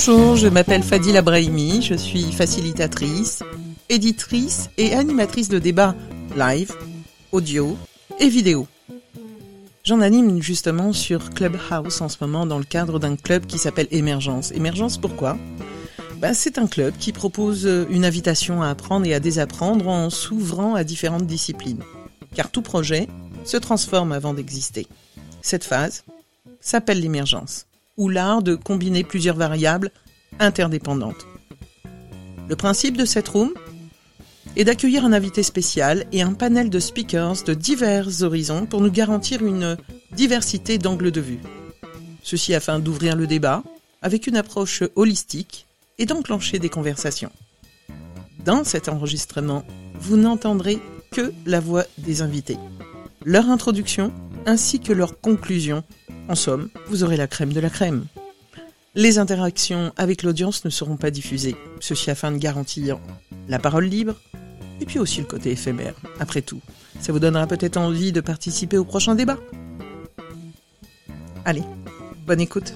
Bonjour, 0.00 0.36
je 0.36 0.46
m'appelle 0.46 0.84
Fadila 0.84 1.22
Brahimi, 1.22 1.82
je 1.82 1.94
suis 1.94 2.30
facilitatrice, 2.30 3.42
éditrice 3.88 4.70
et 4.78 4.94
animatrice 4.94 5.48
de 5.48 5.58
débats 5.58 5.96
live, 6.36 6.72
audio 7.32 7.76
et 8.20 8.28
vidéo. 8.28 8.68
J'en 9.82 10.00
anime 10.00 10.40
justement 10.40 10.92
sur 10.92 11.30
Clubhouse 11.30 12.00
en 12.00 12.08
ce 12.08 12.18
moment 12.20 12.46
dans 12.46 12.58
le 12.58 12.64
cadre 12.64 13.00
d'un 13.00 13.16
club 13.16 13.46
qui 13.46 13.58
s'appelle 13.58 13.88
Émergence. 13.90 14.52
Émergence 14.52 14.98
pourquoi? 14.98 15.36
Ben, 16.18 16.32
C'est 16.32 16.58
un 16.58 16.68
club 16.68 16.94
qui 16.96 17.10
propose 17.10 17.68
une 17.90 18.04
invitation 18.04 18.62
à 18.62 18.68
apprendre 18.68 19.04
et 19.04 19.14
à 19.14 19.20
désapprendre 19.20 19.88
en 19.88 20.10
s'ouvrant 20.10 20.76
à 20.76 20.84
différentes 20.84 21.26
disciplines. 21.26 21.82
Car 22.36 22.52
tout 22.52 22.62
projet 22.62 23.08
se 23.44 23.56
transforme 23.56 24.12
avant 24.12 24.32
d'exister. 24.32 24.86
Cette 25.42 25.64
phase 25.64 26.04
s'appelle 26.60 27.00
l'émergence, 27.00 27.66
ou 27.98 28.08
l'art 28.08 28.42
de 28.42 28.54
combiner 28.54 29.04
plusieurs 29.04 29.36
variables 29.36 29.90
interdépendantes. 30.38 31.26
Le 32.48 32.56
principe 32.56 32.96
de 32.96 33.04
cette 33.04 33.28
room 33.28 33.52
est 34.56 34.64
d'accueillir 34.64 35.04
un 35.04 35.12
invité 35.12 35.42
spécial 35.42 36.06
et 36.12 36.22
un 36.22 36.32
panel 36.32 36.70
de 36.70 36.80
speakers 36.80 37.44
de 37.44 37.52
divers 37.52 38.22
horizons 38.22 38.64
pour 38.64 38.80
nous 38.80 38.90
garantir 38.90 39.44
une 39.44 39.76
diversité 40.12 40.78
d'angles 40.78 41.10
de 41.10 41.20
vue. 41.20 41.40
Ceci 42.22 42.54
afin 42.54 42.78
d'ouvrir 42.78 43.16
le 43.16 43.26
débat 43.26 43.62
avec 44.00 44.26
une 44.26 44.36
approche 44.36 44.82
holistique 44.96 45.66
et 45.98 46.06
d'enclencher 46.06 46.58
des 46.58 46.68
conversations. 46.68 47.32
Dans 48.44 48.64
cet 48.64 48.88
enregistrement, 48.88 49.64
vous 50.00 50.16
n'entendrez 50.16 50.78
que 51.10 51.32
la 51.44 51.60
voix 51.60 51.84
des 51.98 52.22
invités, 52.22 52.56
leur 53.24 53.50
introduction 53.50 54.12
ainsi 54.46 54.80
que 54.80 54.92
leur 54.92 55.20
conclusion. 55.20 55.82
En 56.28 56.34
somme, 56.34 56.68
vous 56.88 57.04
aurez 57.04 57.16
la 57.16 57.26
crème 57.26 57.52
de 57.54 57.60
la 57.60 57.70
crème. 57.70 58.04
Les 58.94 59.18
interactions 59.18 59.92
avec 59.96 60.22
l'audience 60.22 60.64
ne 60.64 60.70
seront 60.70 60.96
pas 60.96 61.10
diffusées, 61.10 61.56
ceci 61.80 62.10
afin 62.10 62.32
de 62.32 62.36
garantir 62.36 62.98
la 63.48 63.58
parole 63.58 63.86
libre, 63.86 64.14
et 64.80 64.84
puis 64.84 64.98
aussi 64.98 65.20
le 65.20 65.26
côté 65.26 65.52
éphémère. 65.52 65.94
Après 66.20 66.42
tout, 66.42 66.60
ça 67.00 67.12
vous 67.12 67.18
donnera 67.18 67.46
peut-être 67.46 67.78
envie 67.78 68.12
de 68.12 68.20
participer 68.20 68.76
au 68.76 68.84
prochain 68.84 69.14
débat. 69.14 69.38
Allez, 71.44 71.62
bonne 72.26 72.40
écoute. 72.40 72.74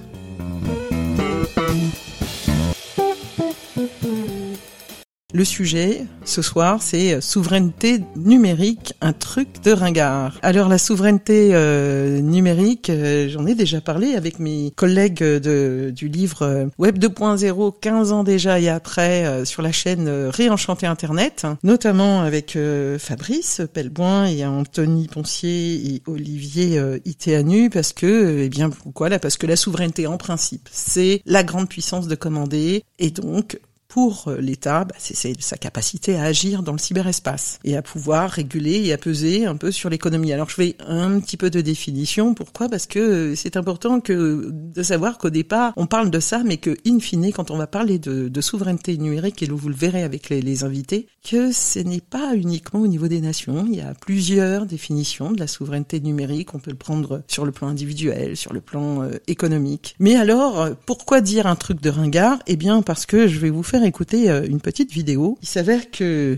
Le 5.35 5.43
sujet 5.43 6.05
ce 6.25 6.43
soir, 6.43 6.83
c'est 6.83 7.19
souveraineté 7.19 8.03
numérique, 8.15 8.93
un 9.01 9.13
truc 9.13 9.63
de 9.63 9.71
ringard. 9.71 10.37
Alors 10.43 10.69
la 10.69 10.77
souveraineté 10.77 11.49
euh, 11.53 12.19
numérique, 12.19 12.91
euh, 12.91 13.27
j'en 13.29 13.47
ai 13.47 13.55
déjà 13.55 13.81
parlé 13.81 14.13
avec 14.13 14.37
mes 14.37 14.71
collègues 14.75 15.23
de, 15.23 15.91
du 15.93 16.07
livre 16.07 16.43
euh, 16.43 16.65
Web 16.77 16.99
2.0, 16.99 17.73
15 17.81 18.11
ans 18.11 18.23
déjà 18.23 18.59
et 18.59 18.69
après, 18.69 19.43
sur 19.43 19.63
la 19.63 19.71
chaîne 19.71 20.07
Réenchanter 20.07 20.85
Internet, 20.85 21.47
notamment 21.63 22.21
avec 22.21 22.55
Fabrice 22.99 23.61
Pelleboin 23.73 24.25
et 24.25 24.45
Anthony 24.45 25.07
Poncier 25.07 25.95
et 25.95 26.03
Olivier 26.05 26.79
Itéanu, 27.05 27.71
parce 27.71 27.91
que, 27.91 28.41
eh 28.43 28.49
bien 28.49 28.69
pourquoi? 28.69 29.09
Là 29.09 29.17
Parce 29.17 29.37
que 29.37 29.47
la 29.47 29.55
souveraineté 29.55 30.05
en 30.05 30.17
principe, 30.17 30.69
c'est 30.71 31.21
la 31.25 31.43
grande 31.43 31.69
puissance 31.69 32.07
de 32.07 32.15
commander, 32.15 32.83
et 32.99 33.09
donc 33.09 33.57
pour 33.93 34.23
euh, 34.27 34.37
l'État, 34.41 34.85
bah, 34.85 34.95
c'est 34.97 35.39
sa 35.39 35.55
capacité 35.55 36.15
à 36.15 36.23
agir 36.23 36.63
dans 36.63 36.71
le 36.71 36.79
cyberespace 36.79 37.59
et 37.63 37.77
à 37.77 37.83
pouvoir 37.83 38.31
réguler 38.31 38.83
et 38.83 38.91
à 38.91 38.97
peser 38.97 39.45
un 39.45 39.55
peu 39.55 39.71
sur 39.71 39.87
l'économie. 39.87 40.33
Alors 40.33 40.49
je 40.49 40.55
fais 40.55 40.75
un 40.87 41.19
petit 41.19 41.37
peu 41.37 41.51
de 41.51 41.61
définition. 41.61 42.33
Pourquoi? 42.33 42.69
Parce 42.69 42.87
que 42.87 42.97
euh, 42.97 43.35
c'est 43.35 43.55
important 43.55 43.99
que 43.99 44.49
de 44.51 44.81
savoir 44.81 45.19
qu'au 45.19 45.29
départ 45.29 45.73
on 45.75 45.85
parle 45.85 46.09
de 46.09 46.19
ça, 46.19 46.41
mais 46.43 46.57
que 46.57 46.75
in 46.87 46.99
fine, 46.99 47.31
quand 47.31 47.51
on 47.51 47.57
va 47.57 47.67
parler 47.67 47.99
de, 47.99 48.41
souveraineté 48.41 48.97
numérique, 48.97 49.43
et 49.43 49.45
vous 49.47 49.69
le 49.69 49.75
verrez 49.75 50.01
avec 50.01 50.29
les, 50.29 50.41
les 50.41 50.63
invités, 50.63 51.05
que 51.23 51.51
ce 51.51 51.77
n'est 51.77 52.01
pas 52.01 52.35
uniquement 52.35 52.79
au 52.79 52.87
niveau 52.87 53.07
des 53.07 53.21
nations. 53.21 53.67
Il 53.69 53.75
y 53.75 53.81
a 53.81 53.93
plusieurs 53.93 54.65
définitions 54.65 55.31
de 55.31 55.39
la 55.39 55.45
souveraineté 55.45 55.99
numérique. 55.99 56.55
On 56.55 56.59
peut 56.59 56.71
le 56.71 56.77
prendre 56.77 57.21
sur 57.27 57.45
le 57.45 57.51
plan 57.51 57.67
individuel, 57.67 58.35
sur 58.37 58.53
le 58.53 58.61
plan 58.61 59.03
euh, 59.03 59.11
économique. 59.27 59.95
Mais 59.99 60.15
alors, 60.15 60.69
pourquoi 60.87 61.21
dire 61.21 61.45
un 61.45 61.55
truc 61.55 61.79
de 61.79 61.91
ringard? 61.91 62.39
Eh 62.47 62.55
bien, 62.55 62.81
parce 62.81 63.05
que 63.05 63.27
je 63.27 63.37
vais 63.37 63.51
vous 63.51 63.61
faire 63.61 63.82
écouter 63.83 64.29
euh, 64.29 64.45
une 64.45 64.61
petite 64.61 64.91
vidéo. 64.91 65.37
Il 65.41 65.47
s'avère 65.47 65.91
que 65.91 66.37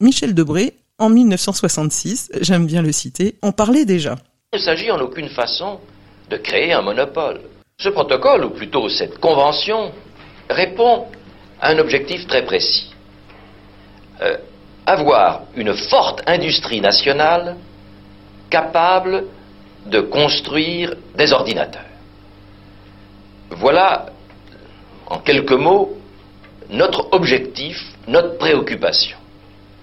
Michel 0.00 0.34
Debré, 0.34 0.74
en 0.98 1.08
1966, 1.08 2.32
j'aime 2.40 2.66
bien 2.66 2.82
le 2.82 2.92
citer, 2.92 3.36
en 3.42 3.52
parlait 3.52 3.84
déjà. 3.84 4.16
Il 4.52 4.58
ne 4.58 4.64
s'agit 4.64 4.90
en 4.90 5.00
aucune 5.00 5.28
façon 5.28 5.80
de 6.28 6.36
créer 6.36 6.72
un 6.72 6.82
monopole. 6.82 7.40
Ce 7.78 7.88
protocole, 7.88 8.44
ou 8.44 8.50
plutôt 8.50 8.88
cette 8.88 9.18
convention, 9.18 9.92
répond 10.48 11.06
à 11.60 11.70
un 11.70 11.78
objectif 11.78 12.26
très 12.26 12.44
précis. 12.44 12.92
Euh, 14.20 14.36
avoir 14.86 15.42
une 15.56 15.74
forte 15.74 16.22
industrie 16.26 16.80
nationale 16.80 17.56
capable 18.50 19.24
de 19.86 20.00
construire 20.00 20.94
des 21.16 21.32
ordinateurs. 21.32 21.82
Voilà, 23.50 24.06
en 25.06 25.18
quelques 25.18 25.52
mots, 25.52 25.96
notre 26.72 27.08
objectif, 27.12 27.76
notre 28.08 28.36
préoccupation. 28.38 29.16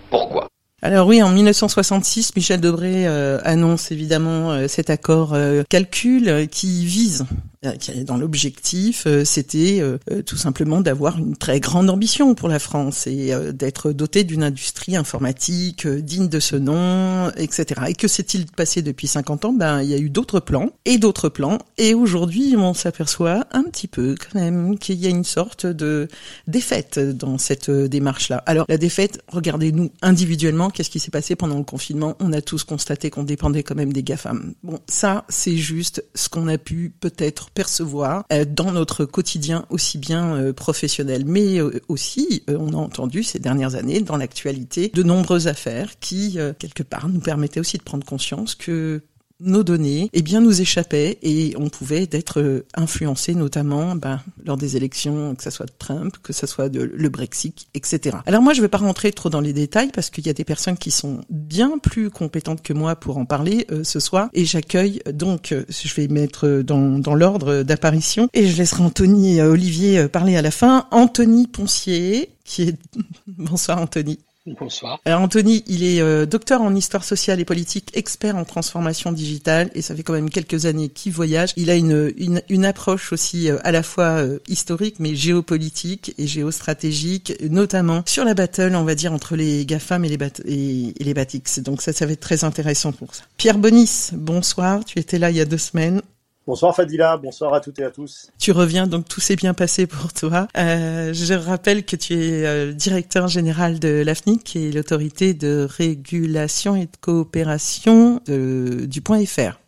Pourquoi? 0.10 0.48
Alors 0.82 1.08
oui, 1.08 1.22
en 1.22 1.30
1966, 1.30 2.36
Michel 2.36 2.62
Debré 2.62 3.06
euh, 3.06 3.38
annonce 3.44 3.92
évidemment 3.92 4.52
euh, 4.52 4.68
cet 4.68 4.90
accord 4.90 5.34
euh, 5.34 5.64
calcul 5.70 6.48
qui 6.50 6.86
vise 6.86 7.26
dans 7.62 8.16
l'objectif, 8.16 9.04
euh, 9.06 9.26
c'était 9.26 9.80
euh, 9.82 9.98
tout 10.26 10.38
simplement 10.38 10.80
d'avoir 10.80 11.18
une 11.18 11.36
très 11.36 11.60
grande 11.60 11.90
ambition 11.90 12.34
pour 12.34 12.48
la 12.48 12.58
France 12.58 13.06
et 13.06 13.34
d'être 13.54 13.92
doté 13.92 14.24
d'une 14.24 14.44
industrie 14.44 14.96
informatique 14.96 15.86
digne 15.86 16.30
de 16.30 16.40
ce 16.40 16.56
nom, 16.56 17.30
etc. 17.32 17.82
Et 17.90 17.94
que 17.96 18.08
s'est-il 18.08 18.46
passé 18.46 18.82
depuis 18.82 19.08
50 19.08 19.46
ans? 19.46 19.54
Ben, 19.54 19.82
il 19.82 19.90
y 19.90 19.94
a 19.94 19.98
eu 19.98 20.10
d'autres 20.10 20.40
plans 20.40 20.72
et 20.86 20.98
d'autres 20.98 21.28
plans, 21.28 21.60
et 21.78 21.94
aujourd'hui, 21.94 22.56
on 22.58 22.74
s'aperçoit 22.74 23.46
un 23.52 23.64
petit 23.64 23.88
peu 23.88 24.16
quand 24.16 24.40
même 24.40 24.78
qu'il 24.78 24.96
y 24.96 25.08
a 25.08 25.10
une 25.10 25.26
sorte 25.26 25.66
de 25.66 26.08
défaite 26.48 27.00
dans 27.00 27.38
cette 27.38 27.70
démarche-là. 27.70 28.42
Alors, 28.46 28.66
la 28.70 28.78
défaite, 28.78 29.22
regardez-nous 29.28 29.92
individuellement, 30.02 30.70
qu'est-ce 30.70 30.90
qui 30.90 31.00
s'est 31.00 31.12
passé 31.12 31.36
pendant 31.36 31.58
le 31.58 31.64
confinement? 31.64 32.16
On 32.20 32.32
a 32.32 32.42
tous 32.42 32.64
constaté 32.64 33.10
qu'on 33.10 33.24
dépendait 33.24 33.64
quand 33.64 33.76
même 33.76 33.92
des 33.92 34.04
GAFAM. 34.04 34.54
Bon, 34.64 34.80
ça, 34.88 35.26
c'est 35.28 35.58
juste 35.58 36.06
ce 36.16 36.30
qu'on 36.30 36.48
a 36.48 36.58
pu 36.58 36.94
peut-être 37.00 37.49
percevoir 37.54 38.26
euh, 38.32 38.46
dans 38.46 38.72
notre 38.72 39.06
quotidien 39.06 39.66
aussi 39.70 39.98
bien 39.98 40.36
euh, 40.36 40.54
professionnel, 40.54 41.24
mais 41.26 41.60
euh, 41.60 41.82
aussi, 41.88 42.44
on 42.48 42.74
a 42.74 42.78
entendu 42.78 43.24
ces 43.24 43.40
dernières 43.40 43.76
années 43.76 44.02
dans 44.02 44.18
l'actualité 44.18 44.92
de 44.94 45.04
nombreuses 45.04 45.48
affaires 45.48 46.00
qui, 46.00 46.38
quelque 46.60 46.84
part, 46.84 47.10
nous 47.10 47.20
permettaient 47.20 47.60
aussi 47.60 47.78
de 47.78 47.84
prendre 47.84 48.06
conscience 48.06 48.56
que 48.56 49.02
nos 49.40 49.64
données, 49.64 50.10
eh 50.14 50.22
bien, 50.22 50.42
nous 50.42 50.62
échappaient 50.62 51.18
et 51.22 51.54
on 51.58 51.70
pouvait 51.70 52.08
être 52.12 52.42
euh, 52.42 52.66
influencé 52.76 53.36
notamment 53.36 53.96
ben, 53.96 54.22
lors 54.46 54.58
des 54.58 54.76
élections, 54.76 55.36
que 55.36 55.44
ce 55.44 55.50
soit 55.50 55.66
de 55.66 55.74
Trump, 55.78 56.18
que 56.22 56.34
ce 56.34 56.46
soit 56.46 56.70
de 56.70 56.82
le 56.82 57.10
Brexit, 57.10 57.68
etc. 57.74 58.18
Alors 58.26 58.42
moi, 58.42 58.54
je 58.54 58.60
ne 58.60 58.66
vais 58.66 58.70
pas 58.70 58.78
rentrer 58.78 59.12
trop 59.12 59.30
dans 59.30 59.42
les 59.42 59.54
détails 59.54 59.92
parce 59.94 60.10
qu'il 60.10 60.26
y 60.26 60.30
a 60.30 60.34
des 60.34 60.44
personnes 60.44 60.78
qui 60.78 60.92
sont 60.92 61.22
bien 61.30 61.78
plus 61.78 62.10
compétentes 62.10 62.62
que 62.62 62.74
moi 62.74 62.96
pour 62.96 63.18
en 63.18 63.26
parler 63.26 63.66
euh, 63.72 63.84
ce 63.84 64.00
soir 64.00 64.30
et 64.34 64.46
j'accueille 64.46 65.02
donc, 65.14 65.52
euh, 65.52 65.64
je 65.70 65.94
vais 65.96 66.08
mettre 66.08 66.62
dans, 66.62 67.00
dans 67.00 67.16
l'ordre 67.16 67.64
d'apparition 67.64 68.30
et 68.34 68.48
je 68.48 68.58
laisserai 68.58 68.84
Anthony 68.84 69.38
et 69.38 69.42
Olivier 69.42 70.08
parler 70.08 70.36
à 70.36 70.42
la 70.42 70.52
fin. 70.52 70.88
Anthony 70.92 71.48
Poncier, 71.48 72.30
qui 72.44 72.64
est... 72.64 72.78
Bonsoir 73.28 73.82
Anthony. 73.82 74.20
Bonsoir. 74.46 75.00
Alors 75.04 75.22
Anthony, 75.22 75.64
il 75.68 75.84
est 75.84 76.02
euh, 76.02 76.26
docteur 76.26 76.62
en 76.62 76.74
histoire 76.74 77.04
sociale 77.04 77.40
et 77.42 77.46
politique, 77.46 77.92
expert 77.94 78.38
en 78.38 78.46
transformation 78.46 79.12
digitale, 79.12 79.70
et 79.76 79.82
ça 79.82 79.96
fait 79.96 80.04
quand 80.04 80.14
même 80.14 80.30
quelques 80.30 80.66
années 80.66 80.88
qu'il 80.90 81.12
voyage. 81.12 81.52
Il 81.58 81.70
a 81.70 81.76
une, 81.76 82.14
une, 82.18 82.66
approche 82.66 83.12
aussi 83.12 83.50
euh, 83.50 83.58
à 83.64 83.72
la 83.72 83.84
fois 83.84 84.22
euh, 84.22 84.40
historique, 84.48 84.96
mais 85.00 85.14
géopolitique 85.14 86.16
et 86.18 86.26
géostratégique, 86.26 87.34
notamment 87.50 88.04
sur 88.06 88.24
la 88.24 88.34
battle, 88.34 88.76
on 88.76 88.86
va 88.86 88.96
dire, 88.96 89.12
entre 89.12 89.36
les 89.36 89.66
GAFAM 89.66 90.06
et 90.06 90.10
les, 90.10 90.18
bat 90.18 90.30
et, 90.46 90.94
et 91.00 91.04
les 91.04 91.14
BATX. 91.14 91.60
Donc 91.60 91.82
ça, 91.82 91.92
ça 91.92 92.06
va 92.06 92.14
être 92.14 92.22
très 92.22 92.46
intéressant 92.46 92.94
pour 92.94 93.14
ça. 93.14 93.24
Pierre 93.38 93.58
Bonis, 93.58 94.12
bonsoir, 94.14 94.86
tu 94.86 95.00
étais 95.00 95.20
là 95.20 95.32
il 95.32 95.38
y 95.38 95.42
a 95.42 95.46
deux 95.46 95.58
semaines. 95.58 96.02
Bonsoir 96.50 96.76
Fadila, 96.76 97.16
bonsoir 97.18 97.54
à 97.54 97.60
toutes 97.60 97.78
et 97.78 97.84
à 97.84 97.92
tous. 97.92 98.32
Tu 98.40 98.52
reviens, 98.52 98.88
donc 98.88 99.08
tout 99.08 99.20
s'est 99.20 99.36
bien 99.36 99.54
passé 99.54 99.86
pour 99.86 100.12
toi. 100.14 100.48
Euh, 100.58 101.14
je 101.14 101.36
rappelle 101.36 101.86
que 101.86 101.96
tu 101.96 102.16
es 102.16 102.44
euh, 102.44 102.74
directeur 102.74 103.28
général 103.28 103.80
de 103.80 104.02
l'AFNIC, 104.04 104.44
qui 104.44 104.68
est 104.68 104.72
l'autorité 104.72 105.36
de 105.36 105.68
régulation 105.70 106.76
et 106.76 106.88
de 106.88 106.98
coopération 107.00 108.20
de, 108.26 108.88
du 108.88 109.02
point 109.02 109.24
FR. 109.24 109.60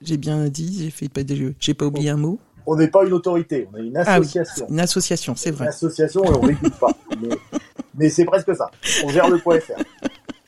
J'ai 0.00 0.16
bien 0.16 0.48
dit, 0.48 0.78
j'ai 0.82 0.90
fait 0.90 1.10
pas 1.10 1.24
de, 1.24 1.52
j'ai 1.60 1.74
pas 1.74 1.84
oublié 1.84 2.08
un 2.08 2.16
mot. 2.16 2.40
On 2.64 2.74
n'est 2.74 2.88
pas 2.88 3.04
une 3.04 3.12
autorité, 3.12 3.68
on 3.74 3.76
est 3.76 3.88
une 3.88 3.98
association. 3.98 4.64
Ah 4.64 4.70
oui, 4.70 4.74
une 4.74 4.80
association, 4.80 5.34
c'est 5.36 5.50
vrai. 5.50 5.66
Une 5.66 5.68
association 5.68 6.24
et 6.24 6.30
on 6.30 6.40
régule 6.40 6.70
pas. 6.70 6.96
mais, 7.20 7.36
mais 7.96 8.08
c'est 8.08 8.24
presque 8.24 8.56
ça. 8.56 8.70
On 9.04 9.10
gère 9.10 9.28
le 9.28 9.36
point 9.40 9.60
FR. 9.60 9.74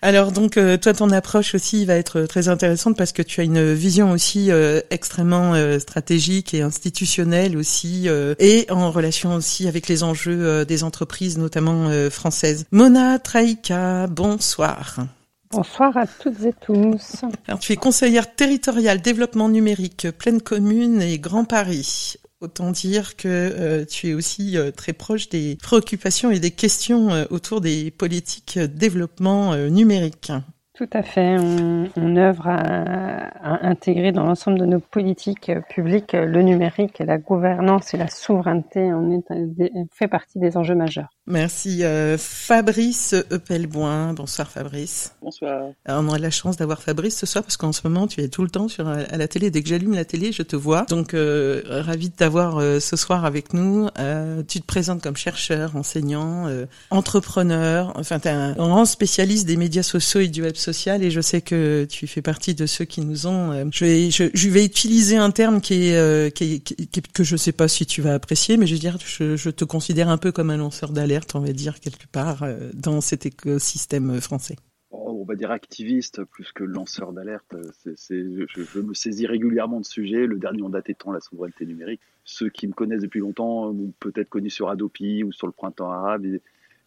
Alors 0.02 0.32
donc 0.32 0.58
toi 0.81 0.93
ton 0.93 1.10
approche 1.10 1.54
aussi 1.54 1.84
va 1.84 1.94
être 1.94 2.22
très 2.22 2.49
intéressante 2.49 2.96
parce 2.96 3.12
que 3.12 3.22
tu 3.22 3.40
as 3.40 3.44
une 3.44 3.72
vision 3.72 4.10
aussi 4.10 4.50
extrêmement 4.90 5.54
stratégique 5.78 6.54
et 6.54 6.62
institutionnelle 6.62 7.56
aussi 7.56 8.08
et 8.38 8.66
en 8.69 8.90
relation 8.90 9.34
aussi 9.34 9.69
avec 9.69 9.88
les 9.88 10.02
enjeux 10.02 10.64
des 10.64 10.82
entreprises 10.82 11.38
notamment 11.38 11.88
françaises. 12.10 12.64
Mona 12.72 13.20
Traïka, 13.20 14.08
bonsoir. 14.08 15.06
Bonsoir 15.52 15.94
à 15.99 16.06
toutes 16.06 16.43
et 16.44 16.54
tous. 16.64 17.25
Alors, 17.46 17.60
tu 17.60 17.72
es 17.72 17.76
conseillère 17.76 18.34
territoriale 18.34 19.02
développement 19.02 19.50
numérique, 19.50 20.08
pleine 20.16 20.40
commune 20.40 21.02
et 21.02 21.19
Grand 21.19 21.44
Paris. 21.44 22.14
Autant 22.43 22.73
dire 22.73 23.15
que 23.15 23.29
euh, 23.29 23.85
tu 23.85 24.09
es 24.09 24.15
aussi 24.15 24.59
euh, 24.59 24.73
très 24.73 24.93
proche 24.93 25.29
des 25.29 25.56
préoccupations 25.62 26.33
et 26.33 26.41
des 26.41 26.50
questions 26.50 27.11
euh, 27.11 27.25
autour 27.31 27.61
des 27.61 27.93
politiques 27.93 28.59
développement 28.59 29.55
numérique. 29.69 30.33
Tout 30.75 30.89
à 30.93 31.05
fait. 31.05 31.37
On, 31.39 32.17
œuvre 32.17 32.49
à, 32.49 33.65
intégrer 33.65 34.11
dans 34.11 34.25
l'ensemble 34.25 34.59
de 34.59 34.67
nos 34.67 34.81
politiques 34.81 35.53
publiques 35.69 36.15
le 36.15 36.43
numérique 36.43 36.99
la 36.99 37.19
gouvernance 37.19 37.94
et 37.94 37.97
la 37.97 38.09
souveraineté 38.09 38.91
est, 39.31 39.95
fait 39.95 40.09
partie 40.09 40.41
des 40.41 40.56
enjeux 40.56 40.75
majeurs. 40.75 41.11
Merci. 41.27 41.85
Euh, 41.85 42.19
Fabrice 42.19 43.15
Eppelboin. 43.31 44.13
Bonsoir 44.13 44.51
Fabrice. 44.51 45.15
Bonsoir. 45.23 45.71
Alors, 45.85 46.03
on 46.05 46.13
a 46.13 46.19
la 46.19 46.31
chance 46.31 46.57
d'avoir 46.57 46.83
Fabrice 46.83 47.17
ce 47.17 47.27
soir 47.27 47.45
parce 47.45 47.57
qu'en 47.57 47.73
ce 47.73 47.81
moment 47.85 48.07
tu 48.07 48.21
es 48.21 48.29
tout 48.29 48.43
le 48.43 48.51
temps 48.51 48.69
sur 48.69 48.89
à 48.89 49.17
la 49.17 49.29
télé. 49.29 49.51
Dès 49.51 49.63
que 49.63 49.69
j'allume 49.69 49.95
la 49.95 50.05
télé, 50.05 50.33
je 50.33 50.43
te 50.43 50.57
vois. 50.57 50.83
Donc 50.89 51.15
euh, 51.15 51.63
ravi 51.67 52.09
de 52.09 52.15
t'avoir 52.15 52.59
euh, 52.59 52.81
ce 52.81 52.97
soir 52.97 53.25
avec 53.25 53.55
nous. 53.55 53.89
Euh, 53.99 54.43
tu 54.47 54.61
te 54.61 54.67
présentes 54.67 55.03
comme 55.03 55.17
chercheur, 55.17 55.77
enseignant, 55.77 56.49
entrepreneur. 56.91 57.93
Enfin, 57.97 58.19
tu 58.19 58.29
es 58.29 58.33
un 58.33 58.53
grand 58.53 58.85
spécialiste 58.85 59.47
des 59.47 59.57
médias 59.57 59.83
sociaux 59.83 60.21
et 60.21 60.29
du 60.29 60.43
web 60.43 60.57
social 60.57 61.03
et 61.03 61.11
je 61.11 61.21
sais 61.21 61.41
que 61.41 61.87
tu 61.89 62.07
fais 62.07 62.23
partie 62.23 62.55
de 62.55 62.67
ceux 62.67 62.85
qui 62.85 63.01
nous 63.01 63.27
ont. 63.27 63.53
Euh, 63.53 63.65
je, 63.73 63.85
vais, 63.85 64.11
je, 64.11 64.49
vais 64.49 64.65
utiliser 64.65 65.17
un 65.17 65.31
terme 65.31 65.61
qui 65.61 65.89
est, 65.89 65.97
euh, 65.97 66.31
qui, 66.31 66.61
qui, 66.61 66.89
que 67.03 67.25
je 67.25 67.37
sais 67.37 67.53
pas 67.53 67.69
si 67.69 67.87
tu 67.87 68.03
vas 68.03 68.15
apprécier, 68.15 68.57
mais 68.57 68.67
je 68.67 68.75
veux 68.75 68.81
dire, 68.81 68.99
je, 69.05 69.37
je 69.37 69.51
te 69.51 69.65
considère 69.65 70.09
un 70.09 70.19
peu 70.19 70.33
comme 70.33 70.51
un 70.51 70.57
lanceur 70.57 70.91
d'alerte, 70.91 71.12
on 71.35 71.41
va 71.41 71.53
dire 71.53 71.81
quelque 71.81 72.06
part, 72.06 72.43
euh, 72.43 72.70
dans 72.75 73.00
cet 73.00 73.26
écosystème 73.26 74.20
français 74.20 74.56
oh, 74.91 75.19
on 75.20 75.25
va 75.25 75.35
dire 75.35 75.50
activiste 75.50 76.25
plus 76.25 76.53
que 76.53 76.64
lanceur 76.64 77.12
d'alerte. 77.12 77.55
C'est, 77.97 78.25
je, 78.49 78.81
me 78.81 78.94
saisis 78.94 79.26
régulièrement 79.26 79.81
de 79.81 79.85
sujets. 79.85 80.26
Le 80.26 80.38
dernier 80.38 80.62
en 80.62 80.69
date 80.69 80.91
étant 80.91 81.12
la 81.12 81.20
souveraineté 81.20 81.67
numérique. 81.67 82.00
Ceux 82.25 82.49
qui 82.49 82.67
me 82.67 82.73
connaissent 82.73 83.03
depuis 83.03 83.20
longtemps 83.20 83.69
ont 83.69 83.93
peut-être 84.00 84.29
connu 84.29 84.50
sur 84.50 84.69
Adopi 84.69 85.25
ou 85.25 85.32
sur 85.32 85.47
le 85.47 85.53
printemps 85.53 85.91
arabe 85.91 86.26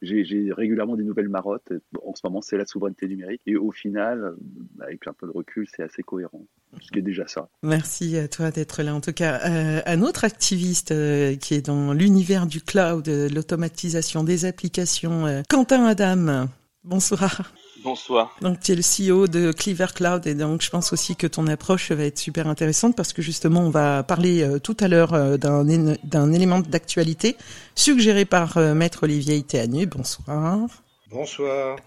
j'ai 0.01 0.51
régulièrement 0.51 0.95
des 0.95 1.03
nouvelles 1.03 1.30
marottes. 1.30 1.71
En 2.06 2.13
ce 2.15 2.21
moment, 2.24 2.42
c'est 2.42 2.57
la 2.57 2.65
souveraineté 2.65 3.07
numérique. 3.07 3.42
Et 3.45 3.56
au 3.56 3.71
final, 3.71 4.36
avec 4.80 5.07
un 5.07 5.13
peu 5.13 5.27
de 5.27 5.31
recul, 5.31 5.68
c'est 5.74 5.83
assez 5.83 6.03
cohérent. 6.03 6.45
Ce 6.81 6.92
qui 6.92 7.00
est 7.00 7.03
déjà 7.03 7.27
ça. 7.27 7.47
Merci 7.63 8.18
à 8.18 8.27
toi 8.27 8.51
d'être 8.51 8.83
là. 8.83 8.94
En 8.94 9.01
tout 9.01 9.13
cas, 9.13 9.39
euh, 9.45 9.81
un 9.86 10.01
autre 10.01 10.24
activiste 10.25 10.92
euh, 10.92 11.36
qui 11.36 11.53
est 11.53 11.65
dans 11.65 11.94
l'univers 11.94 12.45
du 12.45 12.62
cloud, 12.62 13.07
l'automatisation 13.07 14.24
des 14.24 14.45
applications, 14.45 15.25
euh, 15.25 15.42
Quentin 15.50 15.86
Adam. 15.86 16.48
Bonsoir. 16.83 17.51
Bonsoir. 17.86 18.36
Donc 18.42 18.60
tu 18.62 18.72
es 18.72 18.76
le 18.76 18.82
CEO 18.82 19.28
de 19.28 19.52
Cleaver 19.52 19.94
Cloud 19.94 20.26
et 20.26 20.34
donc 20.34 20.64
je 20.64 20.72
pense 20.72 20.92
aussi 20.92 21.16
que 21.16 21.28
ton 21.28 21.46
approche 21.46 21.92
va 21.92 22.04
être 22.06 22.18
super 22.18 22.48
intéressante 22.48 22.96
parce 22.96 23.14
que 23.14 23.22
justement 23.22 23.60
on 23.62 23.70
va 23.70 24.02
parler 24.02 24.42
euh, 24.42 24.58
tout 24.58 24.76
à 24.80 24.88
l'heure 24.88 25.14
euh, 25.14 25.38
d'un 25.38 26.34
élément 26.34 26.60
d'actualité 26.62 27.38
suggéré 27.76 28.26
par 28.26 28.58
euh, 28.58 28.74
Maître 28.74 29.04
Olivier 29.04 29.36
Itéanu. 29.36 29.86
Bonsoir. 29.86 30.68
Bonsoir. 31.12 31.78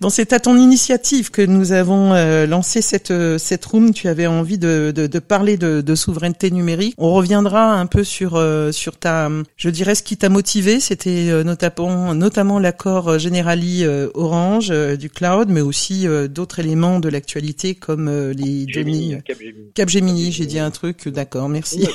Bon, 0.00 0.08
c'est 0.08 0.32
à 0.32 0.40
ton 0.40 0.56
initiative 0.56 1.30
que 1.30 1.42
nous 1.42 1.72
avons 1.72 2.12
euh, 2.14 2.46
lancé 2.46 2.82
cette 2.82 3.10
euh, 3.10 3.36
cette 3.38 3.64
room. 3.64 3.92
Tu 3.92 4.08
avais 4.08 4.26
envie 4.26 4.56
de, 4.58 4.92
de, 4.94 5.06
de 5.06 5.18
parler 5.18 5.56
de, 5.56 5.80
de, 5.80 5.94
souveraineté 5.94 6.50
numérique. 6.50 6.94
On 6.98 7.12
reviendra 7.12 7.74
un 7.74 7.86
peu 7.86 8.04
sur 8.04 8.36
euh, 8.36 8.72
sur 8.72 8.98
ta, 8.98 9.30
je 9.56 9.68
dirais 9.68 9.94
ce 9.94 10.02
qui 10.02 10.16
t'a 10.16 10.28
motivé. 10.28 10.80
C'était 10.80 11.44
notamment 11.44 12.14
notamment 12.14 12.58
l'accord 12.58 13.18
Generali 13.18 13.84
Orange 14.14 14.70
du 14.98 15.10
cloud, 15.10 15.48
mais 15.50 15.60
aussi 15.60 16.06
d'autres 16.28 16.58
éléments 16.58 16.98
de 16.98 17.08
l'actualité 17.08 17.74
comme 17.74 18.10
les 18.30 18.66
données. 18.66 19.22
Capgemini. 19.24 19.72
Capgemini, 19.74 20.32
j'ai 20.32 20.46
dit 20.46 20.58
un 20.58 20.70
truc. 20.70 21.08
D'accord, 21.08 21.48
merci. 21.48 21.88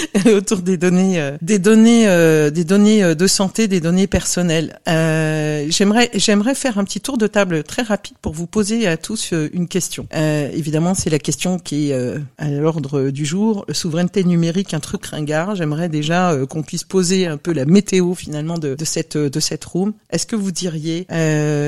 autour 0.26 0.58
des 0.58 0.76
données, 0.76 1.20
euh, 1.20 1.36
des 1.42 1.58
données, 1.58 2.08
euh, 2.08 2.50
des 2.50 2.64
données 2.64 3.02
euh, 3.02 3.14
de 3.14 3.26
santé, 3.26 3.68
des 3.68 3.80
données 3.80 4.06
personnelles. 4.06 4.78
j'aimerais, 4.86 6.10
j'aimerais 6.14 6.54
faire 6.54 6.78
un 6.78 6.84
petit 6.84 7.00
tour 7.00 7.18
de 7.18 7.26
table 7.26 7.62
très 7.62 7.82
rapide 7.82 8.16
pour 8.20 8.32
vous 8.32 8.46
poser 8.46 8.86
à 8.86 8.96
tous 8.96 9.32
une 9.52 9.68
question. 9.68 10.06
évidemment, 10.12 10.94
c'est 10.94 11.10
la 11.10 11.18
question 11.18 11.58
qui 11.58 11.90
est 11.90 12.18
à 12.38 12.50
l'ordre 12.50 13.10
du 13.10 13.24
jour. 13.24 13.64
Souveraineté 13.72 14.24
numérique, 14.24 14.74
un 14.74 14.80
truc 14.80 15.04
ringard. 15.06 15.56
J'aimerais 15.56 15.88
déjà 15.88 16.36
qu'on 16.48 16.62
puisse 16.62 16.84
poser 16.84 17.26
un 17.26 17.36
peu 17.36 17.52
la 17.52 17.64
météo 17.64 18.14
finalement 18.14 18.58
de, 18.58 18.74
de 18.74 18.84
cette 18.84 19.16
de 19.16 19.40
cette 19.40 19.64
room. 19.64 19.92
Est-ce 20.10 20.26
que 20.26 20.36
vous 20.36 20.52
diriez 20.52 21.06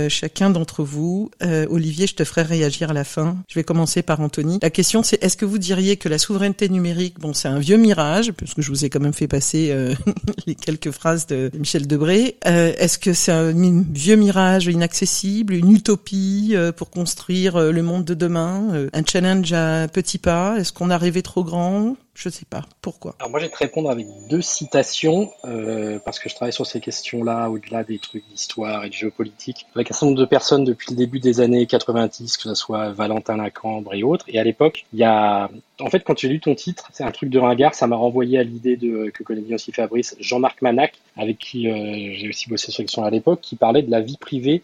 chacun 0.08 0.50
d'entre 0.50 0.82
vous, 0.82 1.30
Olivier, 1.70 2.06
je 2.06 2.14
te 2.14 2.24
ferai 2.24 2.42
réagir 2.42 2.90
à 2.90 2.94
la 2.94 3.04
fin. 3.04 3.36
Je 3.48 3.54
vais 3.54 3.64
commencer 3.64 4.02
par 4.02 4.20
Anthony. 4.20 4.58
La 4.62 4.70
question 4.70 5.02
c'est 5.02 5.22
est-ce 5.22 5.36
que 5.36 5.44
vous 5.44 5.58
diriez 5.58 5.96
que 5.96 6.08
la 6.08 6.18
souveraineté 6.18 6.68
numérique, 6.68 7.18
bon, 7.18 7.32
c'est 7.32 7.48
un 7.48 7.58
vieux 7.58 7.76
mirage 7.76 8.13
parce 8.36 8.54
que 8.54 8.62
je 8.62 8.70
vous 8.70 8.84
ai 8.84 8.90
quand 8.90 9.00
même 9.00 9.12
fait 9.12 9.28
passer 9.28 9.70
euh, 9.70 9.94
les 10.46 10.54
quelques 10.54 10.90
phrases 10.90 11.26
de 11.26 11.50
Michel 11.54 11.86
Debré. 11.86 12.36
Euh, 12.46 12.72
est-ce 12.78 12.98
que 12.98 13.12
c'est 13.12 13.32
un 13.32 13.52
vieux 13.92 14.16
mirage 14.16 14.66
inaccessible, 14.66 15.54
une 15.54 15.72
utopie 15.72 16.52
euh, 16.54 16.72
pour 16.72 16.90
construire 16.90 17.58
le 17.58 17.82
monde 17.82 18.04
de 18.04 18.14
demain, 18.14 18.88
un 18.92 19.02
challenge 19.04 19.52
à 19.52 19.88
petits 19.88 20.18
pas? 20.18 20.56
Est-ce 20.58 20.72
qu'on 20.72 20.90
a 20.90 20.98
rêvé 20.98 21.22
trop 21.22 21.44
grand? 21.44 21.96
Je 22.14 22.28
sais 22.28 22.44
pas. 22.44 22.62
Pourquoi? 22.80 23.16
Alors 23.18 23.30
moi, 23.30 23.40
je 23.40 23.46
vais 23.46 23.50
te 23.50 23.58
répondre 23.58 23.90
avec 23.90 24.06
deux 24.30 24.40
citations, 24.40 25.30
euh, 25.44 25.98
parce 26.04 26.18
que 26.18 26.28
je 26.28 26.34
travaille 26.34 26.52
sur 26.52 26.66
ces 26.66 26.80
questions-là, 26.80 27.50
au-delà 27.50 27.82
des 27.82 27.98
trucs 27.98 28.24
d'histoire 28.28 28.84
et 28.84 28.88
de 28.88 28.94
géopolitique, 28.94 29.66
avec 29.74 29.90
un 29.90 29.94
certain 29.94 30.06
nombre 30.06 30.18
de 30.18 30.24
personnes 30.24 30.64
depuis 30.64 30.90
le 30.90 30.96
début 30.96 31.18
des 31.18 31.40
années 31.40 31.66
90, 31.66 32.36
que 32.36 32.42
ce 32.44 32.54
soit 32.54 32.90
Valentin 32.90 33.36
Lacambre 33.36 33.94
et 33.94 34.04
autres. 34.04 34.24
Et 34.28 34.38
à 34.38 34.44
l'époque, 34.44 34.86
il 34.92 35.00
y 35.00 35.04
a... 35.04 35.50
En 35.80 35.90
fait, 35.90 36.00
quand 36.00 36.16
j'ai 36.16 36.28
lu 36.28 36.40
ton 36.40 36.54
titre, 36.54 36.88
c'est 36.92 37.04
un 37.04 37.10
truc 37.10 37.30
de 37.30 37.38
ringard, 37.38 37.74
ça 37.74 37.86
m'a 37.88 37.96
renvoyé 37.96 38.38
à 38.38 38.44
l'idée 38.44 38.76
de 38.76 39.10
que 39.12 39.24
connaît 39.24 39.40
bien 39.40 39.56
aussi 39.56 39.72
Fabrice, 39.72 40.16
Jean-Marc 40.20 40.62
Manac, 40.62 40.94
avec 41.16 41.38
qui 41.38 41.68
euh, 41.68 42.14
j'ai 42.14 42.28
aussi 42.28 42.48
bossé 42.48 42.70
sur 42.70 42.84
question 42.84 43.02
à 43.04 43.10
l'époque, 43.10 43.40
qui 43.40 43.56
parlait 43.56 43.82
de 43.82 43.90
la 43.90 44.00
vie 44.00 44.16
privée 44.16 44.62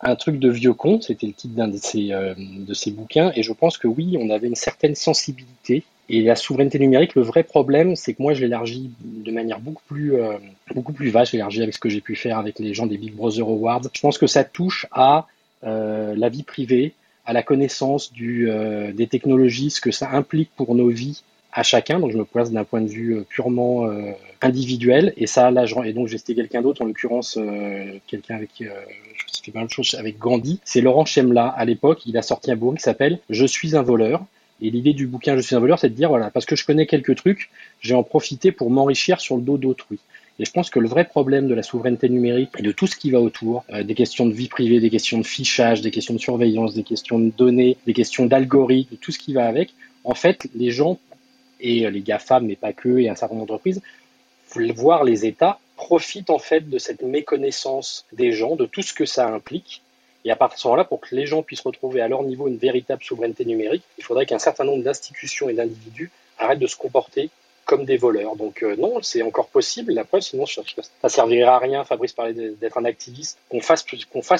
un 0.00 0.14
truc 0.14 0.38
de 0.38 0.50
vieux 0.50 0.74
con, 0.74 1.00
c'était 1.00 1.26
le 1.26 1.32
titre 1.32 1.54
d'un 1.54 1.68
de 1.68 1.78
ses, 1.78 2.12
euh, 2.12 2.34
de 2.36 2.74
ses 2.74 2.90
bouquins, 2.90 3.32
et 3.34 3.42
je 3.42 3.52
pense 3.54 3.78
que 3.78 3.88
oui, 3.88 4.18
on 4.20 4.28
avait 4.28 4.46
une 4.46 4.54
certaine 4.54 4.94
sensibilité 4.94 5.84
et 6.08 6.22
la 6.22 6.36
souveraineté 6.36 6.78
numérique, 6.78 7.14
le 7.14 7.22
vrai 7.22 7.42
problème, 7.42 7.96
c'est 7.96 8.14
que 8.14 8.22
moi, 8.22 8.32
je 8.32 8.40
l'élargis 8.40 8.90
de 9.00 9.32
manière 9.32 9.58
beaucoup 9.58 9.82
plus, 9.88 10.14
euh, 10.14 10.36
beaucoup 10.74 10.92
plus 10.92 11.10
vaste. 11.10 11.32
Je 11.32 11.36
l'élargis 11.36 11.62
avec 11.62 11.74
ce 11.74 11.80
que 11.80 11.88
j'ai 11.88 12.00
pu 12.00 12.14
faire 12.14 12.38
avec 12.38 12.58
les 12.58 12.74
gens 12.74 12.86
des 12.86 12.96
Big 12.96 13.12
Brother 13.12 13.46
Awards. 13.46 13.82
Je 13.92 14.00
pense 14.00 14.16
que 14.16 14.28
ça 14.28 14.44
touche 14.44 14.86
à 14.92 15.26
euh, 15.64 16.14
la 16.16 16.28
vie 16.28 16.44
privée, 16.44 16.92
à 17.24 17.32
la 17.32 17.42
connaissance 17.42 18.12
euh, 18.20 18.92
des 18.92 19.08
technologies, 19.08 19.70
ce 19.70 19.80
que 19.80 19.90
ça 19.90 20.10
implique 20.12 20.50
pour 20.56 20.76
nos 20.76 20.88
vies 20.88 21.22
à 21.52 21.64
chacun. 21.64 21.98
Donc, 21.98 22.12
je 22.12 22.18
me 22.18 22.24
place 22.24 22.52
d'un 22.52 22.64
point 22.64 22.82
de 22.82 22.88
vue 22.88 23.24
purement 23.28 23.90
individuel. 24.42 25.14
Et 25.16 25.26
ça, 25.26 25.50
là, 25.50 25.64
et 25.84 25.92
donc, 25.92 26.06
j'ai 26.06 26.18
cité 26.18 26.34
quelqu'un 26.34 26.60
d'autre, 26.60 26.82
en 26.82 26.84
l'occurrence, 26.84 27.38
quelqu'un 28.06 28.36
avec 28.36 28.50
je 28.60 29.40
fais 29.42 29.52
pas 29.52 29.60
même 29.60 29.70
chose 29.70 29.94
avec 29.98 30.18
Gandhi. 30.18 30.60
C'est 30.64 30.82
Laurent 30.82 31.04
Chemla. 31.06 31.46
À 31.48 31.64
l'époque, 31.64 32.04
il 32.06 32.16
a 32.18 32.22
sorti 32.22 32.50
un 32.50 32.56
bouquin 32.56 32.76
qui 32.76 32.82
s'appelle 32.82 33.20
Je 33.30 33.46
suis 33.46 33.74
un 33.74 33.82
voleur. 33.82 34.24
Et 34.60 34.70
l'idée 34.70 34.92
du 34.92 35.06
bouquin 35.06 35.36
Je 35.36 35.42
suis 35.42 35.54
un 35.54 35.60
voleur, 35.60 35.78
c'est 35.78 35.90
de 35.90 35.94
dire, 35.94 36.08
voilà, 36.08 36.30
parce 36.30 36.46
que 36.46 36.56
je 36.56 36.64
connais 36.64 36.86
quelques 36.86 37.16
trucs, 37.16 37.50
j'ai 37.80 37.94
en 37.94 38.02
profité 38.02 38.52
pour 38.52 38.70
m'enrichir 38.70 39.20
sur 39.20 39.36
le 39.36 39.42
dos 39.42 39.58
d'autrui. 39.58 39.98
Et 40.38 40.44
je 40.44 40.50
pense 40.50 40.68
que 40.68 40.78
le 40.78 40.88
vrai 40.88 41.04
problème 41.04 41.48
de 41.48 41.54
la 41.54 41.62
souveraineté 41.62 42.08
numérique 42.08 42.50
et 42.58 42.62
de 42.62 42.72
tout 42.72 42.86
ce 42.86 42.96
qui 42.96 43.10
va 43.10 43.20
autour, 43.20 43.64
euh, 43.70 43.82
des 43.82 43.94
questions 43.94 44.26
de 44.26 44.34
vie 44.34 44.48
privée, 44.48 44.80
des 44.80 44.90
questions 44.90 45.18
de 45.18 45.26
fichage, 45.26 45.80
des 45.80 45.90
questions 45.90 46.14
de 46.14 46.18
surveillance, 46.18 46.74
des 46.74 46.82
questions 46.82 47.18
de 47.18 47.30
données, 47.30 47.78
des 47.86 47.94
questions 47.94 48.26
d'algorithmes, 48.26 48.96
tout 48.96 49.12
ce 49.12 49.18
qui 49.18 49.32
va 49.32 49.46
avec, 49.46 49.74
en 50.04 50.14
fait, 50.14 50.46
les 50.54 50.70
gens, 50.70 50.98
et 51.60 51.90
les 51.90 52.00
GAFAM, 52.00 52.46
mais 52.46 52.56
pas 52.56 52.72
que, 52.72 52.98
et 52.98 53.08
un 53.08 53.14
certain 53.14 53.34
nombre 53.34 53.46
d'entreprises, 53.46 53.80
voire 54.74 55.04
les 55.04 55.26
États, 55.26 55.58
profitent 55.76 56.30
en 56.30 56.38
fait 56.38 56.68
de 56.68 56.78
cette 56.78 57.02
méconnaissance 57.02 58.06
des 58.12 58.32
gens, 58.32 58.56
de 58.56 58.66
tout 58.66 58.82
ce 58.82 58.94
que 58.94 59.04
ça 59.04 59.28
implique, 59.28 59.82
et 60.26 60.30
à 60.32 60.36
partir 60.36 60.56
de 60.56 60.60
ce 60.60 60.66
moment-là, 60.66 60.84
pour 60.84 61.00
que 61.00 61.14
les 61.14 61.24
gens 61.24 61.44
puissent 61.44 61.60
retrouver 61.60 62.00
à 62.00 62.08
leur 62.08 62.24
niveau 62.24 62.48
une 62.48 62.56
véritable 62.56 63.02
souveraineté 63.04 63.44
numérique, 63.44 63.84
il 63.96 64.02
faudrait 64.02 64.26
qu'un 64.26 64.40
certain 64.40 64.64
nombre 64.64 64.82
d'institutions 64.82 65.48
et 65.48 65.54
d'individus 65.54 66.10
arrêtent 66.38 66.58
de 66.58 66.66
se 66.66 66.76
comporter 66.76 67.30
comme 67.64 67.84
des 67.84 67.96
voleurs. 67.96 68.34
Donc 68.34 68.64
euh, 68.64 68.74
non, 68.76 69.00
c'est 69.02 69.22
encore 69.22 69.46
possible. 69.46 69.92
La 69.92 70.04
preuve, 70.04 70.22
sinon 70.22 70.44
ça 70.44 70.62
ne 71.04 71.08
servirait 71.08 71.48
à 71.48 71.58
rien. 71.58 71.84
Fabrice 71.84 72.12
parlait 72.12 72.32
d'être 72.32 72.76
un 72.76 72.84
activiste. 72.84 73.38
Qu'on 73.48 73.60
fasse, 73.60 73.84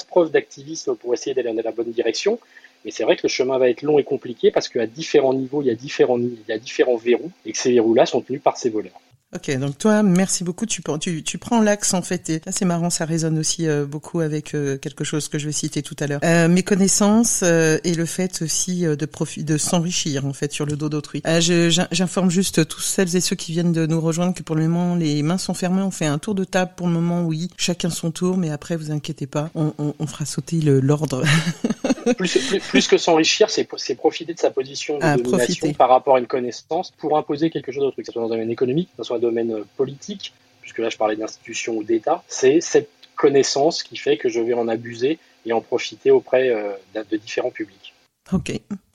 preuve 0.05 0.33
d'activisme 0.33 0.97
pour 0.97 1.15
essayer 1.15 1.35
d'aller 1.35 1.53
dans 1.53 1.63
la 1.63 1.71
bonne 1.71 1.93
direction. 1.93 2.41
Mais 2.85 2.91
c'est 2.91 3.05
vrai 3.05 3.15
que 3.17 3.23
le 3.23 3.29
chemin 3.29 3.57
va 3.59 3.71
être 3.71 3.83
long 3.83 4.01
et 4.01 4.05
compliqué 4.05 4.51
parce 4.51 4.69
qu'à 4.69 4.87
différents 4.87 5.35
niveaux, 5.35 5.63
il 5.63 5.69
y 5.69 5.71
a 5.71 5.75
différents, 5.75 6.19
il 6.19 6.45
y 6.49 6.53
a 6.53 6.59
différents 6.59 6.97
verrous 6.97 7.31
et 7.45 7.53
que 7.53 7.59
ces 7.59 7.73
verrous-là 7.73 8.07
sont 8.07 8.23
tenus 8.23 8.43
par 8.43 8.57
ces 8.57 8.71
voleurs. 8.71 9.01
Ok, 9.35 9.51
donc 9.59 9.77
toi, 9.77 10.05
merci 10.05 10.45
beaucoup. 10.45 10.67
Tu, 10.67 10.83
tu, 11.01 11.23
tu 11.25 11.39
prends 11.39 11.61
l'axe 11.61 11.95
en 11.95 12.03
fait. 12.03 12.31
Et 12.31 12.41
c'est 12.51 12.65
marrant, 12.65 12.91
ça 12.91 13.05
résonne 13.05 13.39
aussi 13.39 13.67
euh, 13.67 13.85
beaucoup 13.85 14.21
avec 14.21 14.55
euh, 14.55 14.79
quelque 14.79 15.03
chose 15.03 15.29
que 15.29 15.37
je 15.39 15.47
vais 15.47 15.53
citer 15.53 15.83
tout 15.83 15.97
à 15.99 16.07
l'heure. 16.07 16.21
Euh, 16.23 16.47
mes 16.47 16.63
connaissances 16.63 17.43
et 17.43 17.95
le 17.95 18.07
fait 18.07 18.41
aussi 18.43 18.83
de 18.83 19.07
profit, 19.07 19.43
de 19.43 19.59
s'enrichir 19.59 20.27
en 20.27 20.33
fait 20.33 20.53
sur 20.53 20.65
le 20.65 20.77
dos 20.77 20.89
d'autrui. 20.89 21.23
J'informe 21.41 22.31
juste 22.31 22.69
tous 22.69 22.81
celles 22.81 23.17
et 23.17 23.21
ceux 23.21 23.37
qui 23.37 23.51
viennent 23.51 23.73
de 23.73 23.85
nous 23.87 24.01
rejoindre 24.01 24.33
que 24.33 24.45
pour 24.45 24.55
le 24.55 24.69
moment 24.69 24.95
les 24.95 25.23
mains 25.23 25.39
sont 25.39 25.55
fermées. 25.55 25.83
On 25.83 25.91
fait 25.91 26.07
un 26.07 26.19
tour 26.19 26.37
de 26.37 26.45
table 26.45 26.73
pour 26.77 26.87
le 26.87 26.93
moment, 26.93 27.25
oui, 27.25 27.49
chacun 27.57 27.91
son 27.91 28.13
tour, 28.13 28.37
mais 28.37 28.51
après 28.51 28.77
vous 28.77 28.93
inquiétez 28.93 29.27
pas, 29.27 29.51
on, 29.57 29.73
on, 29.79 29.95
on 29.99 30.07
fera 30.07 30.25
sauter 30.25 30.61
l'ordre. 30.61 31.25
plus, 32.15 32.39
plus, 32.39 32.61
plus, 32.61 32.89
que 32.89 32.99
s'enrichir, 32.99 33.51
c'est 33.51 33.65
profiter 33.95 34.35
de 34.35 34.39
sa 34.39 34.51
position 34.51 34.99
de 34.99 35.05
ah, 35.05 35.17
domination 35.17 35.73
par 35.73 35.89
rapport 35.89 36.17
à 36.17 36.19
une 36.19 36.27
connaissance 36.27 36.93
pour 36.93 37.19
imposer 37.19 37.51
quelque 37.51 37.73
chose 37.73 37.83
d'autre, 37.83 37.97
que 37.97 38.05
ce 38.05 38.13
soit 38.13 38.23
dans 38.23 38.29
un 38.29 38.31
domaine 38.31 38.51
économique, 38.51 38.89
que 38.91 39.03
ce 39.03 39.05
soit 39.05 39.19
domaine 39.19 39.53
euh, 39.53 39.65
politique, 39.77 40.33
puisque 40.61 40.79
là 40.79 40.89
je 40.89 40.97
parlais 40.97 41.17
d'institutions 41.17 41.77
ou 41.77 41.85
d'État, 41.85 42.23
c'est 42.29 42.61
cette 42.61 42.91
connaissance 43.17 43.83
qui 43.83 43.97
fait 43.97 44.17
que 44.17 44.29
je 44.29 44.41
vais 44.41 44.55
en 44.55 44.69
abuser 44.69 45.19
et 45.45 45.53
en 45.53 45.61
profiter 45.61 46.11
auprès 46.11 46.51
euh, 46.51 46.73
de, 46.95 47.17
différents 47.17 47.51
publics. 47.51 47.95
Ok, 48.33 48.53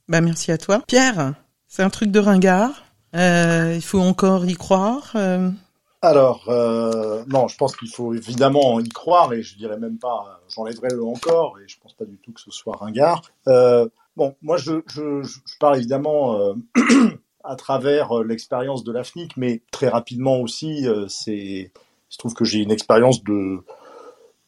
bah 0.07 0.21
merci 0.21 0.51
à 0.51 0.57
toi. 0.57 0.83
Pierre, 0.87 1.33
c'est 1.67 1.83
un 1.83 1.89
truc 1.89 2.11
de 2.11 2.19
ringard. 2.19 2.85
Euh, 3.15 3.73
il 3.75 3.81
faut 3.81 3.99
encore 3.99 4.45
y 4.45 4.53
croire. 4.53 5.15
Alors, 6.01 6.45
non, 7.27 7.47
je 7.47 7.57
pense 7.57 7.75
qu'il 7.75 7.89
faut 7.89 8.13
évidemment 8.13 8.79
y 8.79 8.89
croire, 8.89 9.33
et 9.33 9.43
je 9.43 9.55
dirais 9.55 9.77
même 9.77 9.99
pas, 9.99 10.41
j'enlèverai 10.55 10.89
le 10.89 11.03
encore, 11.03 11.59
et 11.59 11.67
je 11.67 11.79
pense 11.79 11.93
pas 11.93 12.05
du 12.05 12.17
tout 12.17 12.31
que 12.31 12.41
ce 12.41 12.51
soit 12.51 12.75
ringard. 12.77 13.21
bon, 13.45 14.35
moi, 14.41 14.57
je, 14.57 14.81
je, 14.87 15.21
je 15.23 15.57
parle 15.59 15.77
évidemment 15.77 16.55
à 17.43 17.55
travers 17.55 18.11
euh, 18.11 18.23
l'expérience 18.23 18.83
de 18.83 18.91
l'AFNIC, 18.91 19.37
mais 19.37 19.61
très 19.71 19.87
rapidement 19.87 20.39
aussi, 20.39 20.87
euh, 20.87 21.07
c'est, 21.07 21.71
je 22.09 22.17
trouve 22.17 22.33
que 22.33 22.45
j'ai 22.45 22.59
une 22.59 22.71
expérience 22.71 23.23
de, 23.23 23.59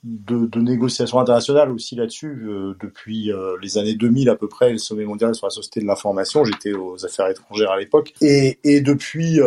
de, 0.03 0.45
de, 0.45 0.59
négociation 0.59 1.19
internationale 1.19 1.71
aussi 1.71 1.95
là-dessus 1.95 2.45
euh, 2.47 2.75
depuis 2.81 3.31
les 3.61 3.77
années 3.77 3.95
2000 3.95 4.29
à 4.29 4.35
peu 4.35 4.47
près, 4.47 4.71
le 4.71 4.77
sommet 4.77 5.05
mondial 5.05 5.33
sur 5.35 5.47
la 5.47 5.51
société 5.51 5.79
de 5.81 5.85
l'information. 5.85 6.43
J'étais 6.43 6.73
aux 6.73 7.03
affaires 7.05 7.29
étrangères 7.29 7.71
à 7.71 7.79
l'époque 7.79 8.13
et, 8.21 8.59
et 8.63 8.81
depuis 8.81 9.39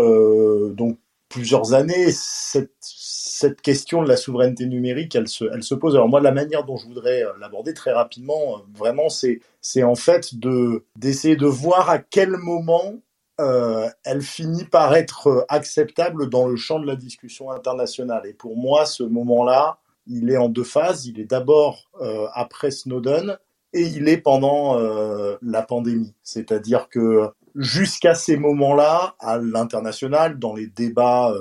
donc 0.72 0.98
plusieurs 1.36 1.74
années, 1.74 2.12
cette, 2.12 2.72
cette 2.80 3.60
question 3.60 4.02
de 4.02 4.08
la 4.08 4.16
souveraineté 4.16 4.64
numérique, 4.64 5.14
elle 5.14 5.28
se, 5.28 5.74
pose. 5.74 5.94
Alors 5.94 6.08
moi, 6.08 6.18
la 6.22 6.32
manière 6.32 6.64
dont 6.64 6.78
je 6.78 6.86
voudrais 6.86 7.24
l'aborder 7.38 7.74
très 7.74 7.92
rapidement, 7.92 8.62
vraiment, 8.74 9.10
c'est, 9.10 9.42
en 9.82 9.96
fait 9.96 10.38
de 10.38 10.84
d'essayer 10.96 11.36
de 11.36 11.44
voir 11.44 11.90
à 11.90 11.98
quel 11.98 12.38
moment 12.38 12.94
euh, 13.38 13.86
elle 14.04 14.22
finit 14.22 14.64
par 14.64 14.94
être 14.94 15.44
acceptable 15.50 16.30
dans 16.30 16.48
le 16.48 16.56
champ 16.56 16.80
de 16.80 16.86
la 16.86 16.96
discussion 16.96 17.50
internationale. 17.50 18.22
Et 18.24 18.32
pour 18.32 18.56
moi, 18.56 18.86
ce 18.86 19.02
moment-là, 19.02 19.78
il 20.06 20.30
est 20.30 20.38
en 20.38 20.48
deux 20.48 20.64
phases. 20.64 21.04
Il 21.04 21.20
est 21.20 21.30
d'abord 21.30 21.90
euh, 22.00 22.28
après 22.32 22.70
Snowden 22.70 23.36
et 23.74 23.82
il 23.82 24.08
est 24.08 24.16
pendant 24.16 24.78
euh, 24.78 25.36
la 25.42 25.60
pandémie. 25.60 26.14
C'est-à-dire 26.22 26.88
que 26.88 27.28
jusqu'à 27.56 28.14
ces 28.14 28.36
moments-là, 28.36 29.16
à 29.18 29.38
l'international, 29.38 30.38
dans 30.38 30.54
les 30.54 30.66
débats, 30.66 31.34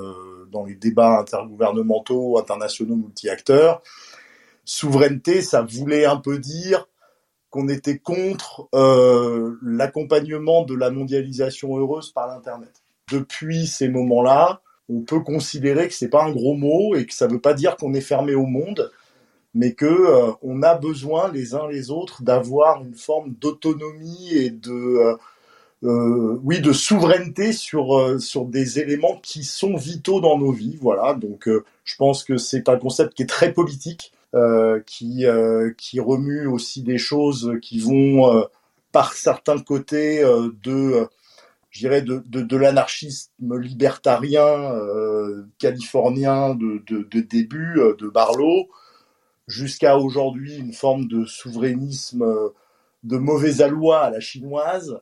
dans 0.51 0.65
les 0.65 0.75
débats 0.75 1.19
intergouvernementaux, 1.19 2.39
internationaux, 2.39 2.95
multi-acteurs, 2.95 3.81
souveraineté, 4.65 5.41
ça 5.41 5.61
voulait 5.61 6.05
un 6.05 6.17
peu 6.17 6.39
dire 6.39 6.87
qu'on 7.49 7.69
était 7.69 7.99
contre 7.99 8.67
euh, 8.75 9.57
l'accompagnement 9.61 10.63
de 10.63 10.75
la 10.75 10.91
mondialisation 10.91 11.77
heureuse 11.77 12.11
par 12.11 12.27
l'Internet. 12.27 12.83
Depuis 13.11 13.67
ces 13.67 13.87
moments-là, 13.87 14.61
on 14.89 15.01
peut 15.01 15.21
considérer 15.21 15.87
que 15.87 15.93
c'est 15.93 16.09
pas 16.09 16.23
un 16.23 16.31
gros 16.31 16.55
mot 16.55 16.95
et 16.95 17.05
que 17.05 17.13
ça 17.13 17.27
veut 17.27 17.39
pas 17.39 17.53
dire 17.53 17.77
qu'on 17.77 17.93
est 17.93 18.01
fermé 18.01 18.35
au 18.35 18.45
monde, 18.45 18.91
mais 19.53 19.73
que 19.73 19.85
euh, 19.85 20.33
on 20.41 20.63
a 20.63 20.75
besoin 20.75 21.31
les 21.31 21.55
uns 21.55 21.67
les 21.69 21.91
autres 21.91 22.23
d'avoir 22.23 22.83
une 22.83 22.95
forme 22.95 23.33
d'autonomie 23.39 24.33
et 24.33 24.49
de 24.49 25.17
euh, 25.85 26.39
oui 26.43 26.61
de 26.61 26.73
souveraineté 26.73 27.53
sur 27.53 28.19
sur 28.19 28.45
des 28.45 28.79
éléments 28.79 29.19
qui 29.23 29.43
sont 29.43 29.77
vitaux 29.77 30.19
dans 30.19 30.37
nos 30.37 30.51
vies. 30.51 30.77
Voilà, 30.81 31.13
donc 31.13 31.47
je 31.83 31.95
pense 31.95 32.23
que 32.23 32.37
c'est 32.37 32.67
un 32.69 32.77
concept 32.77 33.13
qui 33.13 33.23
est 33.23 33.27
très 33.27 33.53
politique 33.53 34.11
euh, 34.35 34.81
qui 34.85 35.25
euh, 35.25 35.71
qui 35.77 36.01
remue 36.01 36.45
aussi 36.45 36.83
des 36.83 36.97
choses 36.97 37.53
qui 37.61 37.79
vont 37.79 38.35
euh, 38.35 38.43
par 38.91 39.13
certains 39.13 39.59
côtés 39.59 40.21
de 40.61 41.07
je 41.69 41.87
de, 41.87 42.21
de, 42.25 42.41
de 42.41 42.57
l'anarchisme 42.57 43.57
libertarien 43.57 44.73
californien 45.57 46.53
de, 46.53 46.83
de, 46.87 47.21
début 47.21 47.79
de 47.97 48.09
Barlow 48.09 48.67
jusqu'à 49.47 49.97
aujourd'hui 49.97 50.57
une 50.57 50.73
forme 50.73 51.07
de 51.07 51.25
souverainisme 51.25 52.25
de 53.05 53.17
mauvais 53.17 53.61
aloi 53.61 54.01
à 54.01 54.09
la 54.09 54.19
chinoise. 54.19 54.99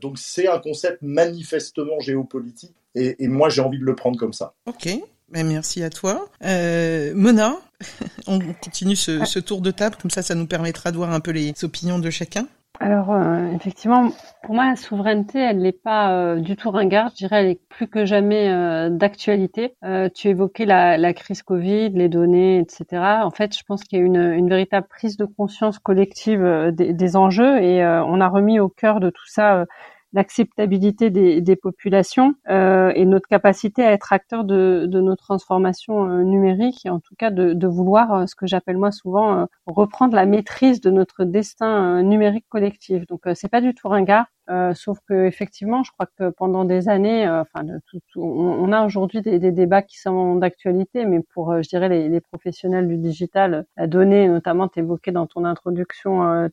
donc 0.00 0.18
c'est 0.18 0.48
un 0.48 0.58
concept 0.58 1.02
manifestement 1.02 1.98
géopolitique 2.00 2.74
et, 2.94 3.22
et 3.22 3.28
moi 3.28 3.48
j'ai 3.48 3.62
envie 3.62 3.78
de 3.78 3.84
le 3.84 3.94
prendre 3.94 4.18
comme 4.18 4.32
ça. 4.32 4.54
Ok. 4.66 4.88
Ben, 5.30 5.46
merci 5.46 5.82
à 5.84 5.90
toi. 5.90 6.28
Euh, 6.44 7.12
Mona, 7.14 7.56
on 8.26 8.40
continue 8.60 8.96
ce, 8.96 9.24
ce, 9.24 9.38
tour 9.38 9.60
de 9.60 9.70
table, 9.70 9.96
comme 10.00 10.10
ça, 10.10 10.22
ça 10.22 10.34
nous 10.34 10.46
permettra 10.46 10.90
de 10.90 10.96
voir 10.96 11.12
un 11.12 11.20
peu 11.20 11.30
les 11.30 11.54
opinions 11.62 12.00
de 12.00 12.10
chacun. 12.10 12.48
Alors, 12.82 13.12
euh, 13.12 13.52
effectivement, 13.52 14.10
pour 14.42 14.54
moi, 14.54 14.64
la 14.64 14.74
souveraineté, 14.74 15.38
elle 15.38 15.58
n'est 15.58 15.70
pas 15.70 16.12
euh, 16.14 16.40
du 16.40 16.56
tout 16.56 16.70
ringarde. 16.70 17.10
Je 17.12 17.16
dirais, 17.26 17.44
elle 17.44 17.50
est 17.50 17.60
plus 17.68 17.86
que 17.88 18.06
jamais 18.06 18.48
euh, 18.50 18.88
d'actualité. 18.88 19.74
tu 20.14 20.28
évoquais 20.28 20.64
la, 20.64 21.12
crise 21.12 21.42
Covid, 21.42 21.90
les 21.90 22.08
données, 22.08 22.58
etc. 22.58 23.02
En 23.22 23.30
fait, 23.30 23.54
je 23.54 23.62
pense 23.64 23.84
qu'il 23.84 23.98
y 23.98 24.02
a 24.02 24.04
une, 24.04 24.16
une 24.16 24.48
véritable 24.48 24.86
prise 24.88 25.18
de 25.18 25.26
conscience 25.26 25.78
collective 25.78 26.70
des, 26.72 26.94
des 26.94 27.16
enjeux 27.16 27.62
et 27.62 27.84
on 27.84 28.20
a 28.20 28.28
remis 28.28 28.60
au 28.60 28.70
cœur 28.70 29.00
de 29.00 29.10
tout 29.10 29.26
ça 29.26 29.66
l'acceptabilité 30.12 31.10
des, 31.10 31.40
des, 31.40 31.56
populations 31.56 32.34
euh, 32.48 32.92
et 32.94 33.04
notre 33.04 33.28
capacité 33.28 33.84
à 33.84 33.92
être 33.92 34.12
acteur 34.12 34.44
de, 34.44 34.86
de 34.86 35.00
nos 35.00 35.16
transformations 35.16 36.08
euh, 36.08 36.22
numériques 36.22 36.84
et 36.84 36.90
en 36.90 37.00
tout 37.00 37.14
cas 37.16 37.30
de, 37.30 37.52
de 37.52 37.66
vouloir 37.66 38.12
euh, 38.12 38.26
ce 38.26 38.34
que 38.34 38.46
j'appelle 38.46 38.78
moi 38.78 38.90
souvent 38.90 39.40
euh, 39.40 39.44
reprendre 39.66 40.14
la 40.14 40.26
maîtrise 40.26 40.80
de 40.80 40.90
notre 40.90 41.24
destin 41.24 42.02
numérique 42.02 42.46
collectif. 42.48 43.06
Donc 43.06 43.22
c'est 43.34 43.48
pas 43.48 43.60
du 43.60 43.74
tout 43.74 43.88
ringard. 43.88 44.26
Euh, 44.48 44.74
sauf 44.74 44.98
que 45.08 45.26
effectivement, 45.26 45.84
je 45.84 45.92
crois 45.92 46.06
que 46.18 46.30
pendant 46.30 46.64
des 46.64 46.88
années, 46.88 47.28
enfin, 47.28 47.64
tout, 47.86 48.00
on, 48.20 48.72
a 48.72 48.84
aujourd'hui 48.84 49.22
des, 49.22 49.38
des, 49.38 49.52
débats 49.52 49.82
qui 49.82 50.00
sont 50.00 50.34
d'actualité, 50.34 51.04
mais 51.04 51.20
pour, 51.20 51.62
je 51.62 51.68
dirais, 51.68 51.88
les, 51.88 52.08
les, 52.08 52.20
professionnels 52.20 52.88
du 52.88 52.96
digital, 52.96 53.66
la 53.76 53.86
donnée, 53.86 54.26
notamment, 54.26 54.68
évoqué 54.74 55.12
dans 55.12 55.28
ton 55.28 55.44
introduction 55.44 56.50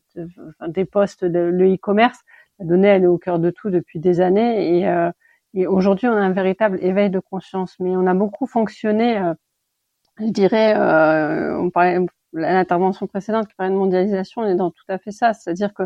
des 0.68 0.84
postes, 0.84 1.24
de, 1.24 1.40
le 1.40 1.74
e-commerce, 1.74 2.20
la 2.58 2.66
donnée, 2.66 2.88
elle 2.88 3.04
est 3.04 3.06
au 3.06 3.18
cœur 3.18 3.38
de 3.38 3.50
tout 3.50 3.70
depuis 3.70 4.00
des 4.00 4.20
années 4.20 4.78
et, 4.78 4.88
euh, 4.88 5.10
et 5.54 5.66
aujourd'hui, 5.66 6.08
on 6.08 6.12
a 6.12 6.16
un 6.20 6.32
véritable 6.32 6.78
éveil 6.82 7.10
de 7.10 7.20
conscience. 7.20 7.76
Mais 7.80 7.96
on 7.96 8.06
a 8.06 8.14
beaucoup 8.14 8.46
fonctionné, 8.46 9.18
euh, 9.18 9.34
je 10.18 10.26
dirais, 10.26 10.76
euh, 10.76 11.58
on 11.58 11.70
parlait 11.70 11.98
l'intervention 12.32 13.06
précédente 13.06 13.48
qui 13.48 13.54
parlait 13.54 13.72
de 13.72 13.78
mondialisation, 13.78 14.42
on 14.42 14.46
est 14.46 14.54
dans 14.54 14.70
tout 14.70 14.84
à 14.88 14.98
fait 14.98 15.10
ça, 15.10 15.32
c'est-à-dire 15.32 15.72
que 15.74 15.84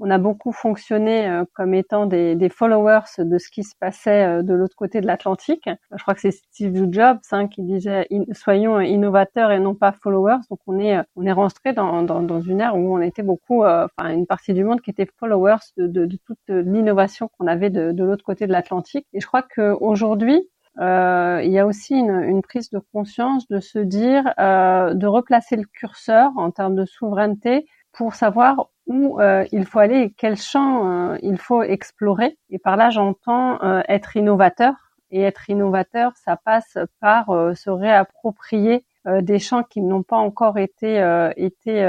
on 0.00 0.10
a 0.10 0.18
beaucoup 0.18 0.52
fonctionné 0.52 1.28
euh, 1.28 1.44
comme 1.54 1.74
étant 1.74 2.06
des, 2.06 2.48
followers 2.48 3.04
de 3.18 3.38
ce 3.38 3.50
qui 3.50 3.62
se 3.62 3.74
passait 3.78 4.24
euh, 4.24 4.42
de 4.42 4.54
l'autre 4.54 4.74
côté 4.74 5.00
de 5.02 5.06
l'Atlantique. 5.06 5.68
Je 5.94 6.02
crois 6.02 6.14
que 6.14 6.20
c'est 6.20 6.30
Steve 6.30 6.90
Jobs 6.90 7.18
hein, 7.32 7.48
qui 7.48 7.62
disait 7.62 8.08
soyons 8.32 8.80
innovateurs 8.80 9.52
et 9.52 9.60
non 9.60 9.74
pas 9.74 9.92
followers. 9.92 10.38
Donc 10.50 10.60
on 10.66 10.78
est 10.78 10.98
on 11.16 11.26
est 11.26 11.32
rentré 11.32 11.74
dans, 11.74 12.02
dans, 12.02 12.22
dans 12.22 12.40
une 12.40 12.60
ère 12.60 12.76
où 12.76 12.96
on 12.96 13.00
était 13.00 13.22
beaucoup, 13.22 13.62
euh, 13.64 13.86
enfin 13.98 14.10
une 14.10 14.26
partie 14.26 14.54
du 14.54 14.64
monde 14.64 14.80
qui 14.80 14.90
était 14.90 15.06
followers 15.18 15.58
de, 15.76 15.86
de, 15.86 16.06
de 16.06 16.18
toute 16.24 16.38
l'innovation 16.48 17.28
qu'on 17.38 17.46
avait 17.46 17.70
de, 17.70 17.92
de 17.92 18.04
l'autre 18.04 18.24
côté 18.24 18.46
de 18.46 18.52
l'Atlantique. 18.52 19.06
Et 19.12 19.20
je 19.20 19.26
crois 19.26 19.42
qu'aujourd'hui, 19.42 20.48
euh, 20.78 21.40
il 21.44 21.50
y 21.50 21.58
a 21.58 21.66
aussi 21.66 21.94
une, 21.94 22.22
une, 22.22 22.42
prise 22.42 22.70
de 22.70 22.80
conscience 22.92 23.48
de 23.48 23.60
se 23.60 23.78
dire, 23.78 24.32
euh, 24.38 24.94
de 24.94 25.06
replacer 25.06 25.56
le 25.56 25.64
curseur 25.64 26.30
en 26.36 26.50
termes 26.50 26.76
de 26.76 26.84
souveraineté 26.84 27.66
pour 27.92 28.14
savoir 28.14 28.68
où 28.86 29.20
euh, 29.20 29.44
il 29.52 29.66
faut 29.66 29.78
aller 29.78 30.00
et 30.00 30.14
quel 30.16 30.36
champ 30.36 31.12
euh, 31.12 31.18
il 31.22 31.38
faut 31.38 31.62
explorer. 31.62 32.36
Et 32.50 32.58
par 32.58 32.76
là, 32.76 32.90
j'entends 32.90 33.62
euh, 33.62 33.82
être 33.88 34.16
innovateur. 34.16 34.74
Et 35.12 35.22
être 35.22 35.50
innovateur, 35.50 36.12
ça 36.16 36.36
passe 36.36 36.78
par 37.00 37.26
se 37.56 37.68
réapproprier 37.68 38.84
des 39.06 39.38
champs 39.38 39.62
qui 39.62 39.80
n'ont 39.80 40.02
pas 40.02 40.16
encore 40.16 40.58
été 40.58 40.96
été 41.36 41.80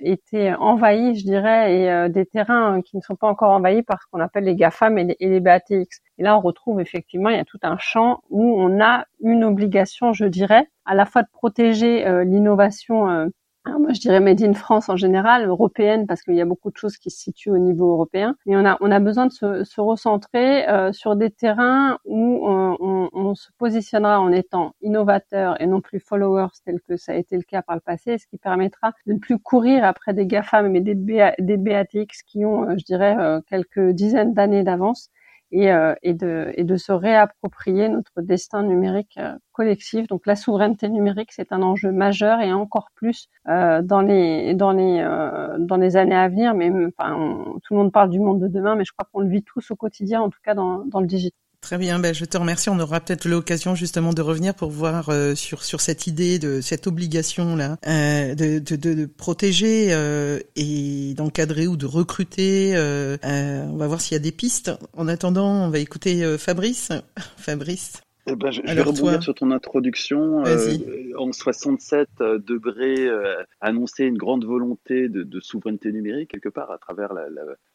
été 0.00 0.54
envahis, 0.54 1.18
je 1.18 1.24
dirais, 1.24 1.76
et 1.76 2.08
des 2.10 2.26
terrains 2.26 2.82
qui 2.82 2.96
ne 2.96 3.02
sont 3.02 3.16
pas 3.16 3.28
encore 3.28 3.52
envahis 3.52 3.82
par 3.82 4.02
ce 4.02 4.06
qu'on 4.10 4.20
appelle 4.20 4.44
les 4.44 4.54
GAFAM 4.54 4.98
et 4.98 5.04
les, 5.04 5.16
et 5.20 5.28
les 5.28 5.40
BATX. 5.40 6.00
Et 6.18 6.22
là, 6.22 6.36
on 6.36 6.40
retrouve 6.40 6.80
effectivement, 6.80 7.30
il 7.30 7.36
y 7.36 7.40
a 7.40 7.44
tout 7.44 7.60
un 7.62 7.78
champ 7.78 8.20
où 8.30 8.60
on 8.60 8.82
a 8.82 9.06
une 9.20 9.44
obligation, 9.44 10.12
je 10.12 10.26
dirais, 10.26 10.68
à 10.84 10.94
la 10.94 11.06
fois 11.06 11.22
de 11.22 11.28
protéger 11.32 12.04
l'innovation 12.24 13.30
moi, 13.66 13.92
je 13.92 14.00
dirais 14.00 14.20
made 14.20 14.42
in 14.42 14.54
France 14.54 14.88
en 14.88 14.96
général, 14.96 15.46
européenne 15.46 16.06
parce 16.06 16.22
qu'il 16.22 16.34
y 16.34 16.40
a 16.40 16.44
beaucoup 16.44 16.70
de 16.70 16.76
choses 16.76 16.96
qui 16.96 17.10
se 17.10 17.20
situent 17.20 17.50
au 17.50 17.58
niveau 17.58 17.92
européen. 17.92 18.36
Et 18.46 18.56
on 18.56 18.64
a 18.64 18.76
on 18.80 18.90
a 18.90 19.00
besoin 19.00 19.26
de 19.26 19.32
se, 19.32 19.64
se 19.64 19.80
recentrer 19.80 20.68
euh, 20.68 20.92
sur 20.92 21.16
des 21.16 21.30
terrains 21.30 21.98
où 22.04 22.40
on, 22.42 23.08
on, 23.12 23.34
se 23.34 23.50
positionnera 23.58 24.20
en 24.20 24.30
étant 24.32 24.74
innovateur 24.82 25.60
et 25.60 25.66
non 25.66 25.80
plus 25.80 26.00
followers 26.00 26.48
tel 26.64 26.80
que 26.86 26.96
ça 26.96 27.12
a 27.12 27.14
été 27.14 27.36
le 27.36 27.42
cas 27.42 27.62
par 27.62 27.76
le 27.76 27.80
passé, 27.80 28.18
ce 28.18 28.26
qui 28.26 28.36
permettra 28.36 28.92
de 29.06 29.14
ne 29.14 29.18
plus 29.18 29.38
courir 29.38 29.84
après 29.84 30.12
des 30.12 30.26
GAFAM 30.26 30.68
mais 30.68 30.80
des, 30.80 30.94
des 30.94 31.56
BATX 31.56 32.22
qui 32.26 32.44
ont, 32.44 32.68
euh, 32.68 32.74
je 32.78 32.84
dirais, 32.84 33.16
euh, 33.18 33.40
quelques 33.48 33.90
dizaines 33.90 34.34
d'années 34.34 34.64
d'avance 34.64 35.10
et, 35.52 35.72
euh, 35.72 35.94
et, 36.02 36.14
de, 36.14 36.52
et 36.56 36.64
de 36.64 36.76
se 36.76 36.92
réapproprier 36.92 37.88
notre 37.88 38.22
destin 38.22 38.62
numérique 38.62 39.16
euh, 39.18 39.34
collectif. 39.52 40.06
Donc 40.08 40.26
la 40.26 40.36
souveraineté 40.36 40.88
numérique, 40.88 41.30
c'est 41.32 41.52
un 41.52 41.62
enjeu 41.62 41.92
majeur 41.92 42.40
et 42.40 42.52
encore 42.52 42.88
plus 42.94 43.28
euh, 43.48 43.82
dans 43.82 44.00
les 44.00 44.54
dans 44.54 44.72
les 44.72 45.00
euh, 45.00 45.56
dans 45.58 45.76
les 45.76 45.96
années 45.96 46.16
à 46.16 46.28
venir. 46.28 46.54
Mais 46.54 46.70
enfin, 46.98 47.44
tout 47.62 47.74
le 47.74 47.78
monde 47.80 47.92
parle 47.92 48.10
du 48.10 48.20
monde 48.20 48.40
de 48.40 48.48
demain, 48.48 48.74
mais 48.76 48.84
je 48.84 48.92
crois 48.92 49.08
qu'on 49.12 49.20
le 49.20 49.28
vit 49.28 49.42
tous 49.44 49.70
au 49.70 49.76
quotidien, 49.76 50.22
en 50.22 50.30
tout 50.30 50.40
cas 50.42 50.54
dans, 50.54 50.84
dans 50.86 51.00
le 51.00 51.06
digital. 51.06 51.38
Très 51.62 51.78
bien, 51.78 52.00
ben 52.00 52.12
je 52.12 52.24
te 52.24 52.36
remercie. 52.36 52.68
On 52.70 52.80
aura 52.80 52.98
peut-être 52.98 53.24
l'occasion 53.24 53.76
justement 53.76 54.12
de 54.12 54.20
revenir 54.20 54.52
pour 54.52 54.70
voir 54.70 55.10
euh, 55.10 55.36
sur 55.36 55.62
sur 55.62 55.80
cette 55.80 56.08
idée 56.08 56.40
de 56.40 56.60
cette 56.60 56.88
obligation 56.88 57.54
là 57.54 57.76
euh, 57.86 58.34
de, 58.34 58.58
de, 58.58 58.74
de, 58.74 59.06
protéger 59.06 59.92
euh, 59.92 60.40
et 60.56 61.14
d'encadrer 61.14 61.68
ou 61.68 61.76
de 61.76 61.86
recruter. 61.86 62.72
Euh, 62.74 63.16
euh, 63.24 63.64
on 63.70 63.76
va 63.76 63.86
voir 63.86 64.00
s'il 64.00 64.16
y 64.16 64.16
a 64.16 64.22
des 64.22 64.32
pistes. 64.32 64.72
En 64.92 65.06
attendant, 65.06 65.66
on 65.66 65.70
va 65.70 65.78
écouter 65.78 66.36
Fabrice. 66.36 66.90
Fabrice. 67.36 68.02
Eh 68.26 68.36
ben, 68.36 68.52
je, 68.52 68.62
je 68.64 68.72
vais 68.72 68.82
rebondir 68.82 69.22
sur 69.22 69.34
ton 69.34 69.50
introduction. 69.50 70.44
Euh, 70.46 70.76
en 71.18 71.32
67, 71.32 72.08
euh, 72.20 72.38
Debré 72.38 73.08
euh, 73.08 73.42
annonçait 73.60 74.06
une 74.06 74.16
grande 74.16 74.44
volonté 74.44 75.08
de, 75.08 75.24
de, 75.24 75.40
souveraineté 75.40 75.90
numérique, 75.90 76.30
quelque 76.30 76.48
part, 76.48 76.70
à 76.70 76.78
travers 76.78 77.12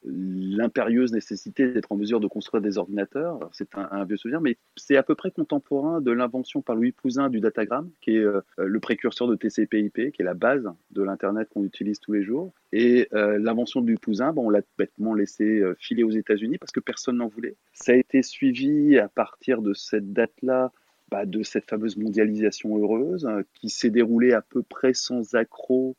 l'impérieuse 0.10 1.12
nécessité 1.12 1.72
d'être 1.72 1.92
en 1.92 1.96
mesure 1.96 2.20
de 2.20 2.28
construire 2.28 2.62
des 2.62 2.78
ordinateurs. 2.78 3.50
C'est 3.52 3.70
un, 3.76 4.06
vieux 4.06 4.18
souvenir, 4.18 4.42
mais 4.42 4.58
c'est 4.76 4.98
à 4.98 5.04
peu 5.04 5.16
près 5.16 5.32
contemporain 5.32 6.02
de 6.02 6.12
l'invention 6.12 6.62
par 6.62 6.76
Louis 6.76 6.92
Pouzin 6.92 7.30
du 7.30 7.40
datagramme, 7.40 7.90
qui 8.02 8.18
est 8.18 8.24
euh, 8.24 8.42
le 8.58 8.80
précurseur 8.80 9.28
de 9.28 9.36
TCP/IP, 9.36 10.12
qui 10.12 10.22
est 10.22 10.26
la 10.26 10.34
base 10.34 10.68
de 10.92 11.04
l'Internet 11.04 11.50
qu'on 11.54 11.64
utilise 11.64 12.00
tous 12.00 12.14
les 12.14 12.24
jours. 12.24 12.54
Et 12.72 13.08
euh, 13.14 13.38
l'invention 13.38 13.82
du 13.82 13.96
Pouzin, 13.96 14.34
bon, 14.34 14.48
on 14.48 14.50
l'a 14.50 14.62
bêtement 14.78 15.14
laissé 15.14 15.60
euh, 15.60 15.76
filer 15.80 16.04
aux 16.04 16.12
États-Unis 16.12 16.58
parce 16.58 16.72
que 16.72 16.80
personne 16.80 17.18
n'en 17.18 17.28
voulait. 17.28 17.56
Ça 17.74 17.92
a 17.92 17.96
été 17.96 18.24
suivi 18.24 18.98
à 18.98 19.08
partir 19.08 19.62
de 19.62 19.74
cette 19.74 20.14
date-là 20.14 20.72
bah, 21.10 21.26
de 21.26 21.42
cette 21.44 21.70
fameuse 21.70 21.96
mondialisation 21.98 22.78
heureuse 22.78 23.28
qui 23.54 23.70
s'est 23.70 23.90
déroulée 23.90 24.34
à 24.34 24.42
peu 24.42 24.62
près 24.62 24.94
sans 24.94 25.36
accroc. 25.36 25.96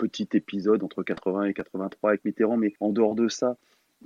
Petit 0.00 0.30
épisode 0.32 0.82
entre 0.82 1.02
80 1.02 1.44
et 1.44 1.52
83 1.52 2.08
avec 2.08 2.24
Mitterrand, 2.24 2.56
mais 2.56 2.72
en 2.80 2.88
dehors 2.88 3.14
de 3.14 3.28
ça, 3.28 3.58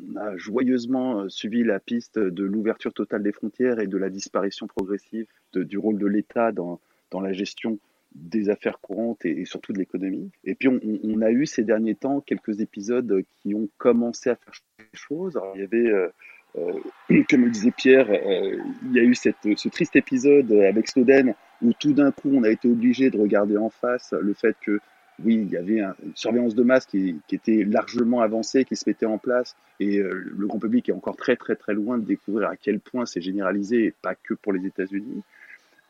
on 0.03 0.17
a 0.17 0.37
joyeusement 0.37 1.21
euh, 1.21 1.29
suivi 1.29 1.63
la 1.63 1.79
piste 1.79 2.19
de 2.19 2.43
l'ouverture 2.43 2.93
totale 2.93 3.23
des 3.23 3.31
frontières 3.31 3.79
et 3.79 3.87
de 3.87 3.97
la 3.97 4.11
disparition 4.11 4.67
progressive 4.67 5.27
du 5.53 5.79
rôle 5.79 5.99
de 5.99 6.07
l'État 6.09 6.51
dans, 6.51 6.81
dans 7.13 7.21
la 7.21 7.33
gestion 7.33 7.79
des 8.13 8.51
affaires 8.51 8.81
courantes 8.81 9.25
et, 9.25 9.45
surtout 9.45 9.73
de 9.73 9.79
l'économie. 9.79 10.33
Et 10.43 10.57
puis 10.57 10.67
on, 10.69 11.23
a 11.23 11.31
eu 11.31 11.47
ces 11.47 11.63
derniers 11.63 11.95
temps 11.95 12.21
quelques 12.21 12.61
épisodes 12.61 13.23
qui 13.37 13.55
ont 13.55 13.69
commencé 13.79 14.31
à 14.31 14.35
faire 14.35 14.55
des 14.81 14.99
choses. 14.99 15.39
Il 15.55 15.61
y 15.61 15.65
avait, 15.65 15.93
euh, 15.93 16.09
euh, 16.57 17.23
comme 17.31 17.45
le 17.45 17.51
disait 17.51 17.71
Pierre, 17.71 18.09
il 18.11 18.93
y 18.93 18.99
a 18.99 19.05
eu 19.05 19.15
cette, 19.15 19.47
ce 19.57 19.69
triste 19.69 19.95
épisode 19.95 20.51
avec 20.51 20.89
Snowden 20.89 21.35
où 21.63 21.73
tout 21.73 21.93
d'un 21.93 22.11
coup 22.11 22.31
on 22.33 22.43
a 22.43 22.51
été 22.51 22.69
obligé 22.69 23.11
de 23.11 23.19
regarder 23.19 23.57
en 23.57 23.71
face 23.71 24.13
le 24.13 24.35
fait 24.35 24.57
que 24.61 24.81
oui, 25.23 25.47
il 25.47 25.51
y 25.51 25.57
avait 25.57 25.81
une 25.81 26.17
surveillance 26.17 26.55
de 26.55 26.63
masse 26.63 26.87
qui, 26.87 27.17
était 27.31 27.65
largement 27.65 28.21
avancée, 28.21 28.65
qui 28.65 28.75
se 28.75 28.89
mettait 28.89 29.07
en 29.07 29.19
place, 29.19 29.55
et 29.79 29.99
euh, 29.99 30.11
le 30.37 30.47
grand 30.47 30.59
public 30.59 30.89
est 30.89 30.93
encore 30.93 31.17
très 31.17 31.37
très 31.37 31.55
très 31.55 31.75
loin 31.75 31.99
de 31.99 32.05
découvrir 32.05 32.49
à 32.49 32.57
quel 32.57 32.81
point 32.81 33.07
c'est 33.07 33.21
généralisé, 33.21 33.85
et 33.85 33.95
pas 34.03 34.15
que 34.15 34.35
pour 34.35 34.53
les 34.53 34.67
États-Unis. 34.67 35.23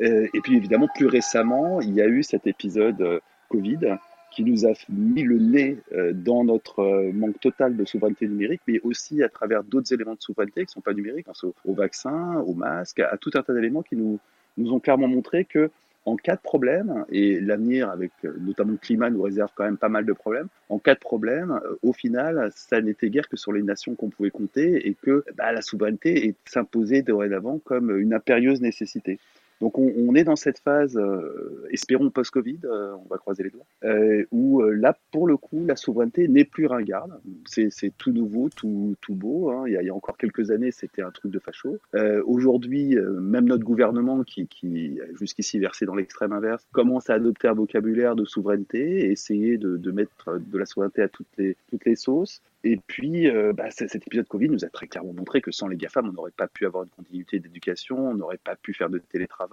Euh, 0.03 0.27
et 0.35 0.41
puis 0.41 0.57
évidemment, 0.57 0.89
plus 0.95 1.07
récemment, 1.07 1.81
il 1.81 1.95
y 1.95 2.03
a 2.03 2.07
eu 2.07 2.23
cet 2.23 2.47
épisode 2.47 3.01
euh, 3.01 3.21
Covid 3.49 3.97
qui 4.31 4.43
nous 4.43 4.67
a 4.67 4.73
mis 4.89 5.23
le 5.23 5.39
nez 5.39 5.79
dans 6.13 6.43
notre 6.43 7.13
manque 7.13 7.39
total 7.39 7.77
de 7.77 7.85
souveraineté 7.85 8.27
numérique, 8.27 8.63
mais 8.67 8.81
aussi 8.81 9.23
à 9.23 9.29
travers 9.29 9.63
d'autres 9.63 9.93
éléments 9.93 10.17
de 10.17 10.21
souveraineté 10.21 10.63
qui 10.63 10.71
ne 10.71 10.73
sont 10.73 10.81
pas 10.81 10.93
numériques, 10.93 11.29
au, 11.45 11.55
au 11.65 11.73
vaccin, 11.73 12.39
aux 12.39 12.55
masques, 12.55 12.99
à 12.99 13.17
tout 13.17 13.31
un 13.35 13.43
tas 13.45 13.55
d'éléments 13.55 13.83
qui 13.83 13.95
nous 13.95 14.19
ont 14.59 14.81
clairement 14.81 15.07
montré 15.07 15.45
que 15.45 15.71
en 16.07 16.17
cas 16.17 16.37
de 16.37 16.41
problème, 16.41 17.05
et 17.11 17.41
l'avenir 17.41 17.89
avec 17.89 18.13
notamment 18.41 18.73
le 18.73 18.79
climat 18.79 19.11
nous 19.11 19.23
réserve 19.23 19.51
quand 19.55 19.65
même 19.65 19.79
pas 19.79 19.89
mal 19.89 20.05
de 20.05 20.13
problèmes, 20.13 20.49
en 20.69 20.79
cas 20.79 20.95
de 20.95 21.01
problème, 21.01 21.61
au 21.83 21.93
final, 21.93 22.51
ça 22.55 22.81
n'était 22.81 23.11
guère 23.11 23.29
que 23.29 23.37
sur 23.37 23.53
les 23.53 23.63
nations 23.63 23.95
qu'on 23.95 24.11
pouvait 24.11 24.31
compter 24.31 24.87
et 24.87 24.95
que 24.95 25.25
bah, 25.37 25.53
la 25.53 25.63
souveraineté 25.63 26.35
s'imposait 26.45 27.03
dorénavant 27.03 27.59
comme 27.59 27.97
une 27.99 28.13
impérieuse 28.13 28.61
nécessité. 28.61 29.19
Donc 29.61 29.79
on, 29.79 30.15
est 30.15 30.25
dans 30.25 30.37
cette 30.37 30.59
phase, 30.59 30.97
euh, 30.97 31.67
espérons 31.71 32.11
post-Covid, 32.11 32.61
euh, 32.65 32.95
on 33.05 33.09
va 33.09 33.19
croiser 33.19 33.45
les 33.45 33.51
doigts, 33.51 33.67
euh, 33.85 34.25
où 34.31 34.61
là, 34.63 34.97
pour 35.13 35.27
le 35.27 35.37
coup, 35.37 35.65
la 35.65 35.77
souveraineté 35.77 36.29
n'est 36.29 36.45
plus 36.45 36.67
ringarde. 36.67 37.21
C'est 37.47 37.93
tout 37.97 38.13
nouveau, 38.13 38.49
tout, 38.49 38.97
beau. 39.11 39.51
Hein. 39.51 39.65
Il, 39.67 39.73
y 39.73 39.89
a, 39.89 39.95
encore 39.95 40.17
quelques 40.17 40.51
années, 40.51 40.71
c'était 40.71 41.03
un 41.03 41.11
truc 41.11 41.33
de 41.33 41.39
facho. 41.39 41.79
Aujourd'hui, 42.25 42.97
même 43.21 43.47
notre 43.47 43.65
gouvernement, 43.65 44.23
qui, 44.25 44.47
qui 44.47 44.99
jusqu'ici 45.15 45.59
versé 45.59 45.87
dans 45.87 45.95
l'extrême 45.95 46.33
inverse, 46.33 46.67
commence 46.73 47.11
à 47.11 47.15
adopter 47.15 47.49
un 47.49 47.55
vocabulaire 47.55 48.17
de 48.17 48.25
souveraineté 48.25 49.07
et 49.07 49.13
essayer 49.13 49.57
de, 49.59 49.91
mettre 49.91 50.39
de 50.39 50.59
la 50.59 50.67
souveraineté 50.67 51.03
à 51.03 51.09
toutes 51.09 51.27
les, 51.39 51.97
sauces. 51.97 52.43
Et 52.65 52.79
puis, 52.87 53.31
bah, 53.55 53.71
cet 53.71 53.95
épisode 53.95 54.27
Covid 54.27 54.49
nous 54.49 54.65
a 54.65 54.69
très 54.69 54.87
clairement 54.87 55.13
montré 55.13 55.41
que 55.41 55.53
sans 55.53 55.69
les 55.69 55.77
GAFAM, 55.77 56.09
on 56.09 56.13
n'aurait 56.13 56.33
pas 56.37 56.49
pu 56.49 56.67
avoir 56.67 56.85
une 56.85 56.91
continuité 56.91 57.39
d'éducation, 57.39 58.11
on 58.11 58.15
n'aurait 58.15 58.39
pas 58.39 58.57
pu 58.57 58.75
faire 58.75 58.91
de 58.91 58.99
télétravail, 58.99 59.44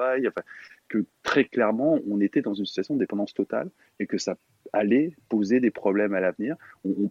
que 0.88 1.06
très 1.23 1.45
clairement, 1.45 1.99
on 2.10 2.19
était 2.19 2.41
dans 2.41 2.54
une 2.54 2.65
situation 2.65 2.95
de 2.95 2.99
dépendance 2.99 3.34
totale 3.34 3.69
et 3.99 4.08
que 4.08 4.17
ça 4.17 4.38
allait 4.73 5.13
poser 5.30 5.60
des 5.60 5.71
problèmes 5.71 6.13
à 6.13 6.19
l'avenir. 6.19 6.56
On, 6.86 7.10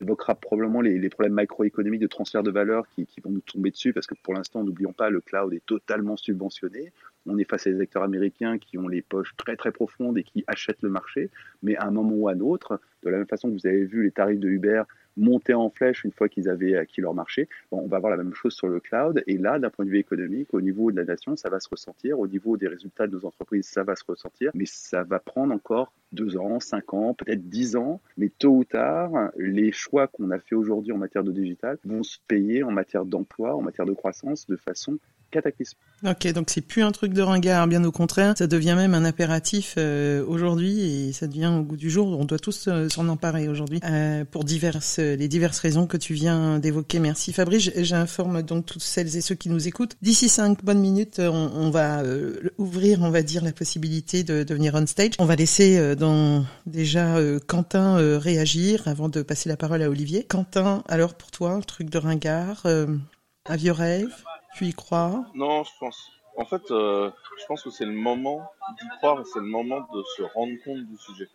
évoquera 0.00 0.34
probablement 0.34 0.80
les, 0.80 0.98
les 0.98 1.08
problèmes 1.08 1.34
macroéconomiques 1.34 2.00
de 2.00 2.06
transfert 2.06 2.42
de 2.42 2.50
valeur 2.50 2.88
qui, 2.88 3.06
qui, 3.06 3.20
vont 3.20 3.30
nous 3.30 3.40
tomber 3.40 3.70
dessus 3.70 3.92
parce 3.92 4.06
que 4.06 4.14
pour 4.22 4.34
l'instant, 4.34 4.64
n'oublions 4.64 4.92
pas, 4.92 5.10
le 5.10 5.20
cloud 5.20 5.52
est 5.52 5.64
totalement 5.64 6.16
subventionné. 6.16 6.92
On 7.26 7.38
est 7.38 7.48
face 7.48 7.66
à 7.66 7.70
des 7.70 7.80
acteurs 7.80 8.02
américains 8.02 8.58
qui 8.58 8.78
ont 8.78 8.88
les 8.88 9.02
poches 9.02 9.34
très 9.36 9.56
très 9.56 9.72
profondes 9.72 10.18
et 10.18 10.24
qui 10.24 10.44
achètent 10.46 10.82
le 10.82 10.90
marché, 10.90 11.30
mais 11.62 11.76
à 11.76 11.86
un 11.86 11.90
moment 11.90 12.14
ou 12.14 12.28
à 12.28 12.32
un 12.32 12.40
autre, 12.40 12.80
de 13.02 13.10
la 13.10 13.18
même 13.18 13.26
façon 13.26 13.48
que 13.48 13.54
vous 13.54 13.66
avez 13.66 13.84
vu 13.84 14.02
les 14.02 14.10
tarifs 14.10 14.40
de 14.40 14.48
Uber 14.48 14.82
monter 15.16 15.54
en 15.54 15.70
flèche 15.70 16.04
une 16.04 16.12
fois 16.12 16.28
qu'ils 16.28 16.48
avaient 16.48 16.76
acquis 16.76 17.00
leur 17.00 17.14
marché. 17.14 17.48
Bon, 17.70 17.80
on 17.84 17.88
va 17.88 17.98
voir 17.98 18.10
la 18.10 18.22
même 18.22 18.34
chose 18.34 18.54
sur 18.54 18.68
le 18.68 18.80
cloud. 18.80 19.22
Et 19.26 19.38
là, 19.38 19.58
d'un 19.58 19.70
point 19.70 19.84
de 19.84 19.90
vue 19.90 19.98
économique, 19.98 20.52
au 20.52 20.60
niveau 20.60 20.90
de 20.90 20.96
la 20.96 21.04
nation, 21.04 21.36
ça 21.36 21.48
va 21.48 21.60
se 21.60 21.68
ressentir. 21.68 22.18
Au 22.18 22.26
niveau 22.26 22.56
des 22.56 22.68
résultats 22.68 23.06
de 23.06 23.12
nos 23.12 23.24
entreprises, 23.24 23.66
ça 23.66 23.82
va 23.82 23.96
se 23.96 24.04
ressentir. 24.06 24.50
Mais 24.54 24.66
ça 24.66 25.02
va 25.02 25.18
prendre 25.18 25.54
encore 25.54 25.92
deux 26.12 26.36
ans, 26.36 26.60
cinq 26.60 26.94
ans, 26.94 27.14
peut-être 27.14 27.48
dix 27.48 27.76
ans. 27.76 28.00
Mais 28.16 28.28
tôt 28.28 28.56
ou 28.56 28.64
tard, 28.64 29.30
les 29.36 29.72
choix 29.72 30.06
qu'on 30.06 30.30
a 30.30 30.38
fait 30.38 30.54
aujourd'hui 30.54 30.92
en 30.92 30.98
matière 30.98 31.24
de 31.24 31.32
digital 31.32 31.78
vont 31.84 32.02
se 32.02 32.18
payer 32.28 32.62
en 32.62 32.70
matière 32.70 33.04
d'emploi, 33.04 33.54
en 33.54 33.62
matière 33.62 33.86
de 33.86 33.94
croissance, 33.94 34.46
de 34.46 34.56
façon 34.56 34.98
cataclysme. 35.32 35.76
Ok, 36.06 36.32
donc 36.32 36.50
c'est 36.50 36.60
plus 36.60 36.82
un 36.82 36.92
truc 36.92 37.12
de 37.12 37.22
ringard, 37.22 37.66
bien 37.66 37.82
au 37.84 37.90
contraire, 37.92 38.34
ça 38.36 38.46
devient 38.46 38.74
même 38.76 38.94
un 38.94 39.04
impératif 39.04 39.74
euh, 39.78 40.24
aujourd'hui 40.26 41.08
et 41.08 41.12
ça 41.12 41.26
devient 41.26 41.52
au 41.58 41.62
goût 41.62 41.76
du 41.76 41.90
jour. 41.90 42.18
On 42.18 42.24
doit 42.24 42.38
tous 42.38 42.68
euh, 42.68 42.88
s'en 42.88 43.08
emparer 43.08 43.48
aujourd'hui 43.48 43.80
euh, 43.84 44.24
pour 44.24 44.44
diverses 44.44 44.98
les 44.98 45.28
diverses 45.28 45.58
raisons 45.58 45.86
que 45.86 45.96
tu 45.96 46.14
viens 46.14 46.58
d'évoquer. 46.58 46.98
Merci 46.98 47.32
Fabrice. 47.32 47.70
J'informe 47.76 48.42
donc 48.42 48.66
toutes 48.66 48.82
celles 48.82 49.16
et 49.16 49.20
ceux 49.20 49.34
qui 49.34 49.48
nous 49.48 49.66
écoutent. 49.66 49.96
D'ici 50.02 50.28
cinq 50.28 50.64
bonnes 50.64 50.80
minutes, 50.80 51.18
on, 51.18 51.50
on 51.54 51.70
va 51.70 52.00
euh, 52.00 52.50
ouvrir, 52.58 53.00
on 53.02 53.10
va 53.10 53.22
dire, 53.22 53.42
la 53.42 53.52
possibilité 53.52 54.22
de, 54.22 54.44
venir 54.52 54.74
on 54.74 54.86
stage. 54.86 55.12
On 55.18 55.24
va 55.24 55.36
laisser 55.36 55.78
euh, 55.78 55.94
dans 55.94 56.44
déjà 56.66 57.16
Quentin 57.46 57.96
réagir 58.18 58.86
avant 58.86 59.08
de 59.08 59.22
passer 59.22 59.48
la 59.48 59.56
parole 59.56 59.82
à 59.82 59.88
Olivier. 59.88 60.24
Quentin, 60.24 60.82
alors 60.88 61.14
pour 61.14 61.30
toi, 61.30 61.60
truc 61.66 61.90
de 61.90 61.98
ringard, 61.98 62.66
un 62.66 63.56
vieux 63.56 63.72
rêve? 63.72 64.12
Tu 64.54 64.66
y 64.66 64.74
crois? 64.74 65.24
Non, 65.34 65.64
je 65.64 65.70
pense. 65.78 66.10
En 66.36 66.44
fait, 66.44 66.70
euh, 66.70 67.10
je 67.38 67.46
pense 67.46 67.62
que 67.62 67.70
c'est 67.70 67.84
le 67.84 67.92
moment 67.92 68.50
d'y 68.80 68.88
croire 68.98 69.20
et 69.20 69.24
c'est 69.24 69.38
le 69.38 69.46
moment 69.46 69.86
de 69.92 70.02
se 70.16 70.22
rendre 70.22 70.52
compte 70.64 70.84
du 70.86 70.96
sujet. 70.96 71.28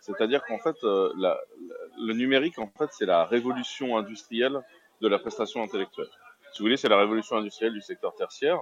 C'est-à-dire 0.00 0.42
qu'en 0.44 0.58
fait, 0.58 0.76
euh, 0.82 1.12
le 1.98 2.12
numérique, 2.14 2.58
en 2.58 2.66
fait, 2.66 2.90
c'est 2.92 3.06
la 3.06 3.24
révolution 3.24 3.96
industrielle 3.96 4.60
de 5.00 5.08
la 5.08 5.18
prestation 5.18 5.62
intellectuelle. 5.62 6.08
Si 6.52 6.58
vous 6.58 6.64
voulez, 6.64 6.76
c'est 6.76 6.88
la 6.88 6.98
révolution 6.98 7.36
industrielle 7.36 7.72
du 7.72 7.80
secteur 7.80 8.14
tertiaire. 8.14 8.58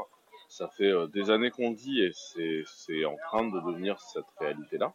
Ça 0.48 0.68
fait 0.68 0.90
euh, 0.90 1.06
des 1.06 1.30
années 1.30 1.50
qu'on 1.50 1.70
dit 1.70 2.02
et 2.02 2.12
c'est 2.14 3.04
en 3.04 3.16
train 3.28 3.48
de 3.48 3.58
devenir 3.58 3.98
cette 4.00 4.26
réalité-là. 4.38 4.92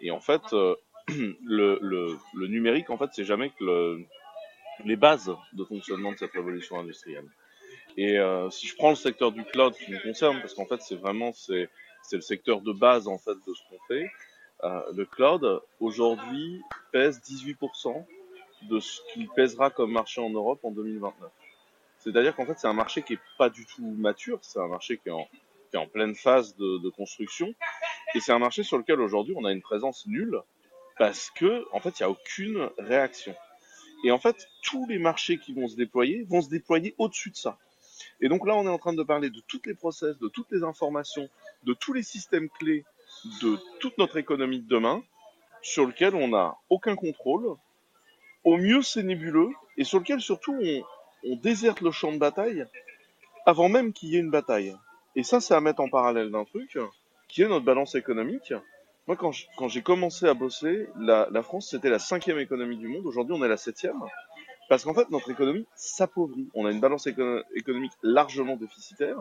Et 0.00 0.10
en 0.10 0.20
fait, 0.20 0.42
le, 1.08 2.18
numérique, 2.46 2.90
en 2.90 2.98
fait, 2.98 3.08
c'est 3.12 3.24
jamais 3.24 3.50
que 3.50 3.64
le, 3.64 4.04
les 4.84 4.96
bases 4.96 5.34
de 5.54 5.64
fonctionnement 5.64 6.12
de 6.12 6.18
cette 6.18 6.32
révolution 6.32 6.78
industrielle. 6.78 7.28
Et 7.96 8.18
euh, 8.18 8.50
si 8.50 8.66
je 8.66 8.76
prends 8.76 8.90
le 8.90 8.96
secteur 8.96 9.32
du 9.32 9.44
cloud 9.44 9.74
qui 9.74 9.90
me 9.90 10.02
concerne, 10.02 10.40
parce 10.40 10.54
qu'en 10.54 10.66
fait 10.66 10.80
c'est 10.80 10.96
vraiment 10.96 11.32
c'est 11.32 11.68
c'est 12.02 12.16
le 12.16 12.22
secteur 12.22 12.60
de 12.60 12.72
base 12.72 13.08
en 13.08 13.18
fait 13.18 13.34
de 13.46 13.54
ce 13.54 13.60
qu'on 13.68 13.78
fait, 13.88 14.10
euh, 14.64 14.80
le 14.94 15.04
cloud 15.04 15.60
aujourd'hui 15.80 16.62
pèse 16.92 17.20
18% 17.20 18.04
de 18.62 18.80
ce 18.80 19.00
qu'il 19.12 19.28
pèsera 19.28 19.70
comme 19.70 19.92
marché 19.92 20.20
en 20.20 20.30
Europe 20.30 20.60
en 20.64 20.70
2029. 20.70 21.30
C'est-à-dire 21.98 22.34
qu'en 22.34 22.46
fait 22.46 22.58
c'est 22.58 22.68
un 22.68 22.72
marché 22.72 23.02
qui 23.02 23.14
est 23.14 23.20
pas 23.38 23.50
du 23.50 23.66
tout 23.66 23.84
mature, 23.98 24.38
c'est 24.42 24.60
un 24.60 24.68
marché 24.68 24.98
qui 24.98 25.08
est 25.08 25.12
en 25.12 25.28
qui 25.70 25.76
est 25.76 25.78
en 25.78 25.86
pleine 25.86 26.14
phase 26.14 26.56
de, 26.56 26.78
de 26.78 26.88
construction. 26.88 27.54
Et 28.14 28.20
c'est 28.20 28.32
un 28.32 28.40
marché 28.40 28.64
sur 28.64 28.76
lequel 28.76 29.00
aujourd'hui 29.00 29.34
on 29.36 29.44
a 29.44 29.52
une 29.52 29.62
présence 29.62 30.06
nulle 30.06 30.40
parce 30.98 31.30
que 31.30 31.64
en 31.72 31.80
fait 31.80 32.00
il 32.00 32.02
n'y 32.02 32.06
a 32.06 32.10
aucune 32.10 32.68
réaction. 32.78 33.34
Et 34.04 34.10
en 34.10 34.18
fait 34.18 34.48
tous 34.62 34.86
les 34.88 34.98
marchés 34.98 35.38
qui 35.38 35.52
vont 35.52 35.68
se 35.68 35.76
déployer 35.76 36.24
vont 36.24 36.42
se 36.42 36.48
déployer 36.48 36.94
au-dessus 36.98 37.30
de 37.30 37.36
ça. 37.36 37.58
Et 38.20 38.28
donc 38.28 38.46
là 38.46 38.54
on 38.56 38.64
est 38.66 38.70
en 38.70 38.78
train 38.78 38.92
de 38.92 39.02
parler 39.02 39.30
de 39.30 39.40
toutes 39.46 39.66
les 39.66 39.74
process, 39.74 40.18
de 40.18 40.28
toutes 40.28 40.50
les 40.50 40.62
informations, 40.62 41.28
de 41.64 41.72
tous 41.72 41.92
les 41.92 42.02
systèmes 42.02 42.48
clés 42.48 42.84
de 43.42 43.58
toute 43.80 43.98
notre 43.98 44.16
économie 44.16 44.60
de 44.60 44.68
demain 44.68 45.02
sur 45.62 45.86
lequel 45.86 46.14
on 46.14 46.28
n'a 46.28 46.56
aucun 46.68 46.96
contrôle. 46.96 47.56
Au 48.44 48.56
mieux 48.56 48.82
c'est 48.82 49.02
nébuleux 49.02 49.50
et 49.76 49.84
sur 49.84 49.98
lequel 49.98 50.20
surtout 50.20 50.58
on, 51.24 51.36
déserte 51.36 51.82
le 51.82 51.90
champ 51.90 52.12
de 52.12 52.18
bataille 52.18 52.64
avant 53.44 53.68
même 53.68 53.92
qu'il 53.92 54.10
y 54.10 54.16
ait 54.16 54.20
une 54.20 54.30
bataille. 54.30 54.74
Et 55.16 55.22
ça, 55.22 55.40
c'est 55.40 55.54
à 55.54 55.60
mettre 55.60 55.80
en 55.80 55.88
parallèle 55.90 56.30
d'un 56.30 56.44
truc 56.44 56.78
qui 57.28 57.42
est 57.42 57.48
notre 57.48 57.64
balance 57.64 57.94
économique. 57.94 58.54
Moi, 59.06 59.16
quand 59.16 59.68
j'ai 59.68 59.82
commencé 59.82 60.26
à 60.26 60.32
bosser, 60.32 60.88
la 60.96 61.42
France, 61.42 61.68
c'était 61.70 61.90
la 61.90 61.98
cinquième 61.98 62.38
économie 62.38 62.78
du 62.78 62.88
monde. 62.88 63.04
Aujourd'hui, 63.04 63.34
on 63.36 63.44
est 63.44 63.48
la 63.48 63.58
septième. 63.58 64.00
Parce 64.70 64.84
qu'en 64.84 64.94
fait, 64.94 65.10
notre 65.10 65.28
économie 65.28 65.66
s'appauvrit. 65.74 66.48
On 66.54 66.64
a 66.64 66.70
une 66.70 66.78
balance 66.78 67.08
éco 67.08 67.40
économique 67.56 67.90
largement 68.04 68.54
déficitaire. 68.54 69.18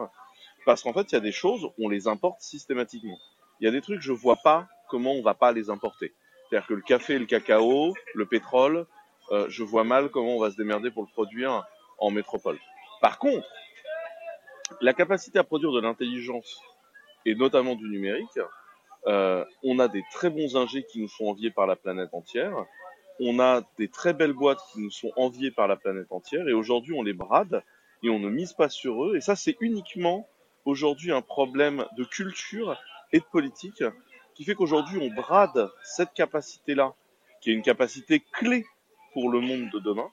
Parce 0.64 0.84
qu'en 0.84 0.94
fait, 0.94 1.12
il 1.12 1.16
y 1.16 1.18
a 1.18 1.22
des 1.22 1.32
choses, 1.32 1.72
on 1.80 1.90
les 1.90 2.08
importe 2.08 2.40
systématiquement. 2.40 3.18
Il 3.60 3.66
y 3.66 3.68
a 3.68 3.72
des 3.72 3.82
trucs, 3.82 4.00
je 4.00 4.14
vois 4.14 4.36
pas 4.36 4.68
comment 4.90 5.12
on 5.14 5.24
va 5.24 5.34
pas 5.34 5.52
les 5.52 5.72
importer. 5.72 6.14
C'est-à-dire 6.48 6.68
que 6.68 6.76
le 6.76 6.82
café, 6.84 7.18
le 7.18 7.26
cacao, 7.26 7.96
le 8.14 8.26
pétrole, 8.28 8.86
euh, 9.32 9.48
je 9.50 9.64
vois 9.64 9.84
mal 9.84 10.10
comment 10.10 10.36
on 10.36 10.40
va 10.40 10.52
se 10.52 10.56
démerder 10.56 10.92
pour 10.92 11.02
le 11.02 11.10
produire 11.10 11.66
en 11.98 12.12
métropole. 12.12 12.60
Par 13.02 13.18
contre, 13.18 13.48
la 14.82 14.94
capacité 14.94 15.40
à 15.40 15.44
produire 15.44 15.72
de 15.72 15.82
l'intelligence 15.82 16.62
et 17.26 17.34
notamment 17.34 17.74
du 17.74 17.90
numérique, 17.90 18.40
euh, 19.08 19.44
on 19.64 19.80
a 19.80 19.88
des 19.88 20.04
très 20.12 20.30
bons 20.30 20.56
ingés 20.56 20.84
qui 20.84 21.02
nous 21.02 21.08
sont 21.08 21.26
enviés 21.26 21.50
par 21.50 21.66
la 21.66 21.76
planète 21.76 22.14
entière. 22.14 22.54
On 23.20 23.40
a 23.40 23.62
des 23.78 23.90
très 23.90 24.14
belles 24.14 24.34
boîtes 24.34 24.62
qui 24.72 24.80
nous 24.80 24.92
sont 24.92 25.12
enviées 25.16 25.52
par 25.52 25.68
la 25.68 25.76
planète 25.76 26.12
entière 26.12 26.48
et 26.48 26.54
aujourd'hui 26.54 26.94
on 26.94 27.04
les 27.04 27.14
brade 27.14 27.64
et 28.04 28.10
on 28.10 28.20
ne 28.20 28.30
mise 28.30 28.54
pas 28.54 28.70
sur 28.70 29.06
eux. 29.06 29.16
Et 29.16 29.22
ça 29.22 29.36
c'est 29.36 29.58
uniquement 29.60 30.28
aujourd'hui 30.66 31.12
un 31.12 31.22
problème 31.22 31.86
de 31.98 32.04
culture 32.04 32.78
et 33.12 33.20
de 33.20 33.26
politique 33.26 33.84
qui 34.36 34.44
fait 34.46 34.56
qu'aujourd'hui 34.56 35.00
on 35.02 35.14
brade 35.14 35.70
cette 35.84 36.14
capacité-là, 36.14 36.94
qui 37.42 37.52
est 37.52 37.54
une 37.54 37.62
capacité 37.62 38.24
clé 38.32 38.66
pour 39.14 39.30
le 39.30 39.42
monde 39.42 39.70
de 39.72 39.80
demain. 39.80 40.08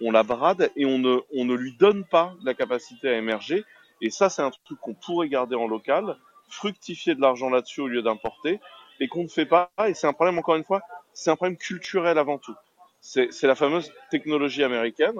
On 0.00 0.10
la 0.10 0.22
brade 0.22 0.70
et 0.76 0.84
on 0.84 0.98
ne, 0.98 1.18
on 1.34 1.44
ne 1.44 1.54
lui 1.54 1.74
donne 1.76 2.04
pas 2.04 2.34
la 2.42 2.52
capacité 2.52 3.08
à 3.08 3.16
émerger 3.16 3.64
et 4.00 4.10
ça, 4.10 4.28
c'est 4.28 4.42
un 4.42 4.50
truc 4.50 4.78
qu'on 4.80 4.94
pourrait 4.94 5.28
garder 5.28 5.56
en 5.56 5.66
local, 5.66 6.18
fructifier 6.50 7.14
de 7.14 7.20
l'argent 7.20 7.48
là-dessus 7.48 7.80
au 7.80 7.88
lieu 7.88 8.02
d'importer, 8.02 8.60
et 9.00 9.08
qu'on 9.08 9.22
ne 9.22 9.28
fait 9.28 9.46
pas. 9.46 9.70
Et 9.86 9.94
c'est 9.94 10.06
un 10.06 10.12
problème, 10.12 10.38
encore 10.38 10.56
une 10.56 10.64
fois, 10.64 10.82
c'est 11.14 11.30
un 11.30 11.36
problème 11.36 11.56
culturel 11.56 12.18
avant 12.18 12.38
tout. 12.38 12.54
C'est 13.00 13.42
la 13.42 13.54
fameuse 13.54 13.92
technologie 14.10 14.64
américaine. 14.64 15.18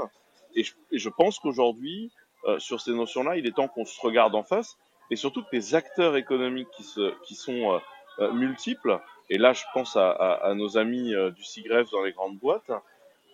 Et 0.55 0.63
je, 0.63 0.73
et 0.91 0.99
je 0.99 1.09
pense 1.09 1.39
qu'aujourd'hui, 1.39 2.11
euh, 2.45 2.59
sur 2.59 2.81
ces 2.81 2.93
notions-là, 2.93 3.37
il 3.37 3.47
est 3.47 3.53
temps 3.57 3.69
qu'on 3.69 3.85
se 3.85 4.01
regarde 4.01 4.35
en 4.35 4.43
face, 4.43 4.77
et 5.11 5.17
surtout 5.17 5.43
que 5.43 5.49
les 5.53 5.75
acteurs 5.75 6.17
économiques 6.17 6.69
qui, 6.77 6.85
se, 6.85 7.15
qui 7.25 7.35
sont 7.35 7.75
euh, 7.75 7.79
euh, 8.21 8.33
multiples, 8.33 9.01
et 9.31 9.39
là 9.39 9.53
je 9.53 9.65
pense 9.73 9.97
à, 9.97 10.11
à, 10.11 10.51
à 10.51 10.55
nos 10.55 10.79
amis 10.79 11.15
euh, 11.15 11.31
du 11.31 11.43
CIGREF 11.43 11.91
dans 11.91 12.03
les 12.03 12.13
grandes 12.13 12.39
boîtes, 12.39 12.71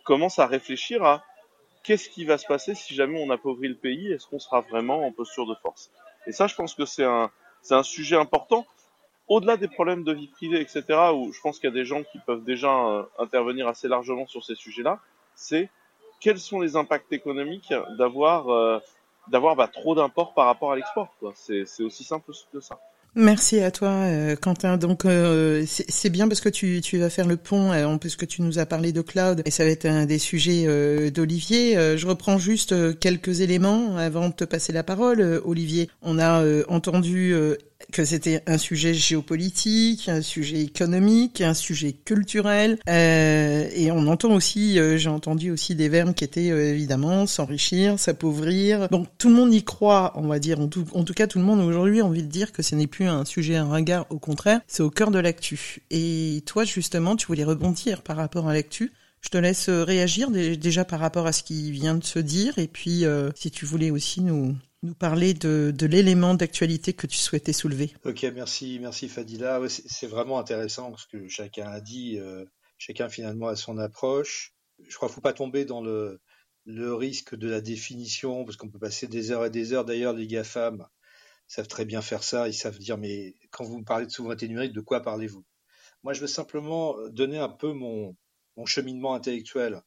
commencent 0.05 0.39
à 0.39 0.47
réfléchir 0.47 1.05
à 1.05 1.23
qu'est-ce 1.83 2.09
qui 2.09 2.25
va 2.25 2.39
se 2.39 2.47
passer 2.47 2.75
si 2.75 2.95
jamais 2.95 3.23
on 3.23 3.31
appauvrit 3.31 3.69
le 3.69 3.77
pays? 3.77 4.11
Est-ce 4.13 4.27
qu'on 4.27 4.39
sera 4.39 4.61
vraiment 4.63 5.07
en 5.07 5.13
posture 5.13 5.47
de 5.47 5.55
force? 5.57 5.91
Et 6.27 6.33
ça, 6.33 6.47
je 6.47 6.55
pense 6.55 6.75
que 6.75 6.87
c'est 6.87 7.05
un, 7.05 7.31
c'est 7.63 7.75
un 7.75 7.83
sujet 7.83 8.17
important. 8.17 8.67
Au-delà 9.31 9.57
des 9.57 9.69
problèmes 9.69 10.03
de 10.03 10.13
vie 10.13 10.27
privée, 10.27 10.61
etc., 10.61 10.83
où 11.15 11.33
je 11.33 11.41
pense 11.41 11.61
qu'il 11.61 11.71
y 11.71 11.73
a 11.73 11.75
des 11.75 11.85
gens 11.85 12.03
qui 12.03 12.19
peuvent 12.19 12.45
déjà 12.45 12.69
euh, 12.69 13.03
intervenir 13.19 13.69
assez 13.69 13.87
largement 13.87 14.27
sur 14.27 14.45
ces 14.45 14.57
sujets-là, 14.57 14.99
c'est 15.37 15.71
quels 16.21 16.39
sont 16.39 16.61
les 16.61 16.75
impacts 16.77 17.13
économiques 17.13 17.73
d'avoir 17.97 18.51
euh, 18.51 18.79
d'avoir 19.29 19.55
bah, 19.57 19.69
trop 19.69 19.95
d'imports 19.95 20.35
par 20.35 20.47
rapport 20.47 20.73
à 20.73 20.77
l'export. 20.77 21.15
C'est, 21.35 21.65
aussi 21.83 22.03
simple 22.05 22.33
que 22.53 22.61
ça. 22.61 22.81
Merci 23.15 23.61
à 23.61 23.71
toi, 23.71 23.89
euh, 23.89 24.35
Quentin. 24.35 24.77
Donc 24.77 25.03
c'est 25.67 26.11
bien 26.11 26.27
parce 26.27 26.41
que 26.41 26.49
tu, 26.49 26.99
vas 26.99 27.11
faire 27.11 27.29
le 27.29 27.37
pont, 27.37 27.73
euh, 27.73 27.85
en 27.87 27.99
plus 27.99 28.17
que 28.17 28.25
tu 28.25 28.43
nous 28.43 28.59
as 28.59 28.67
parlé 28.67 28.93
de 28.93 29.01
cloud, 29.01 29.43
et 29.45 29.53
ça 29.53 29.65
va 29.65 29.71
être 29.71 29.87
un 29.87 30.07
des 30.07 30.19
sujets 30.19 31.11
d'Olivier. 31.13 31.97
Je 31.97 32.07
reprends 32.07 32.39
juste 32.39 32.99
quelques 32.99 33.41
éléments 33.41 33.97
avant 33.97 34.29
de 34.29 34.35
te 34.35 34.45
passer 34.45 34.73
la 34.73 34.83
parole, 34.83 35.41
Olivier. 35.45 35.89
On 36.03 36.19
a 36.19 36.45
entendu 36.69 37.35
que 37.91 38.05
c'était 38.05 38.43
un 38.47 38.59
sujet 38.59 38.95
géopolitique, 38.95 40.09
un 40.09 40.23
sujet 40.23 40.61
économique, 40.61 41.41
un 41.41 41.55
sujet 41.55 41.93
culturel, 41.93 42.79
euh, 42.89 43.69
et 43.75 43.91
on 43.91 44.07
entend 44.07 44.33
aussi, 44.33 44.79
euh, 44.79 44.97
j'ai 44.97 45.09
entendu 45.09 45.51
aussi 45.51 45.75
des 45.75 45.89
verbes 45.89 46.15
qui 46.15 46.25
étaient 46.25 46.51
euh, 46.51 46.71
évidemment 46.71 47.27
s'enrichir, 47.27 47.99
s'appauvrir. 47.99 48.89
Donc 48.89 49.09
tout 49.19 49.29
le 49.29 49.35
monde 49.35 49.53
y 49.53 49.63
croit, 49.63 50.13
on 50.17 50.27
va 50.27 50.39
dire. 50.39 50.61
En 50.61 50.69
tout, 50.69 51.15
cas, 51.15 51.27
tout 51.27 51.39
le 51.39 51.45
monde 51.45 51.61
aujourd'hui 51.61 52.01
a 52.01 52.05
envie 52.05 52.23
de 52.23 52.29
dire 52.29 52.53
que 52.53 52.63
ce 52.63 52.75
n'est 52.75 52.87
plus 52.87 53.07
un 53.07 53.25
sujet 53.25 53.57
un 53.57 53.69
ringard, 53.69 54.07
au 54.11 54.19
contraire, 54.19 54.61
c'est 54.67 54.83
au 54.83 54.91
cœur 54.91 55.11
de 55.11 55.19
l'actu. 55.19 55.83
Et 55.91 56.43
toi, 56.47 56.65
justement, 56.65 57.17
tu 57.17 57.27
voulais 57.27 57.45
rebondir 57.45 58.03
par 58.03 58.17
rapport 58.17 58.49
à 58.49 58.55
l'actu. 58.55 58.93
Je 59.21 59.29
te 59.29 59.37
laisse 59.37 59.69
réagir 59.69 60.31
déjà 60.31 60.87
par 60.87 61.01
rapport 61.01 61.27
à 61.27 61.33
ce 61.33 61.43
qui 61.43 61.71
vient 61.73 61.95
de 61.95 62.05
se 62.05 62.19
dire, 62.19 62.59
et 62.59 62.69
puis 62.69 63.05
si 63.35 63.51
tu 63.51 63.67
voulais 63.67 63.91
aussi 63.91 64.23
nous 64.23 64.57
nous 64.83 64.95
parler 64.95 65.35
de, 65.35 65.75
l'élément 65.87 66.35
d'actualité 66.35 66.93
que 66.93 67.07
tu 67.07 67.19
souhaitais 67.19 67.53
soulever. 67.53 67.93
Ok, 68.05 68.23
merci, 68.35 68.79
merci 68.81 69.09
Fadila. 69.09 69.61
C'est 69.69 70.07
vraiment 70.07 70.39
intéressant 70.39 70.97
ce 70.97 71.07
que 71.07 71.29
chacun 71.29 71.67
a 71.67 71.81
dit. 71.81 72.19
Euh, 72.19 72.45
chacun 72.79 73.09
finalement 73.09 73.49
a 73.49 73.57
son 73.57 73.79
approche. 73.79 74.55
Je 74.89 74.97
crois 74.97 75.09
qu'il 75.09 75.17
faut 75.17 75.21
pas 75.21 75.35
tomber 75.35 75.65
dans 75.65 75.83
le, 75.83 76.21
risque 76.67 77.35
de 77.35 77.49
la 77.49 77.61
définition, 77.61 78.45
parce 78.45 78.57
qu'on 78.57 78.71
peut 78.71 78.79
passer 78.79 79.07
des 79.07 79.33
heures 79.33 79.45
et 79.45 79.51
des 79.51 79.73
heures. 79.73 79.85
D'ailleurs, 79.85 80.15
les 80.15 80.27
GAFAM 80.27 80.87
savent 81.47 81.69
très 81.69 81.85
bien 81.85 82.01
faire 82.01 82.23
ça. 82.23 82.49
Ils 82.49 82.55
savent 82.55 82.79
dire, 82.79 82.97
mais 82.97 83.35
quand 83.51 83.65
vous 83.65 83.79
me 83.79 83.85
parlez 83.85 84.07
de 84.07 84.11
souveraineté 84.11 84.49
numérique, 84.49 84.73
de 84.73 84.81
quoi 84.81 85.01
parlez-vous? 85.01 85.45
Moi, 86.03 86.15
je 86.15 86.23
veux 86.23 86.27
simplement 86.27 86.97
donner 87.11 87.39
un 87.39 87.51
peu 87.51 87.73
mon, 87.73 88.17
cheminement 88.65 89.15
intellectuel. 89.15 89.83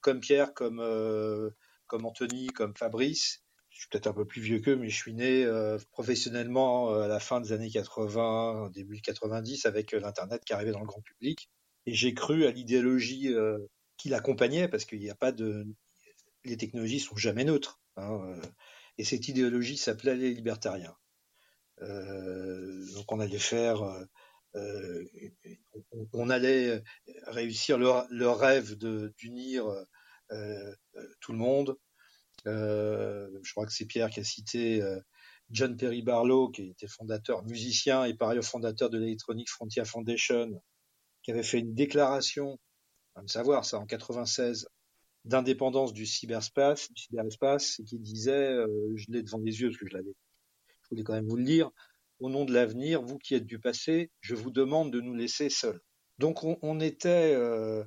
Comme 0.00 0.20
Pierre, 0.20 0.54
comme, 0.54 0.80
euh, 0.80 1.50
comme 1.86 2.06
Anthony, 2.06 2.46
comme 2.48 2.74
Fabrice, 2.76 3.42
suis 3.82 3.88
peut-être 3.88 4.06
un 4.06 4.12
peu 4.12 4.24
plus 4.24 4.40
vieux 4.40 4.60
qu'eux, 4.60 4.76
mais 4.76 4.88
je 4.88 4.96
suis 4.96 5.14
né 5.14 5.44
euh, 5.44 5.78
professionnellement 5.90 6.92
euh, 6.92 7.02
à 7.02 7.08
la 7.08 7.18
fin 7.18 7.40
des 7.40 7.52
années 7.52 7.70
80, 7.70 8.70
début 8.72 9.00
90, 9.00 9.66
avec 9.66 9.92
euh, 9.92 10.00
l'Internet 10.00 10.44
qui 10.44 10.52
arrivait 10.52 10.70
dans 10.70 10.80
le 10.80 10.86
grand 10.86 11.00
public. 11.00 11.50
Et 11.86 11.94
j'ai 11.94 12.14
cru 12.14 12.46
à 12.46 12.52
l'idéologie 12.52 13.34
euh, 13.34 13.58
qui 13.96 14.08
l'accompagnait, 14.08 14.68
parce 14.68 14.84
qu'il 14.84 15.00
n'y 15.00 15.10
a 15.10 15.16
pas 15.16 15.32
de... 15.32 15.66
Les 16.44 16.56
technologies 16.56 17.00
sont 17.00 17.16
jamais 17.16 17.44
neutres. 17.44 17.80
Hein, 17.96 18.20
euh, 18.24 18.40
et 18.98 19.04
cette 19.04 19.26
idéologie 19.26 19.76
s'appelait 19.76 20.16
les 20.16 20.32
libertariens. 20.32 20.96
donc 21.80 23.10
on 23.10 23.20
allait 23.20 23.38
faire... 23.38 23.82
On, 26.12 26.28
allait 26.28 26.82
réussir 27.26 27.78
leur, 27.78 28.06
leur 28.10 28.38
rêve 28.38 28.76
d'unir 28.76 29.64
tout 31.20 31.32
le 31.32 31.38
monde, 31.38 31.70
euh, 31.70 31.91
je 32.46 33.52
crois 33.52 33.66
que 33.66 33.72
c'est 33.72 33.86
Pierre 33.86 34.10
qui 34.10 34.20
a 34.20 34.24
cité 34.24 34.82
euh, 34.82 34.98
John 35.50 35.76
Perry 35.76 36.02
Barlow, 36.02 36.50
qui 36.50 36.70
était 36.70 36.88
fondateur, 36.88 37.44
musicien 37.44 38.04
et 38.04 38.14
par 38.14 38.30
ailleurs 38.30 38.44
fondateur 38.44 38.90
de 38.90 38.98
l'Electronic 38.98 39.48
Frontier 39.48 39.84
Foundation, 39.84 40.62
qui 41.22 41.30
avait 41.30 41.42
fait 41.42 41.58
une 41.58 41.74
déclaration, 41.74 42.58
à 43.14 43.22
me 43.22 43.28
savoir 43.28 43.64
ça, 43.64 43.78
en 43.78 43.86
96, 43.86 44.68
d'indépendance 45.24 45.92
du 45.92 46.06
cyberspace, 46.06 46.90
du 46.92 47.02
cyberespace, 47.02 47.78
et 47.78 47.84
qui 47.84 47.98
disait, 47.98 48.32
euh, 48.32 48.66
je 48.96 49.06
l'ai 49.08 49.22
devant 49.22 49.38
les 49.38 49.60
yeux 49.60 49.68
parce 49.68 49.78
que 49.78 49.88
je 49.88 49.94
l'avais, 49.94 50.14
je 50.82 50.88
voulais 50.90 51.04
quand 51.04 51.12
même 51.12 51.28
vous 51.28 51.36
le 51.36 51.44
lire, 51.44 51.70
au 52.18 52.30
nom 52.30 52.44
de 52.44 52.52
l'avenir, 52.52 53.02
vous 53.02 53.18
qui 53.18 53.34
êtes 53.34 53.46
du 53.46 53.58
passé, 53.58 54.10
je 54.20 54.34
vous 54.34 54.50
demande 54.50 54.92
de 54.92 55.00
nous 55.00 55.14
laisser 55.14 55.50
seuls. 55.50 55.80
Donc 56.18 56.44
on, 56.44 56.58
on 56.62 56.80
était 56.80 57.34
euh, 57.34 57.80
euh, 57.80 57.84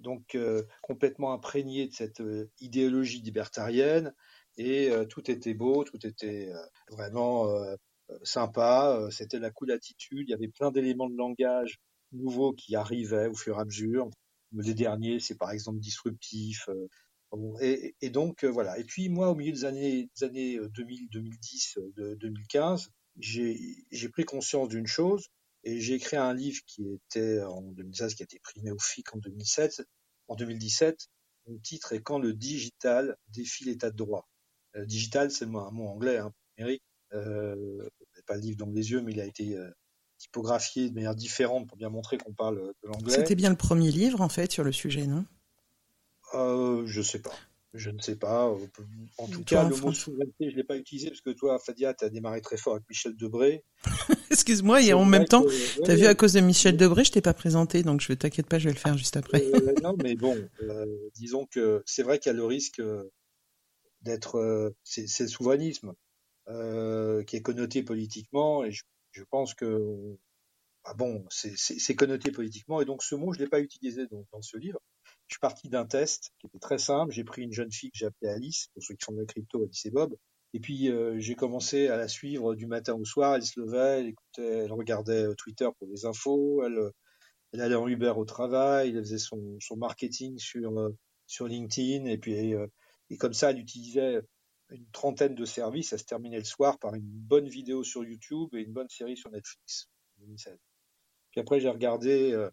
donc 0.00 0.34
euh, 0.34 0.62
complètement 0.82 1.32
imprégné 1.32 1.88
de 1.88 1.92
cette 1.92 2.20
euh, 2.20 2.50
idéologie 2.60 3.20
libertarienne 3.20 4.14
et 4.56 4.90
tout 5.08 5.30
était 5.30 5.54
beau, 5.54 5.84
tout 5.84 6.04
était 6.04 6.50
vraiment 6.90 7.46
sympa, 8.24 9.06
c'était 9.12 9.38
la 9.38 9.52
cool 9.52 9.70
attitude, 9.70 10.26
il 10.26 10.30
y 10.32 10.34
avait 10.34 10.48
plein 10.48 10.72
d'éléments 10.72 11.08
de 11.08 11.16
langage 11.16 11.78
nouveaux 12.10 12.52
qui 12.54 12.74
arrivaient 12.74 13.28
au 13.28 13.36
fur 13.36 13.56
et 13.56 13.60
à 13.60 13.64
mesure. 13.64 14.10
Les 14.52 14.74
derniers, 14.74 15.20
c'est 15.20 15.38
par 15.38 15.52
exemple 15.52 15.78
disruptif. 15.78 16.68
Et, 17.60 18.10
donc 18.10 18.44
voilà. 18.44 18.80
Et 18.80 18.84
puis 18.84 19.08
moi, 19.08 19.30
au 19.30 19.36
milieu 19.36 19.52
des 19.52 19.64
années, 19.64 20.10
des 20.16 20.24
années 20.24 20.58
2000, 20.74 21.08
2010, 21.08 21.78
de 21.96 22.14
2015, 22.16 22.90
j'ai 23.20 24.08
pris 24.10 24.24
conscience 24.24 24.68
d'une 24.68 24.88
chose, 24.88 25.28
et 25.68 25.80
j'ai 25.80 25.94
écrit 25.94 26.16
un 26.16 26.32
livre 26.32 26.60
qui 26.66 26.86
était 26.92 27.42
en 27.42 27.60
2016, 27.60 28.14
qui 28.14 28.22
a 28.22 28.24
été 28.24 28.38
primé 28.40 28.70
au 28.70 28.78
FIC 28.78 29.14
en 29.14 29.18
2007. 29.18 29.82
En 30.28 30.34
2017, 30.34 31.08
le 31.46 31.60
titre 31.60 31.92
est 31.92 32.00
Quand 32.02 32.18
le 32.18 32.32
digital 32.32 33.16
défie 33.28 33.64
l'état 33.64 33.90
de 33.90 33.96
droit. 33.96 34.28
Euh, 34.76 34.86
digital, 34.86 35.30
c'est 35.30 35.44
un 35.44 35.70
mot 35.70 35.88
anglais, 35.88 36.18
hein, 36.18 36.32
numérique. 36.56 36.82
Euh, 37.12 37.88
pas 38.26 38.34
le 38.34 38.42
livre 38.42 38.58
dans 38.58 38.70
les 38.70 38.90
yeux, 38.90 39.00
mais 39.00 39.12
il 39.12 39.20
a 39.20 39.24
été 39.24 39.56
euh, 39.56 39.70
typographié 40.18 40.90
de 40.90 40.94
manière 40.94 41.14
différente 41.14 41.66
pour 41.66 41.76
bien 41.76 41.88
montrer 41.88 42.18
qu'on 42.18 42.34
parle 42.34 42.74
de 42.82 42.88
l'anglais. 42.88 43.14
C'était 43.14 43.34
bien 43.34 43.50
le 43.50 43.56
premier 43.56 43.90
livre 43.90 44.20
en 44.20 44.28
fait 44.28 44.52
sur 44.52 44.64
le 44.64 44.72
sujet, 44.72 45.06
non? 45.06 45.24
Euh, 46.34 46.86
Je 46.86 47.02
sais 47.02 47.20
pas. 47.20 47.34
Je 47.74 47.90
ne 47.90 48.00
sais 48.00 48.16
pas. 48.16 48.50
En 49.18 49.26
tout 49.26 49.44
cas, 49.44 49.68
le 49.68 49.76
mot 49.76 49.92
souveraineté, 49.92 50.50
je 50.50 50.56
l'ai 50.56 50.64
pas 50.64 50.76
utilisé 50.76 51.08
parce 51.08 51.20
que 51.20 51.30
toi, 51.30 51.58
Fadia, 51.58 51.92
tu 51.92 52.04
as 52.04 52.08
démarré 52.08 52.40
très 52.40 52.56
fort 52.56 52.74
avec 52.74 52.88
Michel 52.88 53.14
Debré. 53.16 53.62
Excuse-moi, 54.30 54.82
et 54.82 54.94
en 54.94 55.04
même 55.04 55.26
temps, 55.26 55.44
tu 55.84 55.90
as 55.90 55.94
vu 55.94 56.06
à 56.06 56.14
cause 56.14 56.32
de 56.32 56.40
Michel 56.40 56.76
Debré, 56.76 57.04
je 57.04 57.12
t'ai 57.12 57.20
pas 57.20 57.34
présenté, 57.34 57.82
donc 57.82 58.00
je 58.00 58.12
t'inquiète 58.14 58.46
pas, 58.46 58.58
je 58.58 58.68
vais 58.68 58.74
le 58.74 58.80
faire 58.80 58.96
juste 58.96 59.16
après. 59.16 59.44
Euh, 59.44 59.74
non, 59.82 59.94
mais 60.02 60.14
bon, 60.14 60.36
euh, 60.62 60.86
disons 61.14 61.46
que 61.46 61.82
c'est 61.84 62.02
vrai 62.02 62.18
qu'il 62.18 62.32
y 62.32 62.34
a 62.34 62.36
le 62.36 62.44
risque 62.44 62.80
d'être, 64.00 64.36
euh, 64.36 64.70
c'est 64.82 65.20
le 65.20 65.28
souverainisme 65.28 65.92
qui 66.46 67.36
est 67.36 67.42
connoté 67.42 67.82
politiquement, 67.82 68.64
et 68.64 68.70
je, 68.70 68.84
je 69.12 69.22
pense 69.24 69.52
que 69.52 70.16
ah 70.84 70.94
bon, 70.94 71.26
c'est 71.28 71.94
connoté 71.94 72.30
politiquement, 72.30 72.80
et 72.80 72.86
donc 72.86 73.02
ce 73.02 73.14
mot, 73.14 73.34
je 73.34 73.38
l'ai 73.40 73.48
pas 73.48 73.60
utilisé 73.60 74.06
dans 74.32 74.40
ce 74.40 74.56
livre. 74.56 74.80
Je 75.28 75.34
suis 75.34 75.40
parti 75.40 75.68
d'un 75.68 75.86
test 75.86 76.32
qui 76.38 76.46
était 76.46 76.58
très 76.58 76.78
simple. 76.78 77.12
J'ai 77.12 77.24
pris 77.24 77.42
une 77.42 77.52
jeune 77.52 77.70
fille 77.70 77.90
que 77.90 77.98
j'ai 77.98 78.06
appelée 78.06 78.30
Alice, 78.30 78.68
pour 78.74 78.82
ceux 78.82 78.94
qui 78.94 79.04
font 79.04 79.12
de 79.12 79.18
la 79.18 79.26
crypto, 79.26 79.62
Alice 79.62 79.86
et 79.86 79.90
Bob. 79.90 80.16
Et 80.54 80.60
puis 80.60 80.90
euh, 80.90 81.18
j'ai 81.18 81.34
commencé 81.34 81.88
à 81.88 81.96
la 81.96 82.08
suivre 82.08 82.54
du 82.54 82.66
matin 82.66 82.94
au 82.94 83.04
soir. 83.04 83.34
Elle 83.34 83.44
se 83.44 83.60
levait, 83.60 84.00
elle 84.00 84.06
écoutait, 84.08 84.64
elle 84.64 84.72
regardait 84.72 85.24
euh, 85.24 85.34
Twitter 85.34 85.68
pour 85.78 85.88
les 85.88 86.06
infos, 86.06 86.64
elle, 86.64 86.78
euh, 86.78 86.90
elle 87.52 87.60
allait 87.60 87.74
en 87.74 87.86
Uber 87.86 88.14
au 88.16 88.24
travail, 88.24 88.90
elle 88.90 89.04
faisait 89.04 89.18
son, 89.18 89.58
son 89.60 89.76
marketing 89.76 90.38
sur 90.38 90.90
sur 91.26 91.46
LinkedIn 91.46 92.06
et 92.06 92.16
puis 92.16 92.54
et 93.10 93.16
comme 93.18 93.34
ça 93.34 93.50
elle 93.50 93.58
utilisait 93.58 94.20
une 94.70 94.86
trentaine 94.92 95.34
de 95.34 95.44
services. 95.44 95.92
Elle 95.92 95.98
se 95.98 96.04
terminait 96.04 96.38
le 96.38 96.44
soir 96.44 96.78
par 96.78 96.94
une 96.94 97.04
bonne 97.04 97.48
vidéo 97.48 97.84
sur 97.84 98.04
YouTube 98.04 98.48
et 98.54 98.60
une 98.60 98.72
bonne 98.72 98.88
série 98.88 99.16
sur 99.16 99.30
Netflix. 99.30 99.88
Puis 100.18 101.40
après 101.40 101.60
j'ai 101.60 101.68
regardé 101.68 102.48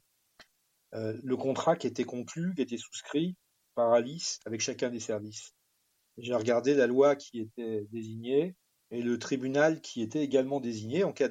euh, 0.94 1.18
le 1.24 1.38
contrat 1.38 1.76
qui 1.76 1.88
était 1.88 2.04
conclu, 2.04 2.54
qui 2.56 2.62
était 2.62 2.78
souscrit 2.78 3.36
par 3.74 3.92
Alice 3.92 4.40
avec 4.46 4.62
chacun 4.62 4.90
des 4.90 5.00
services. 5.00 5.54
J'ai 6.18 6.34
regardé 6.34 6.74
la 6.74 6.88
loi 6.88 7.16
qui 7.16 7.42
était 7.42 7.86
désignée 7.92 8.56
et 8.92 9.02
le 9.02 9.20
tribunal 9.20 9.82
qui 9.82 10.02
était 10.02 10.24
également 10.24 10.62
désigné 10.62 11.04
en 11.04 11.12
cas 11.12 11.30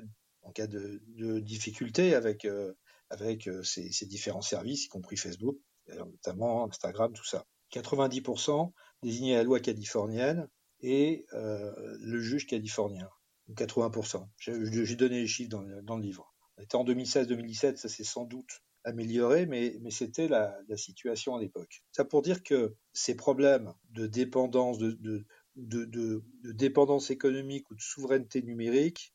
de, 0.67 1.41
difficulté 1.41 2.15
avec, 2.15 2.45
euh, 2.45 2.75
euh, 3.21 3.63
ces, 3.63 4.07
différents 4.07 4.43
services, 4.43 4.87
y 4.87 4.89
compris 4.89 5.17
Facebook, 5.17 5.57
notamment 5.89 6.69
Instagram, 6.69 7.13
tout 7.13 7.25
ça. 7.25 7.47
90% 7.73 8.73
désigné 9.03 9.37
la 9.37 9.43
loi 9.43 9.61
californienne 9.61 10.49
et 10.81 11.25
le 11.33 12.21
juge 12.21 12.47
californien. 12.47 13.09
80%. 13.53 14.29
J'ai 14.39 14.97
donné 14.97 15.21
les 15.21 15.27
chiffres 15.27 15.51
dans, 15.51 15.65
dans 15.83 15.97
le 15.97 16.03
livre. 16.03 16.35
On 16.59 16.63
était 16.63 16.77
en 16.77 16.85
2016-2017, 16.85 17.77
ça 17.77 17.89
c'est 17.89 18.05
sans 18.05 18.25
doute 18.25 18.63
amélioré, 18.85 19.47
mais, 19.47 19.79
mais 19.81 19.91
c'était 19.91 20.29
la, 20.29 20.59
la, 20.69 20.77
situation 20.77 21.35
à 21.35 21.41
l'époque. 21.41 21.83
Ça 21.93 22.05
pour 22.05 22.23
dire 22.23 22.43
que 22.43 22.77
ces 22.93 23.15
problèmes 23.15 23.73
de 23.91 24.07
dépendance, 24.07 24.79
de, 24.79 24.93
de, 24.93 25.25
de, 25.57 25.85
de, 25.85 26.23
dépendance 26.53 27.11
économique 27.11 27.71
ou 27.71 27.75
de 27.75 27.81
souveraineté 27.81 28.43
numérique, 28.43 29.15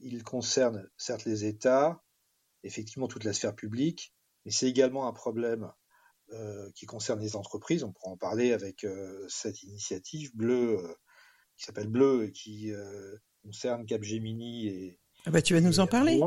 ils 0.00 0.24
concernent 0.24 0.88
certes 0.96 1.24
les 1.24 1.44
États, 1.44 2.02
effectivement 2.64 3.08
toute 3.08 3.24
la 3.24 3.32
sphère 3.32 3.54
publique, 3.54 4.14
mais 4.44 4.50
c'est 4.50 4.68
également 4.68 5.06
un 5.06 5.12
problème 5.12 5.70
euh, 6.32 6.70
qui 6.74 6.86
concerne 6.86 7.20
les 7.20 7.36
entreprises. 7.36 7.84
On 7.84 7.92
pourra 7.92 8.12
en 8.12 8.16
parler 8.16 8.52
avec 8.52 8.84
euh, 8.84 9.24
cette 9.28 9.62
initiative 9.62 10.34
bleue 10.34 10.78
euh, 10.78 10.94
qui 11.58 11.66
s'appelle 11.66 11.88
Bleu 11.88 12.24
et 12.24 12.32
qui 12.32 12.72
concerne 13.42 13.84
Capgemini 13.84 14.66
et. 14.66 14.98
Ah 15.26 15.30
bah 15.30 15.42
tu 15.42 15.52
vas 15.52 15.60
nous 15.60 15.78
en 15.78 15.86
parler 15.86 16.18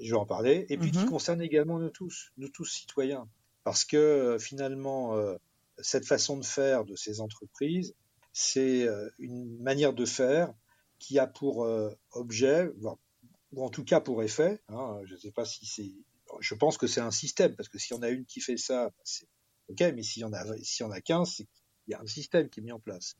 je 0.00 0.10
vais 0.10 0.18
en 0.18 0.26
parler, 0.26 0.66
et 0.68 0.78
puis 0.78 0.90
qui 0.90 0.98
mhm. 0.98 1.10
concerne 1.10 1.42
également 1.42 1.78
nous 1.78 1.90
tous, 1.90 2.32
nous 2.36 2.48
tous 2.48 2.64
citoyens. 2.64 3.28
Parce 3.62 3.84
que 3.84 3.96
euh, 3.96 4.38
finalement, 4.38 5.16
euh, 5.16 5.36
cette 5.78 6.06
façon 6.06 6.38
de 6.38 6.44
faire 6.44 6.84
de 6.84 6.96
ces 6.96 7.20
entreprises, 7.20 7.94
c'est 8.32 8.86
euh, 8.86 9.08
une 9.18 9.58
manière 9.62 9.94
de 9.94 10.04
faire 10.04 10.52
qui 10.98 11.18
a 11.18 11.26
pour 11.26 11.68
objet, 12.12 12.70
ou 12.80 13.62
en 13.62 13.68
tout 13.68 13.84
cas 13.84 14.00
pour 14.00 14.22
effet, 14.22 14.62
hein, 14.68 15.00
je 15.04 15.14
ne 15.14 15.18
sais 15.18 15.32
pas 15.32 15.44
si 15.44 15.66
c'est, 15.66 15.92
je 16.40 16.54
pense 16.54 16.78
que 16.78 16.86
c'est 16.86 17.00
un 17.00 17.10
système, 17.10 17.54
parce 17.56 17.68
que 17.68 17.78
si 17.78 17.92
on 17.92 18.00
a 18.00 18.08
une 18.08 18.24
qui 18.24 18.40
fait 18.40 18.56
ça, 18.56 18.86
bah, 18.86 19.02
c'est 19.04 19.28
ok, 19.68 19.80
mais 19.94 20.02
s'il 20.02 20.22
y 20.22 20.24
en 20.24 20.32
a, 20.32 20.44
si 20.62 20.82
on 20.82 20.90
a 20.90 21.02
15, 21.02 21.28
c'est 21.28 21.44
qu'il 21.44 21.92
y 21.92 21.94
a 21.94 22.00
un 22.00 22.06
système 22.06 22.48
qui 22.48 22.60
est 22.60 22.62
mis 22.62 22.72
en 22.72 22.80
place, 22.80 23.16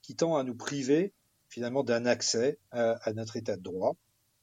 qui 0.00 0.16
tend 0.16 0.36
à 0.36 0.44
nous 0.44 0.54
priver 0.54 1.12
finalement 1.48 1.84
d'un 1.84 2.06
accès 2.06 2.58
à, 2.70 2.92
à 2.92 3.12
notre 3.12 3.36
état 3.36 3.56
de 3.56 3.62
droit, 3.62 3.96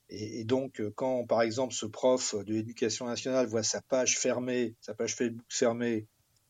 et, 0.10 0.44
donc, 0.44 0.80
euh, 0.80 0.92
quand 0.96 1.26
par 1.26 1.42
exemple 1.42 1.74
ce 1.74 1.86
prof 1.86 2.36
de 2.36 2.54
l'éducation 2.54 3.08
nationale 3.08 3.48
voit 3.48 3.64
sa 3.64 3.82
page 3.82 4.18
fermée, 4.18 4.76
sa 4.82 4.94
page 4.94 5.16
Facebook 5.16 5.46
fermée, 5.50 6.08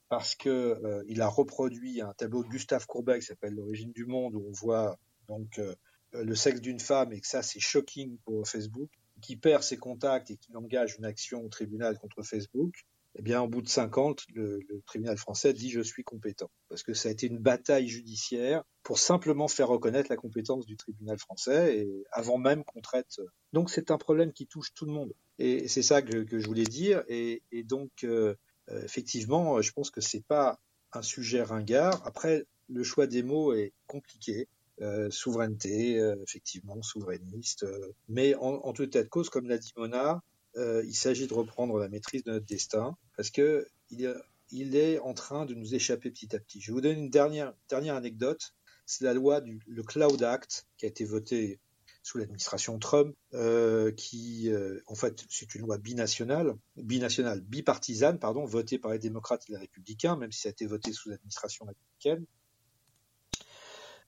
parce 0.10 0.36
que 0.36 0.50
euh, 0.50 1.22
a 1.22 1.28
reproduit 1.28 2.02
un 2.02 2.14
tableau 2.14 2.44
de 2.44 2.50
Gustave 2.50 2.86
Courbet 2.86 3.20
qui 3.20 3.26
s'appelle 3.26 3.54
L'origine 3.54 3.92
du 3.92 4.06
monde, 4.06 4.36
où 4.36 4.46
on 4.48 4.52
voit 4.52 4.98
donc 5.28 5.60
euh, 5.60 5.76
le 6.14 6.36
sexe 6.36 6.62
d'une 6.62 6.80
femme 6.80 7.14
et 7.14 7.22
que 7.22 7.28
ça 7.28 7.42
c'est 7.42 7.60
shocking 7.60 8.18
pour 8.26 8.48
Facebook, 8.48 8.90
qui 9.22 9.38
perd 9.38 9.64
ses 9.64 9.78
contacts 9.78 10.30
et 10.32 10.38
qui 10.38 10.56
engage 10.56 10.98
une 10.98 11.06
action 11.06 11.44
au 11.44 11.50
tribunal 11.50 11.98
contre 11.98 12.22
Facebook, 12.24 12.86
eh 13.16 13.22
bien, 13.22 13.42
au 13.42 13.48
bout 13.48 13.62
de 13.62 13.70
50, 13.70 14.24
le, 14.34 14.60
le, 14.68 14.82
tribunal 14.86 15.18
français 15.18 15.54
dit 15.54 15.70
je 15.70 15.82
suis 15.82 16.04
compétent. 16.04 16.50
Parce 16.70 16.84
que 16.84 16.94
ça 16.94 17.10
a 17.10 17.12
été 17.12 17.28
une 17.28 17.38
bataille 17.38 17.88
judiciaire 17.88 18.64
pour 18.82 19.00
simplement 19.00 19.48
faire 19.48 19.68
reconnaître 19.68 20.10
la 20.10 20.18
compétence 20.18 20.66
du 20.66 20.78
tribunal 20.78 21.18
français 21.20 21.78
et 21.78 22.04
avant 22.12 22.38
même 22.38 22.64
qu'on 22.64 22.82
traite. 22.82 23.20
Donc, 23.54 23.70
c'est 23.70 23.92
un 23.92 23.98
problème 23.98 24.34
qui 24.34 24.48
touche 24.48 24.74
tout 24.74 24.86
le 24.86 24.94
monde. 24.94 25.14
Et 25.40 25.68
c'est 25.68 25.84
ça 25.84 26.02
que, 26.02 26.24
que, 26.24 26.40
je 26.40 26.48
voulais 26.48 26.64
dire. 26.64 27.04
Et, 27.08 27.44
et 27.52 27.64
donc, 27.64 27.92
euh, 28.04 28.36
effectivement, 28.70 29.62
je 29.62 29.72
pense 29.72 29.92
que 29.92 30.02
c'est 30.02 30.26
pas 30.26 30.60
un 30.92 31.02
sujet 31.02 31.44
ringard. 31.44 32.02
Après, 32.06 32.46
le 32.70 32.84
choix 32.84 33.08
des 33.08 33.24
mots 33.24 33.54
est 33.54 33.74
compliqué. 33.88 34.48
Euh, 34.82 35.12
souveraineté, 35.12 36.00
euh, 36.00 36.16
effectivement, 36.24 36.82
souverainiste. 36.82 37.64
Euh, 37.64 37.94
mais 38.10 38.34
en, 38.36 38.56
en 38.56 38.74
tout 38.74 38.82
état 38.84 39.04
de 39.04 39.08
cause, 39.08 39.30
comme 39.30 39.48
l'a 39.48 39.60
dit 39.60 39.72
Mona, 39.78 40.24
euh, 40.56 40.84
il 40.86 40.96
s'agit 40.96 41.28
de 41.28 41.34
reprendre 41.34 41.80
la 41.80 41.90
maîtrise 41.90 42.24
de 42.24 42.32
notre 42.32 42.46
destin 42.46 42.98
parce 43.18 43.30
que 43.30 43.68
il, 43.90 44.76
est 44.76 45.00
en 45.00 45.14
train 45.14 45.46
de 45.46 45.54
nous 45.54 45.76
échapper 45.76 46.12
petit 46.12 46.36
à 46.36 46.40
petit. 46.40 46.62
Je 46.62 46.68
vais 46.68 46.74
vous 46.74 46.82
donner 46.82 47.00
une 47.00 47.10
dernière, 47.10 47.54
anecdote. 47.72 48.54
C'est 48.86 49.04
la 49.04 49.14
loi 49.14 49.42
du 49.42 49.60
Cloud 49.88 50.22
Act 50.24 50.68
qui 50.78 50.86
a 50.86 50.90
été 50.90 51.06
votée 51.06 51.60
sous 52.04 52.18
l'administration 52.18 52.78
Trump, 52.80 53.16
euh, 53.34 53.92
qui 53.92 54.52
euh, 54.52 54.82
en 54.88 54.96
fait 54.96 55.24
c'est 55.30 55.56
une 55.56 55.62
loi 55.62 55.78
binationale, 55.78 56.56
binationale, 56.76 57.42
bipartisane, 57.42 58.20
pardon, 58.20 58.46
votée 58.46 58.78
par 58.78 58.92
les 58.92 59.00
démocrates 59.00 59.46
et 59.48 59.54
les 59.54 59.58
républicains, 59.58 60.18
même 60.18 60.32
si 60.32 60.42
ça 60.42 60.50
a 60.50 60.52
été 60.52 60.66
voté 60.66 60.92
sous 60.92 61.10
l'administration 61.10 61.66
républicaine. 61.66 62.26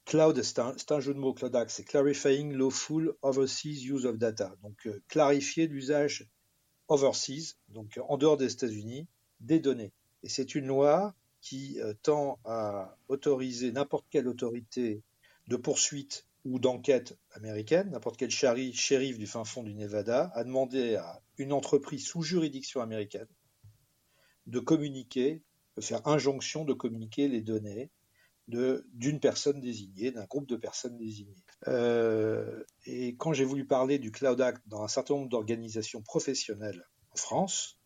Cloud, 0.05 0.39
c'est 0.43 0.59
un, 0.91 0.99
jeu 0.99 1.15
de 1.15 1.19
mots, 1.19 1.33
Cloud 1.33 1.55
Act, 1.55 1.71
c'est 1.71 1.83
Clarifying 1.83 2.53
Lawful 2.53 3.15
Overseas 3.23 3.87
Use 3.89 4.05
of 4.05 4.19
Data. 4.19 4.55
Donc, 4.61 4.87
clarifier 5.07 5.65
l'usage 5.65 6.29
overseas, 6.87 7.55
donc 7.69 7.99
en 8.07 8.17
dehors 8.17 8.37
des 8.37 8.51
États-Unis, 8.53 9.07
des 9.39 9.59
données. 9.59 9.91
Et 10.23 10.29
c'est 10.29 10.55
une 10.55 10.67
loi 10.67 11.13
qui 11.41 11.79
euh, 11.79 11.93
tend 12.01 12.39
à 12.45 12.97
autoriser 13.07 13.71
n'importe 13.71 14.05
quelle 14.09 14.27
autorité 14.27 15.03
de 15.47 15.55
poursuite 15.55 16.25
ou 16.43 16.59
d'enquête 16.59 17.17
américaine, 17.31 17.91
n'importe 17.91 18.17
quel 18.17 18.31
shérif 18.31 19.17
du 19.17 19.27
fin 19.27 19.43
fond 19.43 19.63
du 19.63 19.73
Nevada, 19.73 20.31
à 20.35 20.43
demander 20.43 20.95
à 20.95 21.21
une 21.37 21.53
entreprise 21.53 22.05
sous 22.05 22.21
juridiction 22.21 22.81
américaine 22.81 23.27
de 24.47 24.59
communiquer, 24.59 25.41
de 25.75 25.81
faire 25.81 26.07
injonction 26.07 26.65
de 26.65 26.73
communiquer 26.73 27.27
les 27.27 27.41
données 27.41 27.89
d'une 28.47 29.19
personne 29.19 29.59
désignée, 29.59 30.11
d'un 30.11 30.25
groupe 30.25 30.47
de 30.47 30.55
personnes 30.55 30.97
désignées. 30.97 31.43
Euh, 31.67 32.63
et 32.85 33.15
quand 33.15 33.33
j'ai 33.33 33.45
voulu 33.45 33.65
parler 33.65 33.97
du 33.97 34.11
Cloud 34.11 34.39
Act 34.39 34.61
dans 34.67 34.83
un 34.83 34.87
certain 34.87 35.15
nombre 35.15 35.29
d'organisations 35.29 36.01
professionnelles 36.01 36.85
en 37.11 37.15
France, 37.15 37.79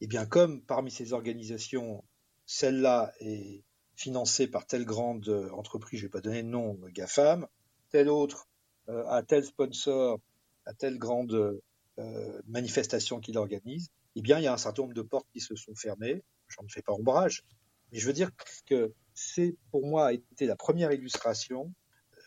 eh 0.00 0.06
bien 0.06 0.26
comme 0.26 0.62
parmi 0.62 0.90
ces 0.90 1.12
organisations, 1.12 2.04
celle-là 2.44 3.12
est 3.20 3.62
financée 3.96 4.46
par 4.46 4.66
telle 4.66 4.84
grande 4.84 5.28
entreprise, 5.52 6.00
je 6.00 6.04
ne 6.04 6.08
vais 6.08 6.12
pas 6.12 6.20
donner 6.20 6.42
de 6.42 6.48
nom, 6.48 6.78
GAFAM, 6.92 7.46
telle 7.90 8.08
autre 8.08 8.48
euh, 8.88 9.06
a 9.06 9.22
tel 9.22 9.44
sponsor, 9.44 10.20
à 10.66 10.74
telle 10.74 10.98
grande 10.98 11.60
euh, 11.98 12.42
manifestation 12.46 13.20
qu'il 13.20 13.38
organise, 13.38 13.90
eh 14.16 14.22
bien 14.22 14.38
il 14.38 14.44
y 14.44 14.46
a 14.46 14.52
un 14.52 14.58
certain 14.58 14.82
nombre 14.82 14.94
de 14.94 15.02
portes 15.02 15.28
qui 15.32 15.40
se 15.40 15.54
sont 15.56 15.74
fermées. 15.74 16.22
J'en 16.48 16.64
ne 16.64 16.68
fais 16.68 16.82
pas 16.82 16.92
ombrage, 16.92 17.44
mais 17.90 17.98
je 17.98 18.06
veux 18.06 18.12
dire 18.12 18.30
que 18.66 18.92
c'est 19.14 19.56
pour 19.70 19.86
moi 19.86 20.12
été 20.12 20.46
la 20.46 20.56
première 20.56 20.92
illustration, 20.92 21.72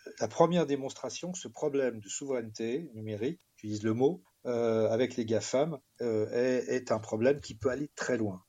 euh, 0.08 0.12
la 0.19 0.28
première 0.28 0.65
démonstration 0.65 1.32
que 1.32 1.38
ce 1.38 1.47
problème 1.47 2.00
de 2.00 2.08
souveraineté 2.08 2.89
numérique, 2.93 3.39
j'utilise 3.56 3.84
le 3.84 3.93
mot, 3.93 4.23
euh, 4.45 4.89
avec 4.89 5.15
les 5.15 5.26
GAFAM, 5.26 5.78
euh, 6.02 6.30
est, 6.32 6.76
est, 6.76 6.91
un 6.91 7.00
problème 7.00 7.41
qui 7.41 7.56
peut 7.56 7.69
aller 7.69 7.89
très 7.95 8.17
loin. 8.17 8.43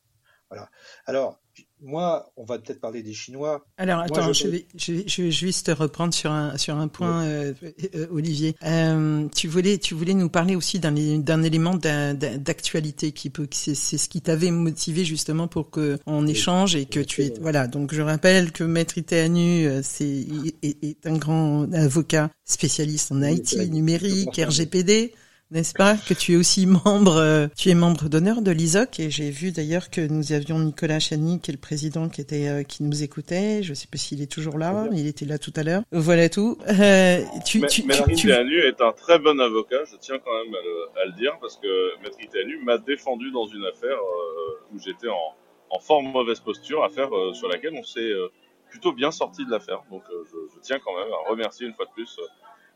Voilà. 0.51 0.71
Alors, 1.07 1.41
moi, 1.83 2.33
on 2.37 2.45
va 2.45 2.59
peut-être 2.59 2.81
parler 2.81 3.03
des 3.03 3.15
Chinois. 3.15 3.65
Alors, 3.77 3.97
Moi, 3.99 4.05
attends, 4.07 4.33
je- 4.33 4.45
je, 4.45 4.49
vais, 4.49 4.67
je, 4.77 4.93
vais, 4.93 5.05
je 5.07 5.23
vais 5.23 5.31
juste 5.31 5.71
reprendre 5.77 6.13
sur 6.13 6.31
un, 6.33 6.57
sur 6.59 6.77
un 6.77 6.89
point, 6.89 7.25
euh, 7.25 7.53
euh, 7.95 8.07
Olivier. 8.11 8.57
Euh, 8.65 9.27
tu, 9.35 9.49
voulais, 9.49 9.79
tu 9.79 9.95
voulais 9.95 10.15
nous 10.15 10.29
parler 10.29 10.57
aussi 10.57 10.79
d'un 10.81 11.43
élément 11.43 11.75
d'a- 11.75 12.15
d'a- 12.15 12.39
d'actualité 12.39 13.13
qui 13.13 13.31
peut, 13.31 13.47
c'est 13.53 13.75
ce 13.75 14.09
qui 14.09 14.21
t'avait 14.21 14.51
motivé 14.51 15.05
justement 15.05 15.49
pour 15.49 15.71
que 15.71 15.99
on 16.07 16.27
échange 16.27 16.75
et 16.77 16.87
que 16.87 17.01
tu 17.01 17.23
es, 17.23 17.33
voilà. 17.41 17.67
Donc, 17.67 17.95
je 17.95 18.03
rappelle 18.03 18.53
que 18.53 18.65
Maître 18.65 18.99
Iteanu, 18.99 19.67
euh, 19.67 19.81
c'est 19.83 20.27
est, 20.63 20.85
est 20.85 21.07
un 21.07 21.17
grand 21.17 21.73
avocat 21.73 22.31
spécialiste 22.45 23.13
en 23.13 23.17
vrai. 23.19 23.35
numérique, 23.69 24.37
RGPD. 24.37 25.13
N'est-ce 25.51 25.73
pas 25.73 25.97
que 25.97 26.13
tu 26.13 26.35
es 26.35 26.37
aussi 26.37 26.67
membre, 26.67 27.17
euh, 27.17 27.47
tu 27.57 27.71
es 27.71 27.75
membre 27.75 28.11
d'honneur 28.11 28.43
de 28.43 28.51
l'ISOC 28.51 29.01
et 29.01 29.11
j'ai 29.11 29.31
vu 29.31 29.51
d'ailleurs 29.51 29.89
que 29.89 30.03
nous 30.03 30.33
avions 30.33 30.59
Nicolas 30.59 31.01
Chani 31.01 31.41
qui 31.41 31.51
est 31.51 31.55
le 31.55 31.61
président 31.61 32.11
qui 32.11 32.21
était 32.21 32.49
euh, 32.49 32.63
qui 32.65 32.83
nous 32.83 33.03
écoutait. 33.03 33.63
Je 33.63 33.73
sais 33.73 33.87
pas 33.91 33.97
s'il 33.97 34.21
est 34.21 34.31
toujours 34.31 34.59
là, 34.59 34.87
il 34.93 35.07
était 35.07 35.25
là 35.25 35.39
tout 35.39 35.53
à 35.57 35.63
l'heure. 35.63 35.83
Voilà 35.91 36.29
tout. 36.29 36.59
Euh, 36.69 37.23
tu, 37.47 37.61
Mais, 37.61 37.69
tu, 37.69 37.83
Maître 37.85 38.11
Iteanu 38.11 38.59
est 38.59 38.81
un 38.83 38.93
très 38.93 39.19
bon 39.19 39.41
avocat, 39.41 39.85
je 39.91 39.97
tiens 39.97 40.19
quand 40.19 40.33
même 40.45 40.55
à 40.55 40.63
le, 40.63 41.01
à 41.03 41.07
le 41.07 41.13
dire, 41.13 41.39
parce 41.41 41.57
que 41.57 42.03
Maître 42.03 42.19
Iteanu 42.21 42.59
m'a 42.65 42.77
défendu 42.77 43.31
dans 43.31 43.47
une 43.47 43.65
affaire 43.65 43.97
euh, 43.97 44.75
où 44.75 44.79
j'étais 44.79 45.09
en, 45.09 45.35
en 45.71 45.79
fort 45.79 46.03
mauvaise 46.03 46.41
posture, 46.41 46.85
affaire 46.85 47.09
euh, 47.17 47.33
sur 47.33 47.49
laquelle 47.49 47.73
on 47.75 47.85
s'est 47.85 48.01
euh, 48.01 48.29
plutôt 48.69 48.93
bien 48.93 49.11
sorti 49.11 49.47
de 49.47 49.51
l'affaire. 49.51 49.83
Donc 49.91 50.03
euh, 50.11 50.25
je, 50.27 50.37
je 50.55 50.61
tiens 50.61 50.79
quand 50.85 50.95
même 50.95 51.11
à 51.11 51.31
remercier 51.31 51.67
une 51.67 51.73
fois 51.73 51.87
de 51.87 51.93
plus 51.93 52.21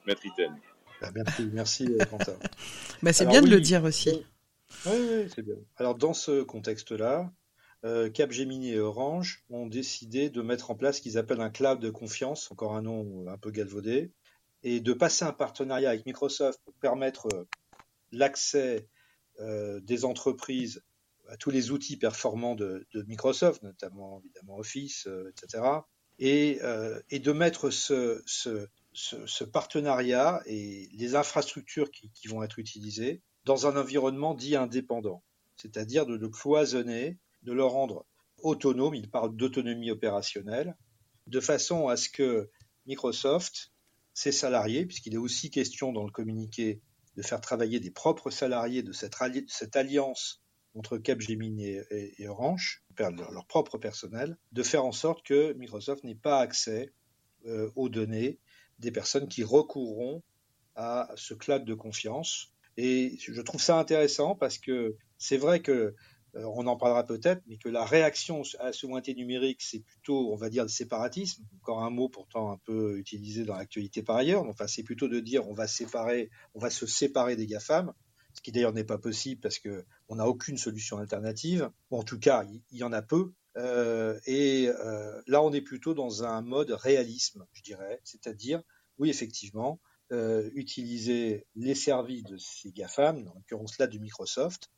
Maître 0.06 0.24
Iteanu. 0.24 0.58
Ah, 1.02 1.10
Merci, 1.14 1.50
merci 1.52 1.86
euh, 1.86 2.04
Quentin. 2.04 2.36
bah, 3.02 3.12
c'est 3.12 3.26
bien 3.26 3.42
de 3.42 3.48
le 3.50 3.60
dire 3.60 3.84
aussi. 3.84 4.24
Oui, 4.86 4.92
oui, 4.96 5.30
c'est 5.34 5.42
bien. 5.42 5.56
Alors, 5.76 5.94
dans 5.96 6.14
ce 6.14 6.42
contexte-là, 6.42 7.32
euh, 7.84 8.10
Capgemini 8.10 8.72
et 8.72 8.78
Orange 8.78 9.44
ont 9.50 9.66
décidé 9.66 10.30
de 10.30 10.40
mettre 10.40 10.70
en 10.70 10.76
place 10.76 10.96
ce 10.98 11.02
qu'ils 11.02 11.18
appellent 11.18 11.40
un 11.40 11.50
cloud 11.50 11.80
de 11.80 11.90
confiance, 11.90 12.50
encore 12.52 12.74
un 12.74 12.82
nom 12.82 13.26
un 13.28 13.38
peu 13.38 13.50
galvaudé, 13.50 14.12
et 14.62 14.80
de 14.80 14.92
passer 14.92 15.24
un 15.24 15.32
partenariat 15.32 15.90
avec 15.90 16.06
Microsoft 16.06 16.60
pour 16.64 16.74
permettre 16.74 17.26
euh, 17.34 17.48
l'accès 18.12 18.86
euh, 19.40 19.80
des 19.80 20.04
entreprises 20.04 20.82
à 21.28 21.36
tous 21.36 21.50
les 21.50 21.70
outils 21.70 21.96
performants 21.96 22.54
de, 22.54 22.86
de 22.94 23.02
Microsoft, 23.02 23.62
notamment 23.62 24.22
évidemment 24.24 24.58
Office, 24.58 25.06
euh, 25.08 25.30
etc. 25.30 25.64
Et, 26.18 26.60
et 27.10 27.18
de 27.18 27.32
mettre 27.32 27.70
ce, 27.70 28.22
ce, 28.26 28.68
ce, 28.92 29.44
partenariat 29.44 30.42
et 30.46 30.88
les 30.92 31.14
infrastructures 31.14 31.90
qui, 31.90 32.28
vont 32.28 32.42
être 32.42 32.58
utilisées 32.58 33.22
dans 33.44 33.66
un 33.66 33.76
environnement 33.76 34.34
dit 34.34 34.56
indépendant, 34.56 35.22
c'est-à-dire 35.56 36.06
de 36.06 36.14
le 36.14 36.28
cloisonner, 36.28 37.18
de 37.42 37.52
le 37.52 37.64
rendre 37.64 38.06
autonome, 38.42 38.94
il 38.94 39.10
parle 39.10 39.34
d'autonomie 39.36 39.90
opérationnelle, 39.90 40.76
de 41.26 41.40
façon 41.40 41.88
à 41.88 41.96
ce 41.96 42.08
que 42.08 42.50
Microsoft, 42.86 43.72
ses 44.14 44.32
salariés, 44.32 44.84
puisqu'il 44.86 45.14
est 45.14 45.18
aussi 45.18 45.50
question 45.50 45.92
dans 45.92 46.04
le 46.04 46.10
communiqué 46.10 46.80
de 47.16 47.22
faire 47.22 47.40
travailler 47.40 47.80
des 47.80 47.90
propres 47.90 48.30
salariés 48.30 48.82
de 48.82 48.92
cette, 48.92 49.14
alli- 49.20 49.44
cette 49.48 49.76
alliance 49.76 50.42
entre 50.74 50.98
Capgemini 50.98 51.76
et 51.90 52.28
Orange, 52.28 52.82
leur, 52.98 53.10
leur 53.10 53.46
propre 53.46 53.76
personnel, 53.78 54.38
de 54.52 54.62
faire 54.62 54.84
en 54.84 54.92
sorte 54.92 55.24
que 55.24 55.52
Microsoft 55.54 56.02
n'ait 56.04 56.14
pas 56.14 56.40
accès 56.40 56.92
euh, 57.46 57.70
aux 57.76 57.88
données 57.88 58.38
des 58.82 58.90
personnes 58.90 59.28
qui 59.28 59.44
recourront 59.44 60.22
à 60.74 61.08
ce 61.16 61.34
cloud 61.34 61.64
de 61.64 61.74
confiance. 61.74 62.52
Et 62.76 63.16
je 63.18 63.40
trouve 63.40 63.60
ça 63.60 63.78
intéressant 63.78 64.34
parce 64.34 64.58
que 64.58 64.96
c'est 65.18 65.36
vrai 65.36 65.60
que 65.60 65.94
euh, 66.34 66.44
on 66.54 66.66
en 66.66 66.76
parlera 66.76 67.04
peut-être, 67.04 67.42
mais 67.46 67.58
que 67.58 67.68
la 67.68 67.84
réaction 67.84 68.42
à 68.58 68.66
la 68.66 68.72
souveraineté 68.72 69.14
numérique, 69.14 69.60
c'est 69.62 69.80
plutôt, 69.80 70.32
on 70.32 70.36
va 70.36 70.48
dire, 70.48 70.62
le 70.62 70.68
séparatisme. 70.68 71.44
Encore 71.60 71.82
un 71.82 71.90
mot 71.90 72.08
pourtant 72.08 72.50
un 72.50 72.58
peu 72.64 72.98
utilisé 72.98 73.44
dans 73.44 73.56
l'actualité 73.56 74.02
par 74.02 74.16
ailleurs. 74.16 74.42
Enfin, 74.48 74.66
c'est 74.66 74.82
plutôt 74.82 75.08
de 75.08 75.20
dire 75.20 75.46
on 75.48 75.52
va 75.52 75.68
séparer, 75.68 76.30
on 76.54 76.58
va 76.58 76.70
se 76.70 76.86
séparer 76.86 77.36
des 77.36 77.46
GAFAM, 77.46 77.92
ce 78.32 78.40
qui 78.40 78.50
d'ailleurs 78.50 78.72
n'est 78.72 78.84
pas 78.84 78.98
possible 78.98 79.40
parce 79.40 79.58
que 79.58 79.84
on 80.08 80.16
n'a 80.16 80.26
aucune 80.26 80.56
solution 80.56 80.98
alternative. 80.98 81.70
Ou 81.90 81.98
en 81.98 82.02
tout 82.02 82.18
cas, 82.18 82.44
il 82.70 82.78
y 82.78 82.84
en 82.84 82.92
a 82.92 83.02
peu. 83.02 83.32
Euh, 83.56 84.18
et 84.26 84.68
euh, 84.68 85.20
là, 85.26 85.42
on 85.42 85.52
est 85.52 85.60
plutôt 85.60 85.94
dans 85.94 86.24
un 86.24 86.42
mode 86.42 86.70
réalisme, 86.70 87.46
je 87.52 87.62
dirais, 87.62 88.00
c'est-à-dire, 88.04 88.62
oui, 88.98 89.10
effectivement, 89.10 89.80
euh, 90.12 90.50
utiliser 90.54 91.46
les 91.54 91.74
services 91.74 92.24
de 92.24 92.36
ces 92.38 92.72
GAFAM, 92.72 93.28
en 93.28 93.34
l'occurrence 93.34 93.78
là 93.78 93.86
du 93.86 94.00
Microsoft, 94.00 94.70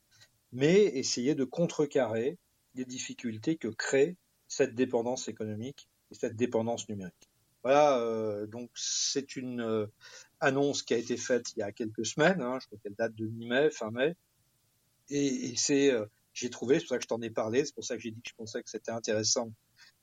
mais 0.52 0.84
essayer 0.84 1.34
de 1.34 1.44
contrecarrer 1.44 2.38
les 2.74 2.84
difficultés 2.84 3.56
que 3.56 3.68
crée 3.68 4.16
cette 4.48 4.74
dépendance 4.74 5.28
économique 5.28 5.88
et 6.10 6.14
cette 6.14 6.36
dépendance 6.36 6.88
numérique. 6.88 7.30
Voilà, 7.62 8.46
donc 8.46 8.70
c'est 8.74 9.36
une 9.36 9.88
annonce 10.38 10.82
qui 10.82 10.92
a 10.92 10.98
été 10.98 11.16
faite 11.16 11.52
il 11.56 11.60
y 11.60 11.62
a 11.62 11.72
quelques 11.72 12.04
semaines, 12.04 12.42
hein, 12.42 12.58
je 12.60 12.66
crois 12.66 12.78
qu'elle 12.82 12.94
date 12.94 13.14
de 13.14 13.26
mi-mai, 13.26 13.70
fin 13.70 13.90
mai, 13.90 14.14
et, 15.08 15.54
c'est, 15.56 15.92
j'ai 16.34 16.50
trouvé, 16.50 16.76
c'est 16.78 16.82
pour 16.82 16.90
ça 16.90 16.98
que 16.98 17.04
je 17.04 17.08
t'en 17.08 17.22
ai 17.22 17.30
parlé, 17.30 17.64
c'est 17.64 17.74
pour 17.74 17.84
ça 17.84 17.96
que 17.96 18.02
j'ai 18.02 18.10
dit 18.10 18.20
que 18.20 18.28
je 18.28 18.34
pensais 18.36 18.62
que 18.62 18.68
c'était 18.68 18.90
intéressant 18.90 19.52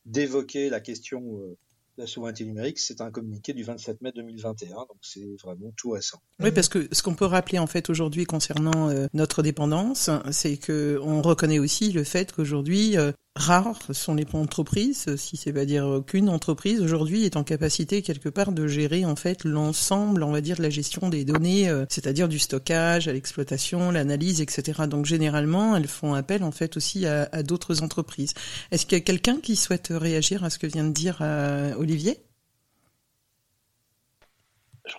d'évoquer 0.05 0.69
la 0.69 0.79
question 0.79 1.21
euh, 1.37 1.57
de 1.97 2.03
la 2.03 2.07
souveraineté 2.07 2.45
numérique. 2.45 2.79
C'est 2.79 3.01
un 3.01 3.11
communiqué 3.11 3.53
du 3.53 3.63
27 3.63 4.01
mai 4.01 4.11
2021, 4.15 4.75
donc 4.75 4.87
c'est 5.01 5.35
vraiment 5.43 5.71
tout 5.75 5.91
récent. 5.91 6.21
Oui, 6.39 6.51
parce 6.51 6.69
que 6.69 6.87
ce 6.91 7.03
qu'on 7.03 7.13
peut 7.15 7.25
rappeler 7.25 7.59
en 7.59 7.67
fait 7.67 7.89
aujourd'hui 7.89 8.25
concernant 8.25 8.89
euh, 8.89 9.07
notre 9.13 9.43
dépendance, 9.43 10.09
c'est 10.31 10.57
que 10.57 10.99
on 11.03 11.21
reconnaît 11.21 11.59
aussi 11.59 11.91
le 11.91 12.03
fait 12.03 12.31
qu'aujourd'hui 12.31 12.97
euh, 12.97 13.11
rares 13.35 13.79
sont 13.91 14.13
les 14.13 14.25
entreprises, 14.33 15.15
si 15.15 15.37
c'est 15.37 15.53
pas 15.53 15.65
dire 15.65 15.85
aucune 15.85 16.29
entreprise 16.29 16.81
aujourd'hui 16.81 17.23
est 17.25 17.37
en 17.37 17.43
capacité 17.43 18.01
quelque 18.01 18.29
part 18.29 18.51
de 18.51 18.67
gérer 18.67 19.05
en 19.05 19.15
fait 19.15 19.43
l'ensemble, 19.43 20.23
on 20.23 20.31
va 20.31 20.41
dire, 20.41 20.57
de 20.57 20.63
la 20.63 20.69
gestion 20.69 21.09
des 21.09 21.23
données, 21.25 21.69
euh, 21.69 21.85
c'est-à-dire 21.89 22.27
du 22.27 22.39
stockage, 22.39 23.07
à 23.07 23.13
l'exploitation, 23.13 23.91
l'analyse, 23.91 24.41
etc. 24.41 24.81
Donc 24.89 25.05
généralement, 25.05 25.75
elles 25.75 25.87
font 25.87 26.13
appel 26.13 26.43
en 26.43 26.51
fait 26.51 26.77
aussi 26.77 27.05
à, 27.05 27.29
à 27.31 27.43
d'autres 27.43 27.83
entreprises. 27.83 28.33
Est-ce 28.71 28.85
qu'il 28.85 28.97
y 28.97 29.01
a 29.01 29.03
quelqu'un 29.03 29.37
qui 29.37 29.55
souhaite 29.55 29.89
réagir 29.91 30.43
à 30.43 30.49
ce 30.49 30.59
que 30.59 30.67
vient 30.67 30.83
de 30.83 30.93
dire 30.93 31.19
euh, 31.21 31.73
Olivier? 31.75 32.19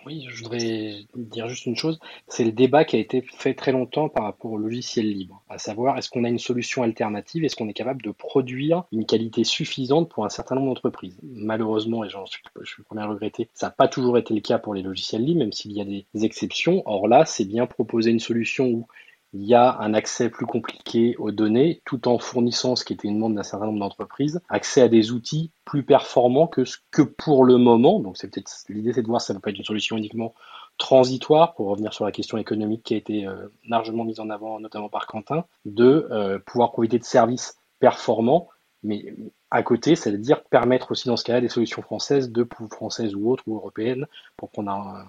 Oui, 0.05 0.25
je 0.29 0.43
voudrais 0.43 1.05
dire 1.15 1.47
juste 1.47 1.65
une 1.65 1.75
chose. 1.75 1.99
C'est 2.27 2.45
le 2.45 2.51
débat 2.51 2.85
qui 2.85 2.95
a 2.95 2.99
été 2.99 3.21
fait 3.21 3.53
très 3.53 3.71
longtemps 3.71 4.07
par 4.07 4.23
rapport 4.23 4.51
au 4.51 4.57
logiciel 4.57 5.07
libre. 5.09 5.41
À 5.49 5.57
savoir, 5.57 5.97
est-ce 5.97 6.09
qu'on 6.09 6.23
a 6.23 6.29
une 6.29 6.39
solution 6.39 6.83
alternative? 6.83 7.43
Est-ce 7.43 7.55
qu'on 7.55 7.67
est 7.67 7.73
capable 7.73 8.01
de 8.01 8.11
produire 8.11 8.83
une 8.91 9.05
qualité 9.05 9.43
suffisante 9.43 10.09
pour 10.09 10.25
un 10.25 10.29
certain 10.29 10.55
nombre 10.55 10.67
d'entreprises? 10.67 11.17
Malheureusement, 11.23 12.03
et 12.03 12.09
j'en 12.09 12.25
je 12.25 12.31
suis 12.65 12.75
le 12.77 12.83
premier 12.83 13.01
à 13.01 13.07
regretter, 13.07 13.49
ça 13.53 13.67
n'a 13.67 13.71
pas 13.71 13.87
toujours 13.87 14.17
été 14.17 14.33
le 14.33 14.41
cas 14.41 14.57
pour 14.57 14.73
les 14.73 14.81
logiciels 14.81 15.23
libres, 15.23 15.39
même 15.39 15.51
s'il 15.51 15.73
y 15.73 15.81
a 15.81 15.85
des 15.85 16.05
exceptions. 16.23 16.81
Or 16.85 17.07
là, 17.07 17.25
c'est 17.25 17.45
bien 17.45 17.65
proposer 17.65 18.11
une 18.11 18.19
solution 18.19 18.67
où 18.67 18.87
il 19.33 19.43
y 19.43 19.55
a 19.55 19.79
un 19.79 19.93
accès 19.93 20.29
plus 20.29 20.45
compliqué 20.45 21.15
aux 21.17 21.31
données, 21.31 21.81
tout 21.85 22.07
en 22.07 22.19
fournissant, 22.19 22.75
ce 22.75 22.85
qui 22.85 22.93
était 22.93 23.07
une 23.07 23.15
demande 23.15 23.35
d'un 23.35 23.43
certain 23.43 23.65
nombre 23.65 23.79
d'entreprises, 23.79 24.41
accès 24.47 24.81
à 24.81 24.87
des 24.87 25.11
outils 25.11 25.51
plus 25.65 25.83
performants 25.83 26.47
que 26.47 26.65
ce 26.65 26.77
que 26.91 27.01
pour 27.01 27.43
le 27.43 27.57
moment, 27.57 27.99
donc 27.99 28.17
c'est 28.17 28.31
peut-être 28.31 28.51
l'idée 28.69 28.93
c'est 28.93 29.01
de 29.01 29.07
voir 29.07 29.21
si 29.21 29.27
ça 29.27 29.33
ne 29.33 29.39
peut 29.39 29.43
pas 29.43 29.49
être 29.49 29.57
une 29.57 29.65
solution 29.65 29.97
uniquement 29.97 30.35
transitoire, 30.77 31.55
pour 31.55 31.67
revenir 31.67 31.93
sur 31.93 32.05
la 32.05 32.11
question 32.11 32.37
économique 32.37 32.83
qui 32.83 32.93
a 32.93 32.97
été 32.97 33.27
euh, 33.27 33.47
largement 33.67 34.03
mise 34.03 34.19
en 34.19 34.29
avant 34.29 34.59
notamment 34.59 34.89
par 34.89 35.07
Quentin, 35.07 35.45
de 35.65 36.07
euh, 36.11 36.39
pouvoir 36.39 36.71
profiter 36.71 36.99
de 36.99 37.03
services 37.03 37.57
performants, 37.79 38.49
mais 38.83 39.15
à 39.49 39.63
côté, 39.63 39.95
c'est-à-dire 39.95 40.43
permettre 40.43 40.91
aussi 40.91 41.07
dans 41.07 41.17
ce 41.17 41.23
cas-là 41.23 41.41
des 41.41 41.49
solutions 41.49 41.81
françaises, 41.81 42.31
de 42.31 42.47
françaises 42.71 43.15
ou 43.15 43.31
autres, 43.31 43.43
ou 43.47 43.55
européennes, 43.55 44.07
pour 44.35 44.51
qu'on 44.51 44.67
a 44.67 45.05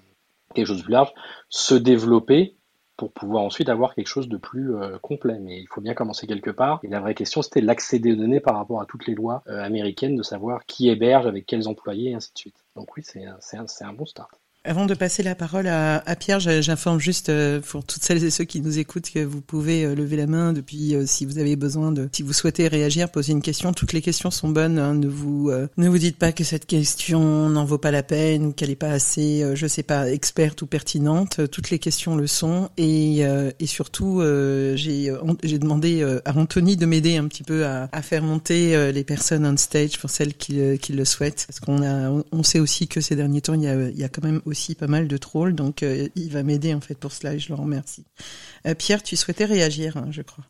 quelque 0.54 0.66
chose 0.66 0.78
de 0.78 0.82
plus 0.82 0.92
large, 0.92 1.12
se 1.48 1.74
développer 1.74 2.56
pour 2.96 3.12
pouvoir 3.12 3.42
ensuite 3.42 3.68
avoir 3.68 3.94
quelque 3.94 4.06
chose 4.08 4.28
de 4.28 4.36
plus 4.36 4.74
euh, 4.74 4.98
complet. 4.98 5.38
Mais 5.40 5.60
il 5.60 5.66
faut 5.68 5.80
bien 5.80 5.94
commencer 5.94 6.26
quelque 6.26 6.50
part. 6.50 6.80
Et 6.82 6.88
la 6.88 7.00
vraie 7.00 7.14
question, 7.14 7.42
c'était 7.42 7.60
l'accès 7.60 7.98
des 7.98 8.14
données 8.16 8.40
par 8.40 8.56
rapport 8.56 8.80
à 8.80 8.86
toutes 8.86 9.06
les 9.06 9.14
lois 9.14 9.42
euh, 9.48 9.62
américaines, 9.62 10.16
de 10.16 10.22
savoir 10.22 10.66
qui 10.66 10.88
héberge, 10.88 11.26
avec 11.26 11.46
quels 11.46 11.68
employés, 11.68 12.10
et 12.10 12.14
ainsi 12.14 12.32
de 12.32 12.38
suite. 12.38 12.64
Donc 12.76 12.96
oui, 12.96 13.02
c'est 13.04 13.24
un, 13.24 13.38
un, 13.54 13.88
un 13.88 13.92
bon 13.92 14.06
start. 14.06 14.40
Avant 14.66 14.86
de 14.86 14.94
passer 14.94 15.22
la 15.22 15.34
parole 15.34 15.66
à, 15.66 16.00
Pierre, 16.18 16.40
j'informe 16.40 16.98
juste 16.98 17.28
euh, 17.28 17.60
pour 17.60 17.84
toutes 17.84 18.02
celles 18.02 18.24
et 18.24 18.30
ceux 18.30 18.44
qui 18.44 18.62
nous 18.62 18.78
écoutent 18.78 19.10
que 19.10 19.22
vous 19.22 19.42
pouvez 19.42 19.84
euh, 19.84 19.94
lever 19.94 20.16
la 20.16 20.26
main 20.26 20.54
depuis 20.54 20.94
euh, 20.94 21.04
si 21.04 21.26
vous 21.26 21.36
avez 21.36 21.54
besoin 21.54 21.92
de, 21.92 22.08
si 22.12 22.22
vous 22.22 22.32
souhaitez 22.32 22.66
réagir, 22.66 23.10
poser 23.10 23.32
une 23.32 23.42
question. 23.42 23.74
Toutes 23.74 23.92
les 23.92 24.00
questions 24.00 24.30
sont 24.30 24.48
bonnes. 24.48 24.78
Hein, 24.78 24.94
ne 24.94 25.06
vous 25.06 25.50
ne 25.76 25.88
vous 25.88 25.98
dites 25.98 26.16
pas 26.16 26.32
que 26.32 26.44
cette 26.44 26.64
question 26.64 27.50
n'en 27.50 27.66
vaut 27.66 27.76
pas 27.76 27.90
la 27.90 28.02
peine 28.02 28.46
ou 28.46 28.52
qu'elle 28.52 28.70
n'est 28.70 28.74
pas 28.74 28.88
assez, 28.88 29.44
je 29.54 29.66
sais 29.66 29.82
pas, 29.82 30.10
experte 30.10 30.62
ou 30.62 30.66
pertinente. 30.66 31.46
Toutes 31.50 31.68
les 31.68 31.78
questions 31.78 32.16
le 32.16 32.26
sont 32.26 32.70
et 32.78 33.18
euh, 33.26 33.50
et 33.60 33.66
surtout 33.66 34.22
j'ai 34.22 35.12
j'ai 35.42 35.58
demandé 35.58 36.02
à 36.24 36.38
Anthony 36.38 36.78
de 36.78 36.86
m'aider 36.86 37.18
un 37.18 37.28
petit 37.28 37.42
peu 37.42 37.66
à, 37.66 37.88
faire 38.00 38.22
monter 38.22 38.92
les 38.92 39.04
personnes 39.04 39.44
on 39.44 39.58
stage 39.58 39.98
pour 39.98 40.08
celles 40.08 40.32
qui, 40.34 40.54
le 40.54 41.04
souhaitent, 41.04 41.44
parce 41.46 41.60
qu'on 41.60 41.82
a 41.82 42.10
on, 42.32 42.42
sait 42.42 42.60
aussi 42.60 42.88
que 42.88 43.02
ces 43.02 43.14
derniers 43.14 43.42
temps 43.42 43.54
il 43.54 43.62
y 43.62 44.04
a 44.04 44.08
quand 44.08 44.24
même 44.24 44.40
pas 44.74 44.86
mal 44.86 45.08
de 45.08 45.16
trolls, 45.16 45.54
donc 45.54 45.82
euh, 45.82 46.08
il 46.14 46.30
va 46.30 46.42
m'aider 46.42 46.74
en 46.74 46.80
fait 46.80 46.94
pour 46.94 47.12
cela 47.12 47.34
et 47.34 47.38
je 47.38 47.48
le 47.48 47.54
remercie. 47.54 48.04
Euh, 48.66 48.74
Pierre, 48.74 49.02
tu 49.02 49.16
souhaitais 49.16 49.44
réagir, 49.44 49.96
hein, 49.96 50.06
je 50.10 50.22
crois. 50.22 50.44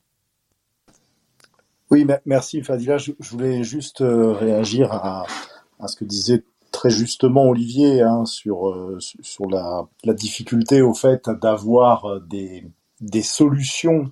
Oui, 1.90 2.06
merci 2.24 2.62
Fadila. 2.62 2.98
Je, 2.98 3.12
voulais 3.20 3.62
juste 3.62 4.00
euh, 4.00 4.32
réagir 4.32 4.92
à, 4.92 5.26
à, 5.78 5.88
ce 5.88 5.96
que 5.96 6.04
disait 6.04 6.44
très 6.72 6.90
justement 6.90 7.44
Olivier 7.44 8.02
hein, 8.02 8.24
sur, 8.24 8.74
sur 8.98 9.48
la, 9.48 9.86
la, 10.02 10.12
difficulté 10.12 10.82
au 10.82 10.92
fait 10.92 11.28
d'avoir 11.40 12.20
des, 12.22 12.66
des 13.00 13.22
solutions 13.22 14.10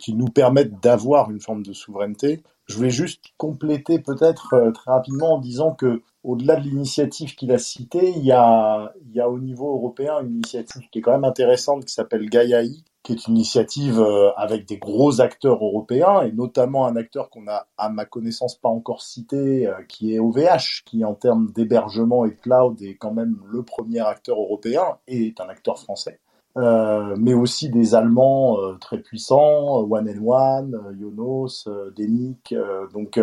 qui 0.00 0.14
nous 0.14 0.26
permettent 0.26 0.82
d'avoir 0.82 1.30
une 1.30 1.40
forme 1.40 1.62
de 1.62 1.72
souveraineté. 1.72 2.42
Je 2.66 2.74
voulais 2.74 2.90
juste 2.90 3.22
compléter 3.36 4.00
peut-être 4.00 4.72
très 4.72 4.92
rapidement 4.92 5.34
en 5.34 5.38
disant 5.38 5.74
que 5.74 6.02
au-delà 6.26 6.56
de 6.56 6.62
l'initiative 6.62 7.36
qu'il 7.36 7.52
a 7.52 7.58
citée, 7.58 8.10
il 8.10 8.24
y 8.24 8.32
a, 8.32 8.92
au 9.28 9.38
niveau 9.38 9.76
européen 9.76 10.20
une 10.20 10.34
initiative 10.34 10.82
qui 10.90 10.98
est 10.98 11.02
quand 11.02 11.12
même 11.12 11.24
intéressante 11.24 11.84
qui 11.84 11.94
s'appelle 11.94 12.28
GaiaI, 12.28 12.82
qui 13.04 13.12
est 13.12 13.28
une 13.28 13.36
initiative 13.36 14.00
euh, 14.00 14.32
avec 14.36 14.66
des 14.66 14.78
gros 14.78 15.20
acteurs 15.20 15.64
européens 15.64 16.22
et 16.22 16.32
notamment 16.32 16.86
un 16.86 16.96
acteur 16.96 17.30
qu'on 17.30 17.46
a 17.46 17.68
à 17.78 17.90
ma 17.90 18.04
connaissance 18.04 18.56
pas 18.56 18.68
encore 18.68 19.02
cité, 19.02 19.68
euh, 19.68 19.74
qui 19.88 20.14
est 20.14 20.18
OVH, 20.18 20.82
qui 20.84 21.04
en 21.04 21.14
termes 21.14 21.52
d'hébergement 21.52 22.24
et 22.24 22.34
cloud 22.34 22.82
est 22.82 22.96
quand 22.96 23.12
même 23.12 23.36
le 23.48 23.62
premier 23.62 24.00
acteur 24.00 24.36
européen 24.36 24.98
et 25.06 25.28
est 25.28 25.40
un 25.40 25.48
acteur 25.48 25.78
français. 25.78 26.18
Euh, 26.56 27.14
mais 27.20 27.34
aussi 27.34 27.68
des 27.68 27.94
Allemands 27.94 28.56
très 28.80 28.98
puissants, 28.98 29.86
One 29.88 30.08
and 30.08 30.26
One, 30.26 30.96
Yonos, 30.98 31.68
Denic. 31.94 32.52
donc 32.92 33.20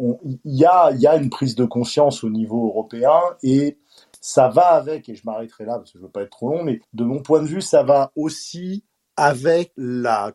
il 0.00 0.38
y 0.44 0.64
a, 0.64 1.16
une 1.16 1.30
prise 1.30 1.54
de 1.54 1.64
conscience 1.64 2.24
au 2.24 2.30
niveau 2.30 2.68
européen 2.68 3.18
et 3.42 3.78
ça 4.20 4.48
va 4.48 4.68
avec, 4.68 5.08
et 5.08 5.14
je 5.14 5.22
m'arrêterai 5.24 5.64
là 5.64 5.78
parce 5.78 5.92
que 5.92 5.98
je 5.98 6.04
veux 6.04 6.10
pas 6.10 6.22
être 6.22 6.30
trop 6.30 6.50
long, 6.50 6.62
mais 6.62 6.80
de 6.92 7.04
mon 7.04 7.20
point 7.20 7.42
de 7.42 7.46
vue, 7.46 7.62
ça 7.62 7.82
va 7.82 8.12
aussi 8.16 8.84
avec 9.16 9.72
la, 9.76 10.34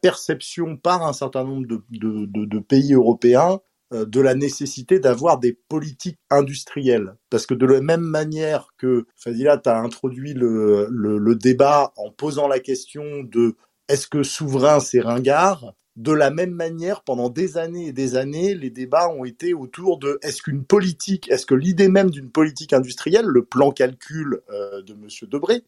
perception 0.00 0.76
par 0.76 1.06
un 1.06 1.12
certain 1.12 1.44
nombre 1.44 1.66
de, 1.66 2.58
pays 2.60 2.94
européens 2.94 3.60
euh, 3.92 4.06
de 4.06 4.20
la 4.20 4.34
nécessité 4.34 5.00
d'avoir 5.00 5.38
des 5.38 5.58
politiques 5.68 6.18
industrielles. 6.30 7.16
Parce 7.30 7.46
que 7.46 7.54
de 7.54 7.66
la 7.66 7.80
même 7.80 8.02
manière 8.02 8.68
que, 8.78 9.06
Fadila, 9.16 9.58
tu 9.58 9.68
as 9.68 9.78
introduit 9.78 10.34
le, 10.34 10.88
le, 10.90 11.34
débat 11.36 11.92
en 11.96 12.10
posant 12.10 12.48
la 12.48 12.58
question 12.58 13.22
de 13.22 13.56
est-ce 13.88 14.06
que 14.06 14.22
souverain 14.22 14.80
c'est 14.80 15.00
ringard 15.00 15.74
de 15.96 16.12
la 16.12 16.30
même 16.30 16.50
manière, 16.50 17.02
pendant 17.02 17.30
des 17.30 17.56
années 17.56 17.86
et 17.86 17.92
des 17.92 18.16
années, 18.16 18.54
les 18.54 18.70
débats 18.70 19.08
ont 19.10 19.24
été 19.24 19.54
autour 19.54 19.98
de 19.98 20.18
est-ce 20.22 20.42
qu'une 20.42 20.64
politique, 20.64 21.30
est-ce 21.30 21.46
que 21.46 21.54
l'idée 21.54 21.88
même 21.88 22.10
d'une 22.10 22.30
politique 22.30 22.72
industrielle, 22.72 23.26
le 23.26 23.44
plan 23.44 23.70
calcul 23.70 24.40
euh, 24.50 24.82
de 24.82 24.94
Monsieur 24.94 25.28
Debré, 25.28 25.62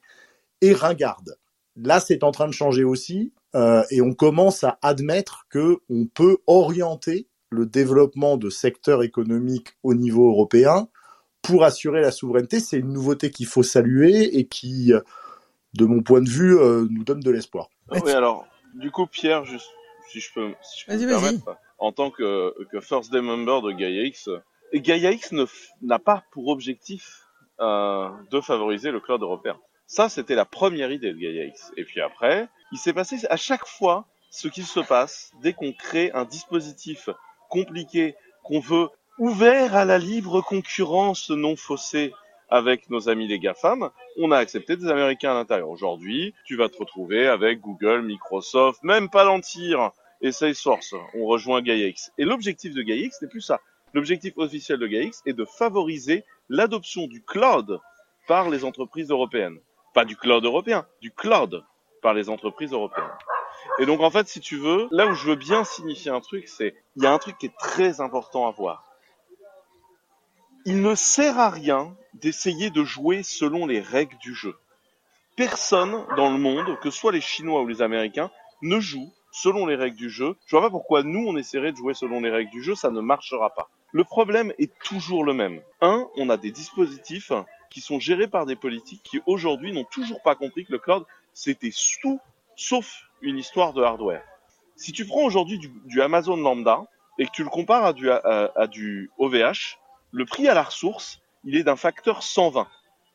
est 0.63 0.73
ringarde? 0.73 1.37
Là, 1.77 2.01
c'est 2.01 2.25
en 2.25 2.33
train 2.33 2.49
de 2.49 2.53
changer 2.53 2.83
aussi, 2.83 3.33
euh, 3.55 3.85
et 3.91 4.01
on 4.01 4.15
commence 4.15 4.65
à 4.65 4.79
admettre 4.83 5.47
que 5.49 5.79
on 5.89 6.07
peut 6.07 6.39
orienter 6.49 7.29
le 7.51 7.65
développement 7.65 8.37
de 8.37 8.51
secteurs 8.51 9.05
économiques 9.05 9.77
au 9.85 9.95
niveau 9.95 10.29
européen 10.29 10.89
pour 11.41 11.63
assurer 11.63 12.01
la 12.01 12.11
souveraineté. 12.11 12.59
C'est 12.59 12.79
une 12.79 12.93
nouveauté 12.93 13.31
qu'il 13.31 13.47
faut 13.47 13.63
saluer 13.63 14.39
et 14.39 14.49
qui, 14.49 14.93
de 15.75 15.85
mon 15.85 16.03
point 16.03 16.21
de 16.21 16.29
vue, 16.29 16.59
euh, 16.59 16.89
nous 16.91 17.05
donne 17.05 17.21
de 17.21 17.31
l'espoir. 17.31 17.69
Oui, 17.93 18.11
alors, 18.11 18.45
du 18.75 18.91
coup, 18.91 19.07
Pierre, 19.07 19.45
juste 19.45 19.71
si 20.09 20.21
je 20.21 20.33
peux, 20.33 20.55
si 20.63 20.81
je 20.81 20.87
peux 20.87 20.97
me 20.97 21.07
permettre, 21.07 21.57
en 21.79 21.93
tant 21.93 22.11
que, 22.11 22.55
que 22.71 22.81
First 22.81 23.13
Day 23.13 23.21
Member 23.21 23.63
de 23.63 23.73
GaiaX, 23.73 24.29
GaiaX 24.75 25.33
n'a 25.83 25.99
pas 25.99 26.25
pour 26.31 26.49
objectif 26.49 27.27
euh, 27.61 28.09
de 28.31 28.41
favoriser 28.41 28.91
le 28.91 29.01
cloud 29.01 29.23
européen. 29.23 29.59
Ça, 29.87 30.09
c'était 30.09 30.35
la 30.35 30.45
première 30.45 30.91
idée 30.91 31.13
de 31.13 31.19
GaiaX. 31.19 31.73
Et 31.77 31.85
puis 31.85 32.01
après, 32.01 32.49
il 32.73 32.79
s'est 32.79 32.93
passé 32.93 33.19
à 33.31 33.37
chaque 33.37 33.67
fois 33.67 34.07
ce 34.31 34.49
qu'il 34.49 34.67
se 34.67 34.81
passe 34.81 35.33
dès 35.43 35.53
qu'on 35.53 35.73
crée 35.73 36.11
un 36.13 36.25
dispositif 36.25 37.09
compliqué 37.49 38.17
qu'on 38.43 38.61
veut 38.61 38.89
ouvert 39.19 39.77
à 39.77 39.85
la 39.85 39.99
libre 39.99 40.41
concurrence 40.41 41.31
non 41.31 41.57
faussée 41.57 42.13
avec 42.49 42.91
nos 42.91 43.09
amis 43.09 43.27
les 43.27 43.39
GAFAM, 43.39 43.91
on 44.19 44.31
a 44.31 44.39
accepté 44.39 44.77
des 44.77 44.89
Américains 44.89 45.33
à 45.33 45.35
l'intérieur. 45.35 45.69
Aujourd'hui, 45.69 46.35
tu 46.45 46.57
vas 46.57 46.69
te 46.69 46.79
retrouver 46.79 47.27
avec 47.27 47.61
Google, 47.61 48.03
Microsoft, 48.03 48.83
même 48.83 49.09
Palantir 49.09 49.91
et 50.21 50.33
Salesforce. 50.33 50.95
On 51.15 51.27
rejoint 51.27 51.63
GaiaX. 51.63 52.13
Et 52.19 52.25
l'objectif 52.25 52.75
de 52.75 52.83
GaiaX 52.83 53.21
n'est 53.23 53.29
plus 53.29 53.41
ça. 53.41 53.61
L'objectif 53.95 54.35
officiel 54.37 54.79
de 54.79 54.87
GaiaX 54.87 55.23
est 55.27 55.33
de 55.33 55.45
favoriser 55.45 56.25
l'adoption 56.49 57.07
du 57.07 57.23
cloud 57.23 57.81
par 58.27 58.51
les 58.51 58.65
entreprises 58.65 59.11
européennes 59.11 59.59
pas 59.97 60.05
du 60.05 60.15
cloud 60.15 60.45
européen, 60.45 60.87
du 61.01 61.11
cloud 61.11 61.65
par 62.03 62.13
les 62.13 62.29
entreprises 62.29 62.71
européennes. 62.71 63.09
Et 63.79 63.87
donc 63.87 64.03
en 64.03 64.11
fait, 64.11 64.29
si 64.29 64.41
tu 64.41 64.59
veux, 64.59 64.89
là 64.91 65.07
où 65.07 65.15
je 65.15 65.31
veux 65.31 65.37
bien 65.37 65.65
signifier 65.65 66.11
un 66.11 66.21
truc, 66.21 66.49
c'est 66.49 66.75
il 66.97 67.03
y 67.03 67.07
a 67.07 67.13
un 67.15 67.19
truc 67.19 67.39
qui 67.39 67.47
est 67.47 67.57
très 67.59 68.03
important 68.03 68.47
à 68.47 68.51
voir. 68.51 68.86
Il 70.69 70.83
ne 70.83 70.97
sert 70.97 71.39
à 71.39 71.49
rien 71.49 71.97
d'essayer 72.15 72.71
de 72.71 72.83
jouer 72.83 73.23
selon 73.23 73.67
les 73.67 73.79
règles 73.79 74.19
du 74.19 74.35
jeu. 74.35 74.57
Personne 75.37 76.05
dans 76.17 76.33
le 76.33 76.39
monde, 76.39 76.77
que 76.81 76.91
ce 76.91 76.99
soit 76.99 77.13
les 77.13 77.21
Chinois 77.21 77.63
ou 77.63 77.69
les 77.69 77.83
Américains, 77.83 78.33
ne 78.63 78.81
joue 78.81 79.13
selon 79.31 79.67
les 79.67 79.77
règles 79.77 79.97
du 79.97 80.11
jeu. 80.11 80.35
Je 80.47 80.57
vois 80.57 80.63
pas 80.63 80.71
pourquoi 80.71 81.05
nous 81.05 81.25
on 81.25 81.37
essaierait 81.37 81.71
de 81.71 81.77
jouer 81.77 81.95
selon 81.95 82.21
les 82.21 82.31
règles 82.31 82.51
du 82.51 82.65
jeu, 82.65 82.75
ça 82.75 82.91
ne 82.91 83.01
marchera 83.01 83.55
pas. 83.55 83.71
Le 83.93 84.03
problème 84.03 84.53
est 84.59 84.77
toujours 84.81 85.25
le 85.25 85.35
même. 85.35 85.63
Un, 85.83 86.09
on 86.17 86.31
a 86.31 86.37
des 86.37 86.51
dispositifs 86.51 87.31
qui 87.71 87.81
sont 87.81 88.01
gérés 88.01 88.27
par 88.27 88.45
des 88.45 88.57
politiques 88.57 89.05
qui 89.05 89.21
aujourd'hui 89.25 89.73
n'ont 89.73 89.85
toujours 89.85 90.21
pas 90.21 90.35
compris 90.35 90.67
que 90.67 90.73
le 90.73 90.81
cloud 90.81 91.05
c'était 91.33 91.71
tout 92.03 92.19
sauf 92.57 93.05
une 93.23 93.39
histoire 93.39 93.73
de 93.73 93.83
hardware. 93.85 94.25
Si 94.75 94.91
tu 94.91 95.07
prends 95.07 95.23
aujourd'hui 95.23 95.59
du, 95.59 96.03
Amazon 96.03 96.37
lambda 96.37 96.87
et 97.19 97.27
que 97.27 97.31
tu 97.31 97.45
le 97.45 97.51
compares 97.51 97.85
à 97.85 97.93
du, 97.93 98.11
à, 98.11 98.67
du 98.67 99.13
OVH, 99.19 99.79
le 100.17 100.25
prix 100.25 100.49
à 100.49 100.55
la 100.55 100.63
ressource, 100.63 101.21
il 101.45 101.57
est 101.57 101.63
d'un 101.63 101.77
facteur 101.77 102.23
120. 102.23 102.67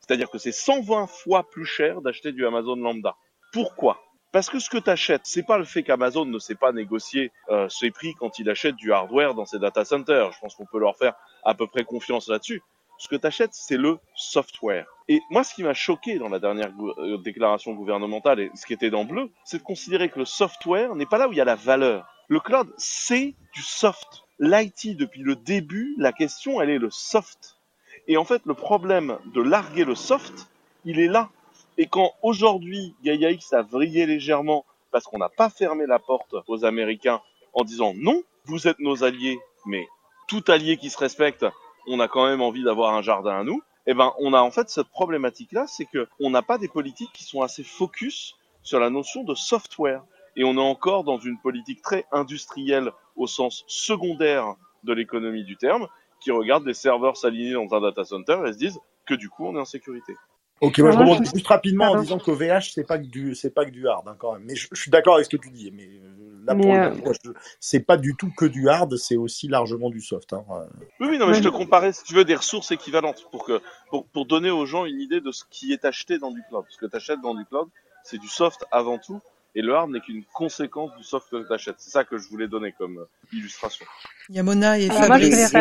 C'est-à-dire 0.01 0.29
que 0.29 0.37
c'est 0.37 0.51
120 0.51 1.07
fois 1.07 1.49
plus 1.49 1.65
cher 1.65 1.99
d'acheter 2.01 2.31
du 2.31 2.45
Amazon 2.45 2.75
lambda. 2.75 3.15
Pourquoi? 3.51 3.99
Parce 4.31 4.51
que 4.51 4.59
ce 4.59 4.69
que 4.69 4.77
tu 4.77 4.87
achètes, 4.87 5.23
c'est 5.23 5.41
pas 5.41 5.57
le 5.57 5.65
fait 5.65 5.81
qu'Amazon 5.81 6.25
ne 6.25 6.37
sait 6.37 6.53
pas 6.53 6.71
négocier 6.71 7.31
euh, 7.49 7.67
ses 7.69 7.89
prix 7.89 8.13
quand 8.19 8.37
il 8.37 8.47
achète 8.51 8.75
du 8.75 8.93
hardware 8.93 9.33
dans 9.33 9.45
ses 9.45 9.57
data 9.57 9.83
centers. 9.83 10.31
Je 10.31 10.39
pense 10.39 10.53
qu'on 10.53 10.67
peut 10.67 10.77
leur 10.77 10.95
faire 10.95 11.15
à 11.43 11.55
peu 11.55 11.65
près 11.65 11.83
confiance 11.83 12.29
là-dessus 12.29 12.61
ce 13.01 13.07
que 13.07 13.15
tu 13.15 13.25
achètes, 13.25 13.53
c'est 13.53 13.77
le 13.77 13.97
software. 14.13 14.85
Et 15.07 15.21
moi, 15.31 15.43
ce 15.43 15.55
qui 15.55 15.63
m'a 15.63 15.73
choqué 15.73 16.19
dans 16.19 16.29
la 16.29 16.37
dernière 16.37 16.71
euh, 16.99 17.17
déclaration 17.17 17.73
gouvernementale 17.73 18.39
et 18.39 18.51
ce 18.53 18.67
qui 18.67 18.73
était 18.73 18.91
dans 18.91 19.05
bleu, 19.05 19.31
c'est 19.43 19.57
de 19.57 19.63
considérer 19.63 20.09
que 20.09 20.19
le 20.19 20.25
software 20.25 20.93
n'est 20.93 21.07
pas 21.07 21.17
là 21.17 21.27
où 21.27 21.31
il 21.31 21.37
y 21.39 21.41
a 21.41 21.45
la 21.45 21.55
valeur. 21.55 22.05
Le 22.27 22.39
cloud, 22.39 22.71
c'est 22.77 23.33
du 23.55 23.61
soft. 23.63 24.21
L'IT, 24.41 24.97
depuis 24.97 25.21
le 25.21 25.37
début, 25.37 25.95
la 25.97 26.11
question, 26.11 26.61
elle 26.61 26.69
est 26.69 26.77
le 26.77 26.89
soft. 26.89 27.57
Et 28.07 28.17
en 28.17 28.25
fait, 28.25 28.41
le 28.45 28.53
problème 28.53 29.17
de 29.33 29.41
larguer 29.41 29.85
le 29.85 29.95
soft, 29.95 30.49
il 30.83 30.99
est 30.99 31.07
là. 31.07 31.29
Et 31.77 31.87
quand 31.87 32.11
aujourd'hui, 32.21 32.93
GaiaX 33.03 33.53
a 33.53 33.61
vrillé 33.61 34.05
légèrement 34.05 34.65
parce 34.91 35.05
qu'on 35.05 35.19
n'a 35.19 35.29
pas 35.29 35.49
fermé 35.49 35.85
la 35.85 35.99
porte 35.99 36.35
aux 36.47 36.65
Américains 36.65 37.21
en 37.53 37.63
disant 37.63 37.93
non, 37.95 38.23
vous 38.45 38.67
êtes 38.67 38.79
nos 38.79 39.05
alliés, 39.05 39.39
mais 39.65 39.87
tout 40.27 40.43
allié 40.49 40.75
qui 40.75 40.89
se 40.89 40.97
respecte 40.97 41.45
on 41.87 41.99
a 41.99 42.07
quand 42.07 42.27
même 42.27 42.41
envie 42.41 42.63
d'avoir 42.63 42.93
un 42.93 43.01
jardin 43.01 43.39
à 43.39 43.43
nous, 43.43 43.61
eh 43.87 43.93
ben, 43.93 44.13
on 44.19 44.33
a 44.33 44.41
en 44.41 44.51
fait 44.51 44.69
cette 44.69 44.89
problématique-là, 44.89 45.65
c'est 45.67 45.85
que 45.85 46.07
on 46.19 46.29
n'a 46.29 46.41
pas 46.41 46.57
des 46.57 46.67
politiques 46.67 47.11
qui 47.13 47.23
sont 47.23 47.41
assez 47.41 47.63
focus 47.63 48.35
sur 48.63 48.79
la 48.79 48.89
notion 48.89 49.23
de 49.23 49.33
software. 49.33 50.03
Et 50.35 50.43
on 50.43 50.55
est 50.55 50.59
encore 50.59 51.03
dans 51.03 51.17
une 51.17 51.37
politique 51.39 51.81
très 51.81 52.05
industrielle 52.11 52.91
au 53.15 53.27
sens 53.27 53.63
secondaire 53.67 54.55
de 54.83 54.93
l'économie 54.93 55.43
du 55.43 55.57
terme, 55.57 55.87
qui 56.21 56.31
regarde 56.31 56.63
des 56.65 56.73
serveurs 56.73 57.17
s'aligner 57.17 57.53
dans 57.53 57.73
un 57.75 57.81
data 57.81 58.05
center 58.05 58.39
et 58.47 58.53
se 58.53 58.57
disent 58.57 58.79
que 59.05 59.13
du 59.13 59.29
coup 59.29 59.45
on 59.45 59.55
est 59.55 59.59
en 59.59 59.65
sécurité. 59.65 60.13
Ok, 60.61 60.77
moi 60.77 60.91
je 60.91 60.97
rebondis 60.97 61.29
juste 61.33 61.47
rapidement 61.47 61.91
en 61.91 61.99
disant 61.99 62.19
que 62.19 62.29
VH 62.29 62.71
c'est 62.73 62.85
pas 62.85 62.99
que 62.99 63.07
du 63.07 63.33
c'est 63.33 63.49
pas 63.49 63.65
que 63.65 63.71
du 63.71 63.87
hard 63.87 64.07
hein, 64.07 64.15
quand 64.19 64.33
même. 64.33 64.43
Mais 64.45 64.55
je, 64.55 64.67
suis 64.73 64.91
d'accord 64.91 65.15
avec 65.15 65.25
ce 65.25 65.35
que 65.35 65.41
tu 65.41 65.49
dis, 65.49 65.71
mais 65.71 65.87
euh, 65.87 66.43
là 66.45 66.55
pour 66.55 66.71
euh, 66.71 67.33
c'est 67.59 67.79
pas 67.79 67.97
du 67.97 68.15
tout 68.15 68.31
que 68.37 68.45
du 68.45 68.69
hard, 68.69 68.95
c'est 68.95 69.17
aussi 69.17 69.47
largement 69.47 69.89
du 69.89 70.01
soft. 70.01 70.33
Hein. 70.33 70.45
Oui, 70.99 71.07
oui, 71.09 71.17
non, 71.17 71.27
mais 71.27 71.33
je 71.33 71.41
te 71.41 71.47
comparais 71.47 71.93
si 71.93 72.03
tu 72.03 72.13
veux 72.13 72.25
des 72.25 72.35
ressources 72.35 72.71
équivalentes 72.71 73.25
pour 73.31 73.43
que 73.43 73.59
pour, 73.89 74.05
pour 74.05 74.27
donner 74.27 74.51
aux 74.51 74.67
gens 74.67 74.85
une 74.85 75.01
idée 75.01 75.19
de 75.19 75.31
ce 75.31 75.43
qui 75.49 75.73
est 75.73 75.83
acheté 75.83 76.19
dans 76.19 76.31
du 76.31 76.43
cloud. 76.47 76.65
Ce 76.69 76.77
que 76.77 76.85
tu 76.85 76.95
achètes 76.95 77.21
dans 77.21 77.33
du 77.33 77.43
cloud, 77.45 77.67
c'est 78.03 78.19
du 78.19 78.27
soft 78.27 78.63
avant 78.71 78.99
tout, 78.99 79.19
et 79.55 79.61
le 79.61 79.75
hard 79.75 79.91
n'est 79.91 79.99
qu'une 79.99 80.23
conséquence 80.33 80.95
du 80.97 81.03
soft 81.03 81.29
que 81.29 81.45
tu 81.45 81.53
achètes. 81.53 81.75
C'est 81.79 81.91
ça 81.91 82.03
que 82.03 82.17
je 82.17 82.27
voulais 82.29 82.47
donner 82.47 82.73
comme 82.77 82.99
euh, 82.99 83.33
illustration. 83.33 83.85
Yamona 84.29 84.79
et 84.79 84.87
Fabrice. 84.87 85.53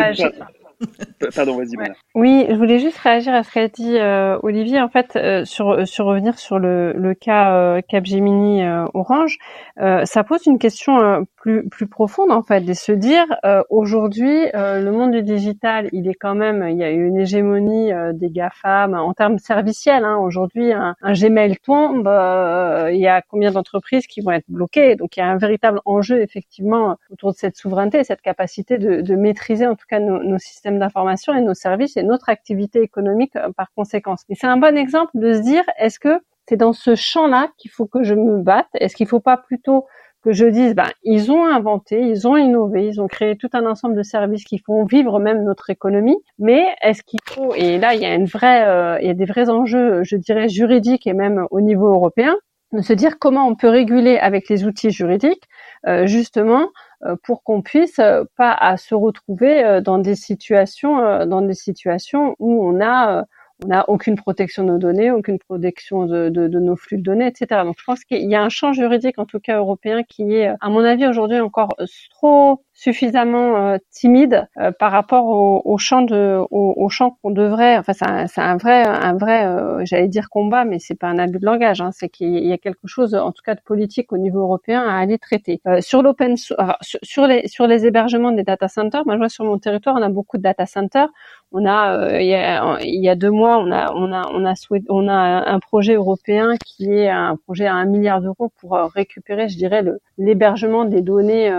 Pardon, 1.35 1.57
vas-y. 1.57 1.75
Oui, 2.15 2.45
je 2.49 2.55
voulais 2.55 2.79
juste 2.79 2.97
réagir 2.97 3.33
à 3.33 3.43
ce 3.43 3.51
qu'a 3.51 3.67
dit 3.67 3.97
euh, 3.97 4.37
Olivier. 4.41 4.81
En 4.81 4.89
fait, 4.89 5.15
euh, 5.15 5.45
sur, 5.45 5.87
sur 5.87 6.05
revenir 6.05 6.39
sur 6.39 6.59
le, 6.59 6.93
le 6.93 7.13
cas 7.13 7.53
euh, 7.53 7.81
Capgemini 7.87 8.63
Orange, 8.93 9.37
ça 9.77 10.23
pose 10.23 10.45
une 10.45 10.57
question 10.57 11.25
plus 11.35 11.67
plus 11.69 11.87
profonde 11.87 12.31
en 12.31 12.43
fait, 12.43 12.61
de 12.61 12.73
se 12.73 12.91
dire 12.91 13.25
aujourd'hui 13.69 14.47
le 14.53 14.89
monde 14.91 15.11
du 15.11 15.23
digital, 15.23 15.89
il 15.91 16.07
est 16.07 16.13
quand 16.13 16.35
même, 16.35 16.67
il 16.69 16.77
y 16.77 16.83
a 16.83 16.89
une 16.91 17.17
hégémonie 17.17 17.91
des 18.13 18.29
GAFAM 18.29 18.93
en 18.93 19.13
termes 19.13 19.39
serviciels. 19.39 20.05
Hein. 20.05 20.17
Aujourd'hui, 20.17 20.71
un, 20.71 20.95
Gmail 21.03 21.57
tombe, 21.57 22.07
il 22.91 22.99
y 22.99 23.07
a 23.07 23.21
combien 23.21 23.51
d'entreprises 23.51 23.80
entreprises 23.81 24.07
qui 24.07 24.21
vont 24.21 24.31
être 24.31 24.45
bloquées. 24.47 24.95
Donc 24.95 25.17
il 25.17 25.21
y 25.21 25.23
a 25.23 25.27
un 25.27 25.37
véritable 25.37 25.81
enjeu 25.85 26.21
effectivement 26.21 26.97
autour 27.09 27.31
de 27.31 27.37
cette 27.37 27.57
souveraineté, 27.57 28.03
cette 28.03 28.21
capacité 28.21 28.77
de, 28.77 29.15
maîtriser 29.15 29.67
en 29.67 29.75
tout 29.75 29.85
cas 29.89 29.99
nos, 29.99 30.37
systèmes 30.37 30.79
d'information 30.79 31.33
et 31.33 31.41
nos 31.41 31.53
services 31.53 31.97
et 31.97 32.03
notre 32.03 32.29
activité 32.29 32.81
économique 32.81 33.35
euh, 33.35 33.51
par 33.55 33.71
conséquence. 33.75 34.23
Et 34.29 34.35
c'est 34.35 34.47
un 34.47 34.57
bon 34.57 34.77
exemple 34.77 35.11
de 35.15 35.33
se 35.33 35.39
dire 35.39 35.63
est-ce 35.77 35.99
que 35.99 36.19
c'est 36.47 36.57
dans 36.57 36.73
ce 36.73 36.95
champ-là 36.95 37.49
qu'il 37.57 37.71
faut 37.71 37.85
que 37.85 38.03
je 38.03 38.13
me 38.13 38.41
batte? 38.41 38.67
Est-ce 38.75 38.95
qu'il 38.95 39.05
ne 39.05 39.09
faut 39.09 39.19
pas 39.19 39.37
plutôt 39.37 39.85
que 40.23 40.33
je 40.33 40.45
dise, 40.45 40.75
ben, 40.75 40.89
ils 41.03 41.31
ont 41.31 41.45
inventé, 41.45 41.99
ils 41.99 42.27
ont 42.27 42.37
innové, 42.37 42.85
ils 42.85 43.01
ont 43.01 43.07
créé 43.07 43.35
tout 43.35 43.49
un 43.53 43.65
ensemble 43.65 43.95
de 43.95 44.03
services 44.03 44.43
qui 44.43 44.59
font 44.59 44.85
vivre 44.85 45.19
même 45.19 45.43
notre 45.43 45.69
économie. 45.71 46.17
Mais 46.37 46.67
est-ce 46.81 47.01
qu'il 47.03 47.19
faut, 47.27 47.55
et 47.55 47.79
là 47.79 47.95
il 47.95 48.01
y 48.01 48.05
a 48.05 48.13
euh, 48.13 49.13
des 49.13 49.25
vrais 49.25 49.49
enjeux, 49.49 50.03
je 50.03 50.15
dirais 50.15 50.47
juridiques 50.47 51.07
et 51.07 51.13
même 51.13 51.47
au 51.49 51.59
niveau 51.59 51.87
européen, 51.87 52.35
se 52.79 52.93
dire 52.93 53.19
comment 53.19 53.47
on 53.47 53.55
peut 53.55 53.69
réguler 53.69 54.17
avec 54.17 54.47
les 54.49 54.65
outils 54.65 54.91
juridiques, 54.91 55.43
euh, 55.87 56.07
justement 56.07 56.69
euh, 57.05 57.15
pour 57.23 57.43
qu'on 57.43 57.61
puisse 57.61 57.99
pas 58.37 58.53
à 58.53 58.77
se 58.77 58.95
retrouver 58.95 59.81
dans 59.83 59.97
des 59.97 60.15
situations, 60.15 61.25
dans 61.25 61.41
des 61.41 61.53
situations 61.53 62.35
où 62.39 62.65
on 62.65 62.81
a 62.81 63.25
on 63.63 63.67
n'a 63.67 63.87
aucune 63.89 64.15
protection 64.15 64.63
de 64.63 64.69
nos 64.69 64.77
données, 64.79 65.11
aucune 65.11 65.37
protection 65.37 66.05
de, 66.05 66.29
de, 66.29 66.47
de, 66.47 66.59
nos 66.59 66.75
flux 66.75 66.97
de 66.97 67.03
données, 67.03 67.27
etc. 67.27 67.61
Donc 67.63 67.75
je 67.77 67.83
pense 67.83 68.03
qu'il 68.03 68.29
y 68.29 68.35
a 68.35 68.41
un 68.41 68.49
champ 68.49 68.73
juridique, 68.73 69.19
en 69.19 69.25
tout 69.25 69.39
cas 69.39 69.57
européen, 69.57 70.03
qui 70.03 70.33
est, 70.33 70.47
à 70.59 70.69
mon 70.69 70.83
avis, 70.83 71.05
aujourd'hui 71.05 71.39
encore 71.39 71.75
trop 72.09 72.63
suffisamment 72.81 73.57
euh, 73.57 73.77
timide 73.91 74.47
euh, 74.57 74.71
par 74.71 74.91
rapport 74.91 75.27
au, 75.27 75.61
au, 75.65 75.77
champ 75.77 76.01
de 76.01 76.39
au, 76.49 76.73
au 76.75 76.89
champ 76.89 77.15
qu'on 77.21 77.29
devrait 77.29 77.77
enfin 77.77 77.93
c'est 77.93 78.05
un, 78.07 78.25
un, 78.37 78.57
vrai 78.57 78.83
un 78.83 79.13
vrai 79.13 79.45
euh, 79.45 79.85
j'allais 79.85 80.07
dire 80.07 80.31
combat 80.31 80.65
mais 80.65 80.79
c'est 80.79 80.95
pas 80.95 81.05
un 81.05 81.19
abus 81.19 81.37
de 81.37 81.45
langage 81.45 81.79
hein, 81.79 81.91
c'est 81.93 82.09
qu'il 82.09 82.43
y 82.43 82.51
a 82.51 82.57
quelque 82.57 82.87
chose 82.87 83.13
en 83.13 83.31
tout 83.31 83.43
cas 83.45 83.53
de 83.53 83.61
politique 83.61 84.11
au 84.11 84.17
niveau 84.17 84.39
européen 84.39 84.81
à 84.81 84.97
aller 84.97 85.19
traiter. 85.19 85.61
Sur 85.79 86.01
l'open 86.01 86.37
sur, 86.37 87.27
les 87.27 87.47
sur 87.47 87.67
les 87.67 87.85
hébergements 87.85 88.31
des 88.31 88.43
data 88.43 88.67
centers 88.67 89.05
moi 89.05 89.13
je 89.13 89.19
vois 89.19 89.29
sur 89.29 89.45
mon 89.45 89.59
territoire 89.59 89.95
on 89.99 90.01
a 90.01 90.09
beaucoup 90.09 90.37
de 90.37 90.43
data 90.43 90.65
centers. 90.65 91.09
On 91.51 91.65
a 91.67 92.19
il 92.19 92.27
y 92.27 92.33
a, 92.33 92.77
il 92.81 93.03
y 93.03 93.09
a 93.09 93.15
deux 93.15 93.29
mois 93.29 93.59
on 93.59 93.71
a 93.71 93.93
on 93.93 94.11
a 94.11 94.23
on 94.33 94.43
a 94.43 94.55
souhaité, 94.55 94.87
on 94.89 95.07
a 95.07 95.13
un 95.55 95.59
projet 95.59 95.93
européen 95.95 96.55
qui 96.65 96.91
est 96.91 97.09
un 97.09 97.35
projet 97.35 97.67
à 97.67 97.75
un 97.75 97.85
milliard 97.85 98.21
d'euros 98.21 98.51
pour 98.59 98.71
récupérer 98.95 99.49
je 99.49 99.57
dirais 99.57 99.83
l'hébergement 100.17 100.85
des 100.85 101.01
données 101.01 101.51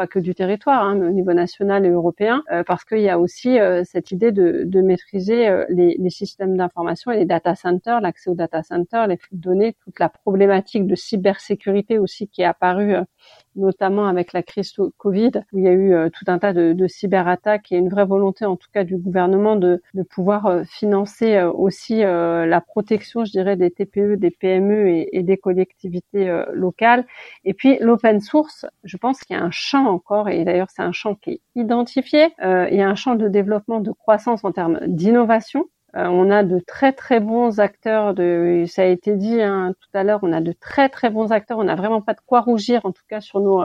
pas 0.00 0.06
que 0.06 0.18
du 0.18 0.34
territoire, 0.34 0.82
hein, 0.82 0.94
mais 0.94 1.08
au 1.08 1.10
niveau 1.10 1.34
national 1.34 1.84
et 1.84 1.90
européen, 1.90 2.42
euh, 2.50 2.64
parce 2.66 2.86
qu'il 2.86 3.02
y 3.02 3.10
a 3.10 3.18
aussi 3.18 3.60
euh, 3.60 3.82
cette 3.84 4.12
idée 4.12 4.32
de, 4.32 4.80
maîtriser 4.80 5.46
euh, 5.46 5.66
les, 5.68 5.94
les, 5.98 6.08
systèmes 6.08 6.56
d'information 6.56 7.10
et 7.10 7.18
les 7.18 7.26
data 7.26 7.54
centers, 7.54 8.00
l'accès 8.00 8.30
aux 8.30 8.34
data 8.34 8.62
centers, 8.62 9.06
les 9.08 9.18
flux 9.18 9.36
de 9.36 9.42
données, 9.42 9.76
toute 9.84 9.98
la 10.00 10.08
problématique 10.08 10.86
de 10.86 10.94
cybersécurité 10.94 11.98
aussi 11.98 12.28
qui 12.28 12.40
est 12.40 12.46
apparue 12.46 12.94
notamment 13.56 14.06
avec 14.06 14.32
la 14.32 14.42
crise 14.42 14.72
Covid, 14.96 15.32
où 15.52 15.58
il 15.58 15.64
y 15.64 15.68
a 15.68 15.72
eu 15.72 15.92
euh, 15.92 16.08
tout 16.10 16.24
un 16.28 16.38
tas 16.38 16.52
de, 16.52 16.86
cyberattaques 16.86 17.72
et 17.72 17.76
une 17.76 17.88
vraie 17.88 18.04
volonté, 18.04 18.44
en 18.44 18.56
tout 18.56 18.68
cas, 18.72 18.84
du 18.84 18.96
gouvernement 18.96 19.56
de, 19.56 19.82
de 19.94 20.02
pouvoir 20.02 20.46
euh, 20.46 20.64
financer 20.64 21.36
euh, 21.36 21.50
aussi 21.50 22.00
la 22.00 22.60
protection, 22.60 23.24
je 23.24 23.30
dirais, 23.30 23.56
des 23.56 23.70
TPE, 23.70 24.16
des 24.16 24.30
PME 24.30 24.88
et, 24.88 25.18
et 25.18 25.22
des 25.22 25.36
collectivités 25.36 26.42
locales. 26.52 27.06
Et 27.44 27.54
puis 27.54 27.78
l'open 27.80 28.20
source, 28.20 28.66
je 28.84 28.96
pense 28.96 29.20
qu'il 29.20 29.36
y 29.36 29.38
a 29.38 29.42
un 29.42 29.50
champ 29.50 29.86
encore, 29.86 30.28
et 30.28 30.44
d'ailleurs 30.44 30.68
c'est 30.70 30.82
un 30.82 30.92
champ 30.92 31.14
qui 31.14 31.30
est 31.30 31.40
identifié. 31.54 32.28
il 32.40 32.74
y 32.74 32.82
a 32.82 32.88
un 32.88 32.94
champ 32.94 33.14
de 33.14 33.28
développement, 33.28 33.80
de 33.80 33.92
croissance 33.92 34.44
en 34.44 34.52
termes 34.52 34.80
d'innovation 34.86 35.66
euh, 35.96 36.06
on 36.06 36.30
a 36.30 36.42
de 36.42 36.58
très 36.60 36.92
très 36.92 37.20
bons 37.20 37.60
acteurs. 37.60 38.14
De, 38.14 38.64
ça 38.66 38.82
a 38.82 38.86
été 38.86 39.16
dit 39.16 39.40
hein, 39.40 39.74
tout 39.80 39.98
à 39.98 40.04
l'heure, 40.04 40.20
on 40.22 40.32
a 40.32 40.40
de 40.40 40.52
très 40.52 40.88
très 40.88 41.10
bons 41.10 41.32
acteurs. 41.32 41.58
On 41.58 41.64
n'a 41.64 41.76
vraiment 41.76 42.00
pas 42.00 42.14
de 42.14 42.20
quoi 42.26 42.40
rougir, 42.40 42.80
en 42.84 42.92
tout 42.92 43.02
cas 43.08 43.20
sur 43.20 43.40
nos 43.40 43.62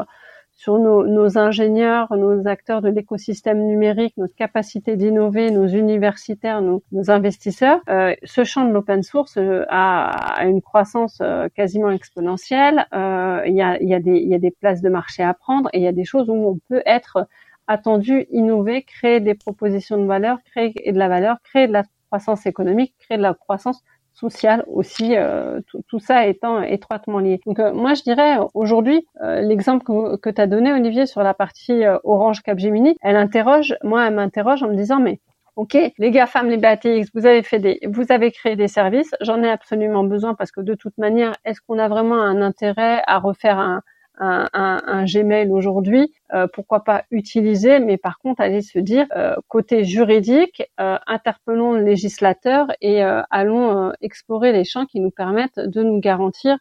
sur 0.55 0.80
nos, 0.80 1.05
nos 1.05 1.38
ingénieurs, 1.38 2.15
nos 2.15 2.47
acteurs 2.47 2.82
de 2.82 2.89
l'écosystème 2.89 3.59
numérique, 3.59 4.15
notre 4.17 4.36
capacité 4.36 4.95
d'innover, 4.95 5.51
nos 5.51 5.67
universitaires, 5.67 6.61
nos, 6.61 6.82
nos 6.93 7.11
investisseurs. 7.11 7.82
Euh, 7.89 8.15
ce 8.23 8.45
champ 8.45 8.65
de 8.65 8.71
l'open 8.71 9.03
source 9.03 9.38
euh, 9.38 9.65
a, 9.67 10.39
a, 10.39 10.45
une 10.45 10.61
croissance 10.61 11.21
quasiment 11.55 11.91
exponentielle. 11.91 12.88
Euh, 12.93 13.41
il, 13.45 13.55
y 13.55 13.61
a, 13.61 13.82
y 13.84 13.93
a 13.93 13.99
des, 13.99 14.17
y 14.19 14.34
a 14.34 14.39
des 14.39 14.51
places 14.51 14.82
de 14.82 14.89
marché 14.89 15.23
à 15.23 15.34
prendre 15.34 15.69
et 15.73 15.80
il 15.80 15.84
y 15.84 15.88
a 15.88 15.91
des 15.91 16.05
choses 16.05 16.30
où 16.30 16.34
on 16.34 16.57
peut 16.69 16.82
être 16.86 17.28
attendu, 17.67 18.26
innover, 18.30 18.84
créer 18.84 19.19
des 19.19 19.36
propositions 19.36 19.97
de 19.97 20.05
valeur, 20.05 20.38
créer 20.45 20.91
de 20.91 20.97
la 20.97 21.09
valeur, 21.09 21.38
créer 21.43 21.67
de 21.67 21.73
la 21.73 21.84
croissance 22.16 22.45
économique 22.45 22.95
crée 22.99 23.18
de 23.18 23.22
la 23.22 23.34
croissance 23.34 23.84
sociale 24.13 24.63
aussi, 24.68 25.18
euh, 25.18 25.59
tout, 25.89 25.99
ça 25.99 26.26
étant 26.26 26.61
étroitement 26.61 27.20
lié. 27.20 27.41
Donc 27.45 27.59
euh, 27.59 27.74
moi 27.74 27.93
je 27.93 28.03
dirais 28.03 28.38
aujourd'hui 28.53 29.05
euh, 29.22 29.41
l'exemple 29.41 29.84
que, 29.84 30.16
que 30.16 30.30
tu 30.30 30.39
as 30.39 30.47
donné 30.47 30.72
Olivier 30.72 31.05
sur 31.05 31.22
la 31.24 31.34
partie 31.34 31.84
Orange 32.05 32.41
Capgemini, 32.41 32.95
elle 33.01 33.18
interroge, 33.18 33.76
moi 33.84 34.07
elle 34.07 34.13
m'interroge 34.13 34.63
en 34.63 34.70
me 34.70 34.76
disant 34.76 34.99
mais 34.99 35.20
Ok, 35.57 35.78
les 35.97 36.11
GAFAM, 36.11 36.49
les 36.49 36.57
BATX, 36.57 37.09
vous 37.13 37.26
avez 37.26 37.41
fait 37.41 37.59
des, 37.59 37.80
vous 37.88 38.03
avez 38.09 38.30
créé 38.32 38.57
des 38.57 38.68
services. 38.68 39.16
J'en 39.22 39.41
ai 39.41 39.49
absolument 39.49 40.03
besoin 40.03 40.34
parce 40.34 40.51
que 40.51 40.59
de 40.59 40.76
toute 40.76 40.97
manière, 40.97 41.34
est-ce 41.45 41.61
qu'on 41.61 41.80
a 41.80 41.88
vraiment 41.88 42.22
un 42.22 42.41
intérêt 42.41 43.01
à 43.07 43.20
refaire 43.20 43.57
un, 43.57 43.82
un, 44.18 44.47
un, 44.53 45.05
Gmail 45.05 45.51
aujourd'hui, 45.51 46.11
euh, 46.34 46.47
pourquoi 46.51 46.84
pas 46.84 47.03
utiliser, 47.11 47.80
mais 47.80 47.97
par 47.97 48.20
contre 48.20 48.41
aller 48.41 48.61
se 48.61 48.80
dire 48.80 49.05
euh, 49.16 49.36
côté 49.47 49.84
juridique, 49.84 50.63
euh, 50.80 50.97
interpellons 51.07 51.74
le 51.74 51.84
législateur 51.84 52.68
et 52.82 53.01
allons 53.01 53.91
explorer 54.01 54.51
les 54.51 54.63
champs 54.63 54.86
qui 54.86 54.99
nous 54.99 55.11
permettent 55.11 55.59
de 55.59 55.84
nous 55.84 55.99
garantir 55.99 56.57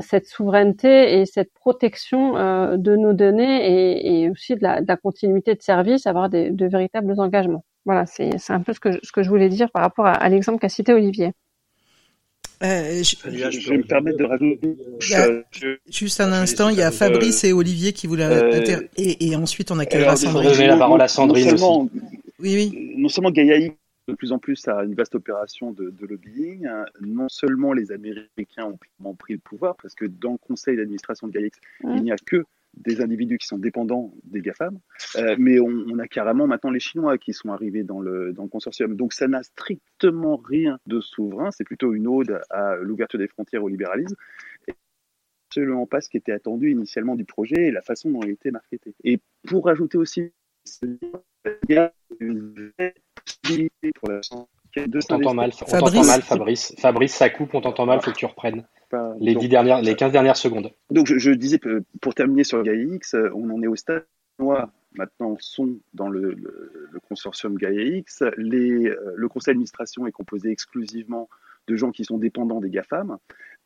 cette 0.00 0.26
souveraineté 0.26 1.20
et 1.20 1.26
cette 1.26 1.52
protection 1.52 2.34
de 2.76 2.96
nos 2.96 3.12
données 3.12 3.66
et, 3.66 4.22
et 4.22 4.30
aussi 4.30 4.56
de 4.56 4.62
la, 4.62 4.80
de 4.80 4.86
la, 4.86 4.96
continuité 4.96 5.54
de 5.54 5.62
service, 5.62 6.06
avoir 6.06 6.28
des, 6.28 6.50
de 6.50 6.66
véritables 6.66 7.18
engagements. 7.18 7.64
Voilà, 7.86 8.06
c'est 8.06 8.34
un 8.50 8.60
peu 8.60 8.72
ce 8.72 8.80
que, 8.80 8.92
ce 9.02 9.12
que 9.12 9.22
je 9.22 9.28
voulais 9.28 9.48
dire 9.48 9.70
par 9.70 9.82
rapport 9.82 10.06
à, 10.06 10.12
à 10.12 10.28
l'exemple 10.28 10.58
qu'a 10.58 10.68
cité 10.68 10.92
Olivier. 10.92 11.32
Euh, 12.64 13.02
je, 13.02 13.16
je, 13.50 13.70
vais 13.70 13.76
me 13.76 13.82
permettre 13.82 14.18
de 14.18 14.24
rajouter. 14.24 14.76
juste 15.90 16.20
un 16.20 16.32
instant, 16.32 16.70
il 16.70 16.78
y 16.78 16.82
a 16.82 16.90
Fabrice 16.90 17.44
et 17.44 17.52
Olivier 17.52 17.92
qui 17.92 18.06
voulaient. 18.06 18.24
Euh, 18.24 18.80
et, 18.96 19.28
et, 19.28 19.36
ensuite, 19.36 19.70
on 19.70 19.78
a 19.78 19.82
accueillera 19.82 20.16
Sandrine. 20.16 20.50
donner 20.50 20.66
la 20.68 20.76
parole 20.76 21.02
à 21.02 21.08
Sandrine 21.08 21.44
non 21.44 21.56
seulement, 21.56 21.80
aussi. 21.82 22.00
Oui, 22.38 22.54
oui. 22.54 22.94
Non 22.96 23.08
seulement 23.08 23.30
Gaïa 23.30 23.70
de 24.06 24.14
plus 24.14 24.32
en 24.32 24.38
plus 24.38 24.66
à 24.68 24.84
une 24.84 24.94
vaste 24.94 25.14
opération 25.14 25.72
de, 25.72 25.90
de 25.90 26.06
lobbying. 26.06 26.66
Non 27.00 27.28
seulement 27.28 27.72
les 27.72 27.92
Américains 27.92 28.64
ont, 28.64 28.78
ont, 29.04 29.14
pris 29.14 29.34
le 29.34 29.40
pouvoir, 29.40 29.76
parce 29.80 29.94
que 29.94 30.06
dans 30.06 30.32
le 30.32 30.38
conseil 30.38 30.76
d'administration 30.76 31.26
de 31.26 31.32
Gaïa, 31.32 31.48
il 31.82 32.02
n'y 32.02 32.12
a 32.12 32.16
que 32.16 32.44
des 32.76 33.00
individus 33.00 33.38
qui 33.38 33.46
sont 33.46 33.58
dépendants 33.58 34.14
des 34.24 34.40
GAFAM, 34.40 34.78
euh, 35.16 35.36
mais 35.38 35.60
on, 35.60 35.98
a 35.98 36.08
carrément 36.08 36.46
maintenant 36.46 36.70
les 36.70 36.80
Chinois 36.80 37.18
qui 37.18 37.32
sont 37.32 37.50
arrivés 37.50 37.82
dans 37.82 38.00
le, 38.00 38.34
consortium. 38.50 38.96
Donc 38.96 39.12
ça 39.12 39.28
n'a 39.28 39.42
strictement 39.42 40.36
rien 40.36 40.78
de 40.86 41.00
souverain, 41.00 41.50
c'est 41.50 41.64
plutôt 41.64 41.94
une 41.94 42.06
ode 42.06 42.40
à 42.50 42.76
l'ouverture 42.76 43.18
des 43.18 43.28
frontières 43.28 43.64
au 43.64 43.68
libéralisme. 43.68 44.16
Et 44.68 44.74
absolument 45.48 45.86
pas 45.86 46.00
ce 46.00 46.08
qui 46.08 46.16
était 46.16 46.32
attendu 46.32 46.70
initialement 46.70 47.14
du 47.14 47.24
projet 47.24 47.66
et 47.66 47.70
la 47.70 47.82
façon 47.82 48.10
dont 48.10 48.22
il 48.22 48.30
était 48.30 48.50
marketé. 48.50 48.94
Et 49.04 49.20
pour 49.46 49.68
ajouter 49.68 49.98
aussi, 49.98 50.32
il 50.82 50.98
y 51.68 51.76
a 51.76 51.92
une 52.18 52.72
vraie 52.78 52.94
possibilité 53.14 53.92
pour 53.94 54.10
la 54.10 54.20
on 54.76 55.00
t'entend 55.00 55.34
mal, 55.34 55.50
on 55.60 55.78
t'entend 55.78 56.04
mal, 56.04 56.22
Fabrice. 56.22 56.74
Fabrice, 56.78 57.14
ça 57.14 57.30
coupe, 57.30 57.54
on 57.54 57.60
t'entend 57.60 57.86
mal, 57.86 58.00
faut 58.02 58.10
que 58.10 58.16
tu 58.16 58.26
reprennes. 58.26 58.64
Les, 59.18 59.34
dix 59.34 59.48
dernières, 59.48 59.82
les 59.82 59.96
15 59.96 60.12
dernières 60.12 60.36
secondes. 60.36 60.70
Donc, 60.90 61.06
je, 61.08 61.18
je 61.18 61.32
disais, 61.32 61.58
pour 62.00 62.14
terminer 62.14 62.44
sur 62.44 62.62
GaiaX, 62.62 63.16
on 63.34 63.50
en 63.50 63.60
est 63.62 63.66
au 63.66 63.74
stade. 63.74 64.06
Moi, 64.38 64.70
maintenant, 64.94 65.36
sont 65.40 65.78
dans 65.94 66.08
le, 66.08 66.32
le, 66.32 66.88
le 66.90 67.00
consortium 67.00 67.56
GaiaX. 67.56 68.22
Les, 68.36 68.86
euh, 68.86 69.14
le 69.16 69.28
conseil 69.28 69.52
d'administration 69.52 70.06
est 70.06 70.12
composé 70.12 70.50
exclusivement 70.50 71.28
de 71.66 71.76
gens 71.76 71.90
qui 71.90 72.04
sont 72.04 72.18
dépendants 72.18 72.60
des 72.60 72.70
GAFAM. 72.70 73.18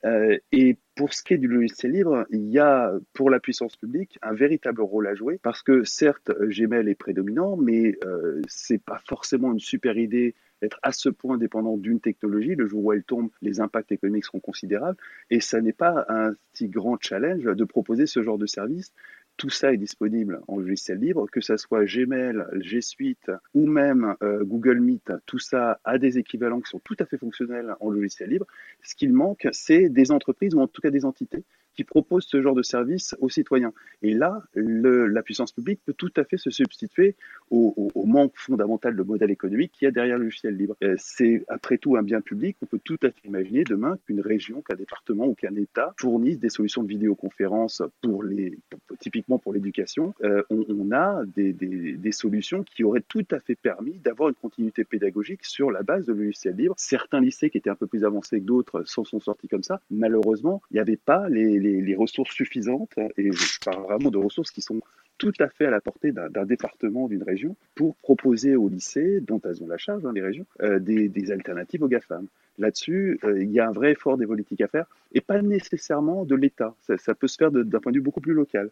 Euh, 0.05 0.39
et 0.53 0.77
pour 0.95 1.13
ce 1.13 1.23
qui 1.23 1.35
est 1.35 1.39
du 1.39 1.49
logiciel 1.49 1.93
libre, 1.93 2.25
il 2.31 2.49
y 2.49 2.59
a 2.59 2.93
pour 3.15 3.31
la 3.31 3.41
puissance 3.41 3.77
publique 3.77 4.19
un 4.23 4.33
véritable 4.33 4.83
rôle 4.83 5.09
à 5.09 5.15
jouer 5.15 5.41
parce 5.43 5.63
que 5.63 5.83
certes 5.83 6.31
Gmail 6.31 6.89
est 6.89 6.95
prédominant, 6.95 7.57
mais 7.57 7.97
euh, 8.05 8.41
c'est 8.47 8.83
pas 8.83 9.01
forcément 9.07 9.53
une 9.53 9.59
super 9.59 9.99
idée 9.99 10.35
être 10.63 10.79
à 10.83 10.93
ce 10.93 11.09
point 11.09 11.39
dépendant 11.39 11.77
d'une 11.77 12.01
technologie. 12.01 12.55
Le 12.55 12.67
jour 12.67 12.85
où 12.85 12.93
elle 12.93 13.05
tombe, 13.05 13.31
les 13.43 13.61
impacts 13.61 13.93
économiques 13.93 14.25
seront 14.25 14.41
considérables. 14.41 14.99
Et 15.31 15.41
ça 15.41 15.61
n'est 15.61 15.73
pas 15.73 16.05
un 16.09 16.33
si 16.53 16.69
grand 16.69 16.99
challenge 17.01 17.45
de 17.45 17.65
proposer 17.65 18.07
ce 18.07 18.23
genre 18.23 18.39
de 18.39 18.47
service. 18.47 18.93
Tout 19.39 19.51
ça 19.51 19.73
est 19.73 19.77
disponible 19.77 20.41
en 20.49 20.59
logiciel 20.59 20.99
libre, 20.99 21.29
que 21.31 21.41
ce 21.41 21.57
soit 21.57 21.85
Gmail, 21.85 22.45
G 22.61 22.81
Suite 22.81 23.31
ou 23.55 23.67
même 23.67 24.17
euh, 24.21 24.43
Google 24.45 24.81
Meet. 24.81 25.13
Tout 25.27 25.39
ça 25.39 25.79
a 25.85 25.97
des 25.97 26.19
équivalents 26.19 26.61
qui 26.61 26.69
sont 26.69 26.81
tout 26.81 26.97
à 26.99 27.07
fait 27.07 27.19
fonctionnels 27.19 27.75
en 27.79 27.89
logiciel 27.89 28.31
libre. 28.31 28.47
Ce 28.83 28.97
qu'il 28.97 29.13
manque, 29.13 29.47
c'est 29.53 29.89
des 29.91 30.11
entreprises 30.11 30.57
ou 30.57 30.61
en 30.61 30.67
tout 30.67 30.83
cas 30.83 30.91
des 30.91 31.05
entités 31.05 31.45
qui 31.79 31.85
propose 31.85 32.27
ce 32.27 32.43
genre 32.43 32.57
de 32.57 32.63
service 32.65 33.15
aux 33.21 33.29
citoyens. 33.29 33.73
Et 34.03 34.13
là, 34.13 34.43
la 34.57 35.23
puissance 35.23 35.53
publique 35.53 35.79
peut 35.87 35.93
tout 35.93 36.11
à 36.17 36.25
fait 36.25 36.37
se 36.37 36.51
substituer 36.51 37.15
au, 37.53 37.93
manque 38.05 38.33
fondamental 38.35 38.97
de 38.97 39.03
modèle 39.05 39.31
économique 39.31 39.71
qu'il 39.73 39.87
y 39.87 39.89
a 39.89 39.93
derrière 39.93 40.19
le 40.19 40.25
logiciel 40.25 40.57
libre. 40.57 40.77
Euh, 40.83 40.97
c'est 40.99 41.45
après 41.47 41.79
tout 41.79 41.97
un 41.97 42.03
bien 42.03 42.21
public. 42.21 42.57
On 42.63 42.67
peut 42.67 42.81
tout 42.83 42.99
à 43.03 43.11
fait 43.11 43.29
imaginer 43.29 43.63
demain 43.63 43.97
qu'une 44.05 44.21
région, 44.21 44.61
qu'un 44.61 44.75
département 44.75 45.27
ou 45.27 45.35
qu'un 45.35 45.55
État 45.55 45.95
fournisse 46.01 46.41
des 46.41 46.49
solutions 46.49 46.83
de 46.83 46.89
vidéoconférence 46.89 47.81
pour 48.03 48.25
les, 48.25 48.59
typiquement 48.99 49.39
pour 49.39 49.53
l'éducation. 49.53 50.15
Euh, 50.25 50.43
on, 50.51 50.91
a 50.91 51.23
des, 51.37 52.13
solutions 52.13 52.65
qui 52.65 52.83
auraient 52.83 53.05
tout 53.07 53.27
à 53.31 53.39
fait 53.39 53.55
permis 53.55 53.99
d'avoir 53.99 54.31
une 54.31 54.35
continuité 54.35 54.83
pédagogique 54.83 55.45
sur 55.45 55.71
la 55.71 55.83
base 55.85 56.07
de 56.07 56.13
logiciel 56.13 56.57
libre. 56.57 56.75
Certains 56.77 57.21
lycées 57.21 57.51
qui 57.51 57.59
étaient 57.59 57.71
un 57.71 57.77
peu 57.77 57.87
plus 57.87 58.05
avancés 58.05 58.41
que 58.41 58.45
d'autres 58.45 58.83
s'en 58.85 59.05
sont 59.05 59.21
sortis 59.21 59.47
comme 59.47 59.63
ça. 59.63 59.81
Malheureusement, 59.91 60.61
il 60.71 60.75
n'y 60.75 60.81
avait 60.81 60.97
pas 60.97 61.29
les, 61.29 61.59
les 61.81 61.95
ressources 61.95 62.35
suffisantes, 62.35 62.95
et 63.17 63.33
je 63.33 63.59
parle 63.65 63.83
vraiment 63.85 64.11
de 64.11 64.19
ressources 64.19 64.51
qui 64.51 64.63
sont 64.63 64.81
tout 65.19 65.33
à 65.41 65.49
fait 65.49 65.67
à 65.67 65.71
la 65.71 65.81
portée 65.81 66.13
d'un 66.13 66.47
département, 66.47 67.09
d'une 67.09 67.25
région, 67.25 67.57
pour 67.75 67.97
proposer 67.97 68.57
aux 68.57 68.69
lycées, 68.69 69.21
dont 69.21 69.41
elles 69.45 69.63
ont 69.63 69.67
la 69.67 69.77
charge, 69.77 70.07
hein, 70.07 70.13
les 70.15 70.23
régions, 70.23 70.47
euh, 70.63 70.79
des, 70.79 71.31
alternatives 71.33 71.83
aux 71.83 71.89
GAFAM. 71.89 72.27
Là-dessus, 72.59 73.19
euh, 73.25 73.43
il 73.43 73.51
y 73.51 73.61
a 73.61 73.69
un 73.69 73.73
vrai 73.73 73.93
effort 73.93 74.17
des 74.17 74.27
politiques 74.27 74.61
à 74.61 74.69
faire, 74.69 74.87
et 75.13 75.21
pas 75.21 75.43
nécessairement 75.43 76.25
de 76.25 76.35
l'État. 76.35 76.75
Ça, 76.99 77.15
peut 77.15 77.29
se 77.29 77.37
faire 77.37 77.51
d'un 77.51 77.81
point 77.81 77.93
de 77.93 77.99
vue 77.99 78.03
beaucoup 78.03 78.21
plus 78.21 78.33
local. 78.33 78.71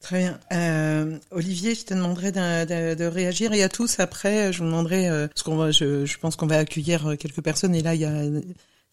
Très 0.00 0.18
bien. 0.18 0.40
Euh, 0.52 1.18
Olivier, 1.30 1.74
je 1.74 1.84
te 1.84 1.94
demanderai 1.94 2.32
de, 2.32 3.04
réagir 3.04 3.52
et 3.52 3.62
à 3.62 3.68
tous 3.68 4.00
après, 4.00 4.52
je 4.52 4.58
vous 4.58 4.64
demanderai, 4.64 5.08
euh, 5.08 5.28
parce 5.28 5.42
qu'on 5.42 5.70
je, 5.70 6.18
pense 6.18 6.36
qu'on 6.36 6.46
va 6.46 6.58
accueillir 6.58 7.16
quelques 7.18 7.42
personnes 7.42 7.74
et 7.74 7.82
là 7.82 7.94
il 7.94 8.00
y 8.00 8.04
a 8.04 8.24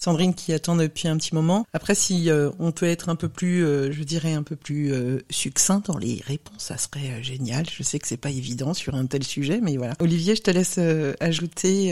Sandrine 0.02 0.34
qui 0.34 0.54
attend 0.54 0.78
depuis 0.78 1.10
un 1.10 1.18
petit 1.18 1.36
moment. 1.36 1.66
Après, 1.74 1.93
si 1.93 2.30
euh, 2.30 2.52
on 2.58 2.72
peut 2.72 2.86
être 2.86 3.10
un 3.10 3.18
peu 3.18 3.28
plus, 3.28 3.66
euh, 3.66 3.91
je 3.91 4.04
dirais 4.04 4.32
un 4.32 4.43
peu 4.43 4.56
plus 4.56 4.93
euh, 4.93 5.20
succinct 5.30 5.84
dans 5.88 5.97
les 5.97 6.22
réponses, 6.26 6.64
ça 6.64 6.78
serait 6.78 7.12
euh, 7.12 7.22
génial. 7.22 7.66
Je 7.70 7.84
sais 7.84 8.00
que 8.00 8.08
c'est 8.08 8.16
pas 8.16 8.30
évident 8.30 8.74
sur 8.74 8.95
un 8.95 9.06
tel 9.08 9.24
sujet, 9.24 9.60
mais 9.62 9.76
voilà. 9.76 9.95
Olivier, 10.00 10.36
je 10.36 10.41
te 10.41 10.52
laisse 10.52 10.78
euh, 10.78 11.14
ajouter. 11.20 11.89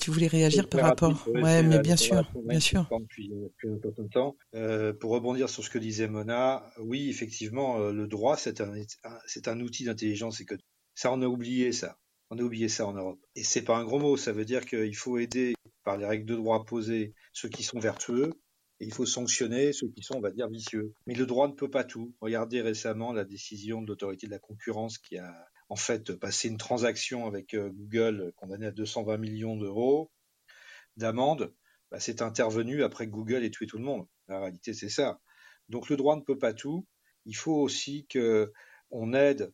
tu 0.00 0.12
voulais 0.12 0.28
réagir 0.28 0.68
par 0.68 0.82
rapport. 0.82 1.12
Rapide, 1.12 1.42
ouais, 1.42 1.62
mais 1.64 1.80
bien 1.80 1.96
sûr, 1.96 2.22
bien 2.44 2.60
sûr. 2.60 2.88
Depuis, 3.00 3.28
depuis 3.28 3.68
un 3.68 3.78
peu 3.78 3.90
de 4.00 4.08
temps. 4.08 4.36
pour 5.00 5.10
rebondir 5.10 5.48
sur 5.48 5.64
ce 5.64 5.70
que 5.70 5.78
disait 5.78 6.06
Mona, 6.06 6.64
oui, 6.78 7.10
effectivement, 7.10 7.78
le 7.78 8.06
droit, 8.06 8.36
c'est 8.36 8.60
un, 8.60 8.72
c'est 9.26 9.48
un 9.48 9.58
outil 9.60 9.84
d'intelligence 9.84 10.40
et 10.40 10.44
que 10.44 10.54
ça, 10.94 11.10
on 11.12 11.20
a 11.20 11.26
oublié 11.26 11.72
ça. 11.72 11.96
On 12.30 12.38
a 12.38 12.42
oublié 12.42 12.68
ça 12.68 12.86
en 12.86 12.92
Europe. 12.92 13.18
Et 13.34 13.42
c'est 13.42 13.62
pas 13.62 13.76
un 13.76 13.84
gros 13.84 13.98
mot. 13.98 14.16
Ça 14.16 14.30
veut 14.30 14.44
dire 14.44 14.64
qu'il 14.64 14.94
faut 14.94 15.18
aider 15.18 15.54
par 15.84 15.96
les 15.96 16.06
règles 16.06 16.26
de 16.26 16.36
droit 16.36 16.64
posées 16.64 17.14
ceux 17.32 17.48
qui 17.48 17.62
sont 17.62 17.78
vertueux 17.78 18.32
et 18.80 18.86
il 18.86 18.94
faut 18.94 19.06
sanctionner 19.06 19.72
ceux 19.72 19.88
qui 19.88 20.02
sont, 20.02 20.14
on 20.16 20.20
va 20.20 20.30
dire, 20.30 20.48
vicieux. 20.48 20.94
Mais 21.06 21.14
le 21.14 21.26
droit 21.26 21.48
ne 21.48 21.52
peut 21.52 21.70
pas 21.70 21.84
tout. 21.84 22.14
Regardez 22.20 22.62
récemment 22.62 23.12
la 23.12 23.24
décision 23.24 23.82
de 23.82 23.88
l'autorité 23.88 24.26
de 24.26 24.32
la 24.32 24.38
concurrence 24.38 24.96
qui 24.96 25.18
a 25.18 25.48
en 25.68 25.76
fait 25.76 26.14
passé 26.14 26.48
une 26.48 26.56
transaction 26.56 27.26
avec 27.26 27.54
euh, 27.54 27.70
Google 27.70 28.32
condamnée 28.36 28.66
à 28.66 28.70
220 28.70 29.18
millions 29.18 29.56
d'euros 29.56 30.10
d'amende. 30.96 31.54
Bah, 31.90 32.00
c'est 32.00 32.22
intervenu 32.22 32.82
après 32.82 33.06
que 33.06 33.10
Google 33.10 33.44
ait 33.44 33.50
tué 33.50 33.66
tout 33.66 33.78
le 33.78 33.84
monde. 33.84 34.06
La 34.28 34.40
réalité, 34.40 34.72
c'est 34.72 34.88
ça. 34.88 35.20
Donc 35.68 35.90
le 35.90 35.96
droit 35.96 36.16
ne 36.16 36.22
peut 36.22 36.38
pas 36.38 36.54
tout. 36.54 36.86
Il 37.26 37.36
faut 37.36 37.56
aussi 37.56 38.06
que 38.06 38.50
on 38.90 39.12
aide 39.12 39.42
euh, 39.42 39.50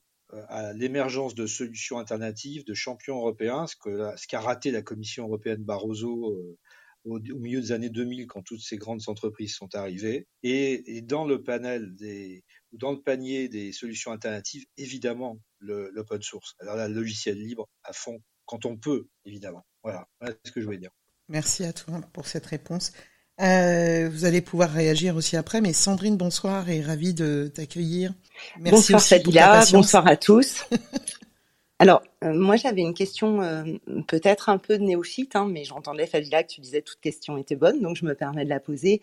à 0.49 0.73
l'émergence 0.73 1.35
de 1.35 1.47
solutions 1.47 1.99
alternatives, 1.99 2.65
de 2.65 2.75
champions 2.75 3.17
européens, 3.17 3.67
ce 3.67 4.27
qu'a 4.27 4.41
raté 4.41 4.71
la 4.71 4.83
Commission 4.83 5.25
européenne 5.25 5.63
Barroso 5.63 6.33
euh, 6.33 6.59
au, 7.05 7.19
milieu 7.21 7.61
des 7.61 7.73
années 7.73 7.91
2000 7.91 8.27
quand 8.27 8.43
toutes 8.43 8.61
ces 8.61 8.77
grandes 8.77 9.03
entreprises 9.07 9.55
sont 9.55 9.75
arrivées. 9.75 10.27
Et, 10.43 11.03
dans 11.03 11.25
le 11.25 11.43
panier 13.03 13.49
des 13.49 13.73
solutions 13.73 14.13
alternatives, 14.13 14.65
évidemment, 14.77 15.39
l'open 15.61 16.23
source. 16.23 16.55
Alors 16.59 16.77
la 16.77 16.89
logiciel 16.89 17.39
libre 17.39 17.69
à 17.85 17.93
fond, 17.93 18.21
quand 18.45 18.67
on 18.67 18.77
peut, 18.77 19.09
évidemment. 19.25 19.65
Voilà, 19.83 20.09
voilà 20.21 20.35
ce 20.45 20.51
que 20.51 20.61
je 20.61 20.67
voulais 20.67 20.79
dire. 20.79 20.91
Merci 21.29 21.65
à 21.65 21.73
toi 21.73 22.01
pour 22.13 22.27
cette 22.27 22.47
réponse. 22.47 22.93
Euh, 23.41 24.09
vous 24.11 24.25
allez 24.25 24.41
pouvoir 24.41 24.71
réagir 24.71 25.17
aussi 25.17 25.37
après, 25.37 25.61
mais 25.61 25.73
Sandrine, 25.73 26.17
bonsoir 26.17 26.69
et 26.71 26.81
ravie 26.81 27.13
de 27.13 27.51
t'accueillir. 27.55 28.13
Bonsoir 28.61 29.03
Fadila, 29.03 29.65
bonsoir 29.73 30.07
à 30.07 30.17
tous. 30.17 30.65
Alors, 31.79 32.03
euh, 32.25 32.33
moi 32.33 32.57
j'avais 32.57 32.81
une 32.81 32.95
question 32.95 33.43
euh, 33.43 33.65
peut-être 34.09 34.49
un 34.49 34.57
peu 34.57 34.79
de 34.79 34.83
néophyte, 34.83 35.37
hein, 35.37 35.47
mais 35.51 35.65
j'entendais 35.65 36.07
Fadila 36.07 36.43
que 36.43 36.49
tu 36.49 36.63
disais 36.63 36.81
toute 36.81 37.01
question 37.01 37.37
était 37.37 37.55
bonne, 37.55 37.83
donc 37.83 37.97
je 37.97 38.07
me 38.07 38.15
permets 38.15 38.45
de 38.45 38.49
la 38.49 38.61
poser. 38.61 39.03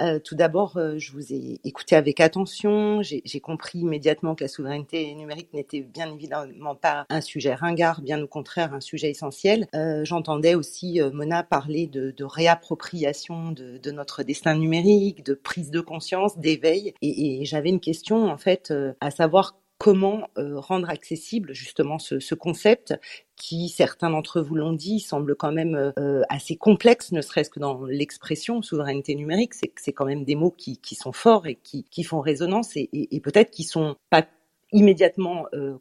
Euh, 0.00 0.20
tout 0.20 0.36
d'abord, 0.36 0.76
euh, 0.76 0.98
je 0.98 1.10
vous 1.10 1.32
ai 1.32 1.58
écouté 1.64 1.96
avec 1.96 2.20
attention, 2.20 3.02
j'ai 3.02 3.40
compris 3.40 3.80
immédiatement 3.80 4.36
que 4.36 4.44
la 4.44 4.48
souveraineté 4.48 5.12
numérique 5.16 5.52
n'était 5.52 5.80
bien 5.80 6.12
évidemment 6.14 6.76
pas 6.76 7.06
un 7.08 7.20
sujet 7.20 7.54
ringard, 7.54 8.02
bien 8.02 8.22
au 8.22 8.28
contraire 8.28 8.72
un 8.72 8.80
sujet 8.80 9.10
essentiel. 9.10 9.66
Euh, 9.74 10.04
j'entendais 10.04 10.54
aussi 10.54 11.00
Mona 11.12 11.42
parler 11.42 11.88
de, 11.88 12.12
de 12.12 12.24
réappropriation 12.24 13.50
de, 13.50 13.78
de, 13.78 13.90
notre 13.90 14.22
destin 14.22 14.54
numérique, 14.54 15.24
de 15.24 15.34
prise 15.34 15.72
de 15.72 15.80
conscience, 15.80 16.38
d'éveil, 16.38 16.94
et, 17.02 17.42
et 17.42 17.44
j'avais 17.46 17.70
une 17.70 17.80
question 17.80 18.30
en 18.30 18.38
fait 18.38 18.72
à 19.00 19.10
savoir 19.10 19.56
comment 19.82 20.28
euh, 20.38 20.60
rendre 20.60 20.88
accessible 20.88 21.54
justement 21.54 21.98
ce, 21.98 22.20
ce, 22.20 22.36
concept 22.36 22.94
qui, 23.34 23.68
certains 23.68 24.10
d'entre 24.10 24.40
vous 24.40 24.54
l'ont 24.54 24.74
dit, 24.74 25.00
semble 25.00 25.34
quand 25.34 25.50
même 25.50 25.92
euh, 25.98 26.22
assez 26.28 26.54
complexe, 26.54 27.10
ne 27.10 27.20
serait-ce 27.20 27.50
que 27.50 27.58
dans 27.58 27.82
l'expression 27.86 28.62
souveraineté 28.62 29.16
numérique. 29.16 29.54
C'est 29.54 29.72
c'est 29.76 29.92
quand 29.92 30.04
même 30.04 30.22
des 30.22 30.36
mots 30.36 30.52
qui, 30.52 30.78
qui 30.78 30.94
sont 30.94 31.10
forts 31.10 31.48
et 31.48 31.56
qui, 31.56 31.82
qui 31.90 32.04
font 32.04 32.20
résonance 32.20 32.76
et, 32.76 32.90
et, 32.92 33.18
peut-être 33.18 33.50
qui 33.50 33.64
sont 33.64 33.96
pas 34.08 34.24
immédiatement 34.70 35.46
euh, 35.52 35.76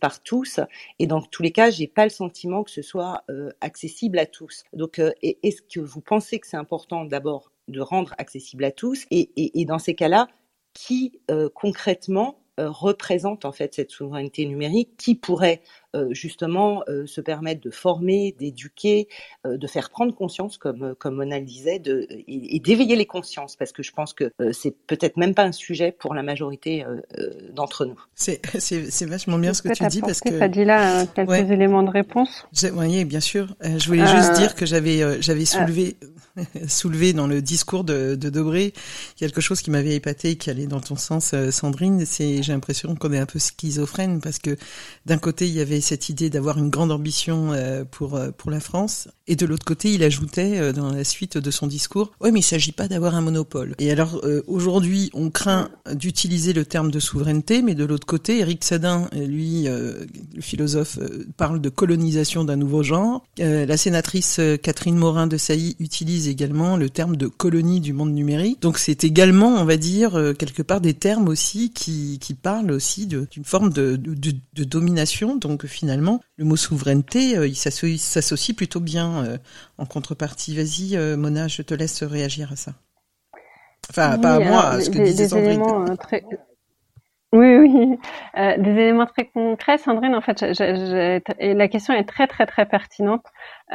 par 0.00 0.20
tous 0.20 0.58
et 0.98 1.06
dans 1.06 1.22
tous 1.22 1.44
les 1.44 1.52
cas 1.52 1.70
j'ai 1.70 1.86
pas 1.86 2.04
le 2.04 2.10
sentiment 2.10 2.64
que 2.64 2.72
ce 2.72 2.82
soit 2.82 3.22
euh, 3.30 3.50
accessible 3.60 4.18
à 4.18 4.26
tous 4.26 4.64
donc 4.72 4.98
euh, 4.98 5.12
est-ce 5.22 5.62
que 5.62 5.80
vous 5.80 6.00
pensez 6.00 6.40
que 6.40 6.46
c'est 6.46 6.58
important 6.58 7.04
d'abord 7.04 7.52
de 7.68 7.80
rendre 7.80 8.14
accessible 8.18 8.64
à 8.64 8.72
tous 8.72 9.06
et, 9.10 9.30
et, 9.36 9.60
et 9.60 9.64
dans 9.64 9.78
ces 9.78 9.94
cas-là 9.94 10.26
qui 10.74 11.20
euh, 11.30 11.48
concrètement 11.54 12.36
euh, 12.36 12.43
représente 12.58 13.44
en 13.44 13.52
fait 13.52 13.74
cette 13.74 13.90
souveraineté 13.90 14.46
numérique 14.46 14.90
qui 14.96 15.14
pourrait 15.14 15.62
euh, 15.94 16.08
justement 16.12 16.82
euh, 16.88 17.06
se 17.06 17.20
permettre 17.20 17.60
de 17.60 17.70
former, 17.70 18.34
d'éduquer, 18.38 19.06
euh, 19.46 19.56
de 19.56 19.66
faire 19.68 19.90
prendre 19.90 20.12
conscience, 20.12 20.58
comme 20.58 20.94
comme 20.98 21.14
Mona 21.14 21.38
le 21.38 21.44
disait, 21.44 21.78
de, 21.78 22.06
et, 22.10 22.56
et 22.56 22.58
d'éveiller 22.58 22.96
les 22.96 23.06
consciences, 23.06 23.54
parce 23.54 23.70
que 23.70 23.84
je 23.84 23.92
pense 23.92 24.12
que 24.12 24.32
c'est 24.52 24.74
peut-être 24.86 25.16
même 25.16 25.34
pas 25.34 25.44
un 25.44 25.52
sujet 25.52 25.92
pour 25.92 26.14
la 26.14 26.22
majorité 26.22 26.84
d'entre 27.52 27.84
nous. 27.84 28.00
C'est 28.14 28.40
c'est 28.58 29.06
vachement 29.06 29.38
bien 29.38 29.54
ce 29.54 29.62
que 29.62 29.72
tu 29.72 29.86
dis 29.86 30.00
parce 30.00 30.20
que 30.20 30.36
Fadila 30.36 31.06
quelques 31.14 31.28
ouais. 31.28 31.52
éléments 31.52 31.82
de 31.82 31.90
réponse? 31.90 32.46
Oui, 32.74 33.04
bien 33.04 33.20
sûr. 33.20 33.54
je 33.62 33.86
voulais 33.86 34.06
juste 34.06 34.32
dire 34.34 34.54
que 34.54 34.66
j'avais 34.66 35.22
j'avais 35.22 35.44
soulevé 35.44 35.96
soulevé 36.68 37.12
dans 37.12 37.26
le 37.26 37.42
discours 37.42 37.84
de, 37.84 38.14
de 38.14 38.30
Debré 38.30 38.72
quelque 39.16 39.40
chose 39.40 39.60
qui 39.60 39.70
m'avait 39.70 39.94
épaté 39.94 40.30
et 40.30 40.36
qui 40.36 40.50
allait 40.50 40.66
dans 40.66 40.80
ton 40.80 40.96
sens, 40.96 41.34
Sandrine. 41.50 42.04
C'est 42.06 42.42
j'ai 42.42 42.52
l'impression 42.52 42.94
qu'on 42.94 43.12
est 43.12 43.18
un 43.18 43.26
peu 43.26 43.38
schizophrène 43.38 44.20
parce 44.20 44.38
que 44.38 44.56
d'un 45.06 45.18
côté 45.18 45.46
il 45.46 45.54
y 45.54 45.60
avait 45.60 45.80
cette 45.80 46.08
idée 46.08 46.30
d'avoir 46.30 46.58
une 46.58 46.70
grande 46.70 46.92
ambition 46.92 47.52
euh, 47.52 47.84
pour 47.84 48.16
euh, 48.16 48.30
pour 48.36 48.50
la 48.50 48.60
France, 48.60 49.08
et 49.26 49.36
de 49.36 49.46
l'autre 49.46 49.64
côté, 49.64 49.92
il 49.92 50.02
ajoutait 50.02 50.58
euh, 50.58 50.72
dans 50.72 50.90
la 50.90 51.04
suite 51.04 51.38
de 51.38 51.50
son 51.50 51.66
discours, 51.66 52.12
oui, 52.20 52.30
mais 52.32 52.40
il 52.40 52.44
s'agit 52.44 52.72
pas 52.72 52.88
d'avoir 52.88 53.14
un 53.14 53.20
monopole. 53.20 53.74
Et 53.78 53.90
alors 53.90 54.20
aujourd'hui, 54.46 55.10
on 55.14 55.30
craint 55.30 55.70
d'utiliser 55.92 56.52
le 56.52 56.64
terme 56.64 56.90
de 56.90 57.00
souveraineté, 57.00 57.62
mais 57.62 57.74
de 57.74 57.84
l'autre 57.84 58.06
côté, 58.06 58.40
Eric 58.40 58.64
Sadin, 58.64 59.08
lui, 59.12 59.64
le 59.64 60.40
philosophe, 60.40 60.98
parle 61.36 61.60
de 61.60 61.68
colonisation 61.68 62.44
d'un 62.44 62.56
nouveau 62.56 62.82
genre. 62.82 63.24
la 63.38 63.76
sénatrice 63.76 64.40
Catherine 64.62 64.96
Morin 64.96 65.26
de 65.26 65.36
Sailly 65.36 65.76
utilise 65.80 66.23
également 66.28 66.76
le 66.76 66.90
terme 66.90 67.16
de 67.16 67.26
colonie 67.26 67.80
du 67.80 67.92
monde 67.92 68.12
numérique. 68.12 68.60
Donc 68.62 68.78
c'est 68.78 69.04
également, 69.04 69.48
on 69.48 69.64
va 69.64 69.76
dire, 69.76 70.12
quelque 70.38 70.62
part 70.62 70.80
des 70.80 70.94
termes 70.94 71.28
aussi 71.28 71.72
qui 71.72 72.18
qui 72.20 72.34
parlent 72.34 72.70
aussi 72.70 73.06
d'une 73.06 73.44
forme 73.44 73.70
de, 73.72 73.96
de, 73.96 74.32
de 74.52 74.64
domination. 74.64 75.36
Donc 75.36 75.66
finalement, 75.66 76.20
le 76.36 76.44
mot 76.44 76.56
souveraineté, 76.56 77.36
euh, 77.36 77.46
il 77.46 77.56
s'associe 77.56 78.56
plutôt 78.56 78.80
bien 78.80 79.24
euh, 79.24 79.38
en 79.78 79.86
contrepartie. 79.86 80.56
Vas-y, 80.56 80.96
euh, 80.96 81.16
Mona, 81.16 81.48
je 81.48 81.62
te 81.62 81.74
laisse 81.74 82.02
réagir 82.02 82.52
à 82.52 82.56
ça. 82.56 82.72
Enfin, 83.90 84.14
oui, 84.14 84.20
pas 84.22 84.34
à 84.34 84.40
moi, 84.40 84.64
à 84.66 84.80
ce 84.80 84.90
que 84.90 84.98
des, 84.98 85.04
disait 85.04 85.28
Sandrine. 85.28 85.96
très... 85.98 86.24
Oui, 87.32 87.56
oui, 87.56 87.98
euh, 88.38 88.56
des 88.58 88.70
éléments 88.70 89.06
très 89.06 89.26
concrets, 89.26 89.78
Sandrine. 89.78 90.14
En 90.14 90.20
fait, 90.20 90.38
j 90.38 90.62
ai, 90.62 90.76
j 90.76 90.94
ai, 90.94 91.22
et 91.38 91.54
la 91.54 91.68
question 91.68 91.92
est 91.92 92.04
très, 92.04 92.26
très, 92.26 92.46
très 92.46 92.64
pertinente 92.66 93.24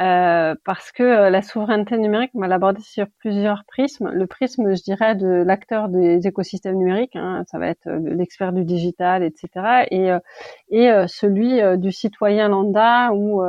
euh, 0.00 0.54
parce 0.64 0.92
que 0.92 1.02
euh, 1.02 1.30
la 1.30 1.42
souveraineté 1.42 1.98
numérique, 1.98 2.30
on 2.34 2.40
va 2.40 2.58
sur 2.80 3.06
plusieurs 3.18 3.64
prismes. 3.66 4.10
Le 4.10 4.26
prisme, 4.26 4.74
je 4.74 4.82
dirais, 4.82 5.14
de 5.14 5.26
l'acteur 5.26 5.88
des 5.88 6.26
écosystèmes 6.26 6.76
numériques, 6.76 7.16
hein, 7.16 7.44
ça 7.50 7.58
va 7.58 7.68
être 7.68 7.88
l'expert 7.88 8.52
du 8.52 8.64
digital, 8.64 9.22
etc., 9.22 9.86
et, 9.90 10.10
celui 11.06 11.60
du 11.78 11.92
citoyen 11.92 12.48
lambda 12.48 13.12
où 13.12 13.42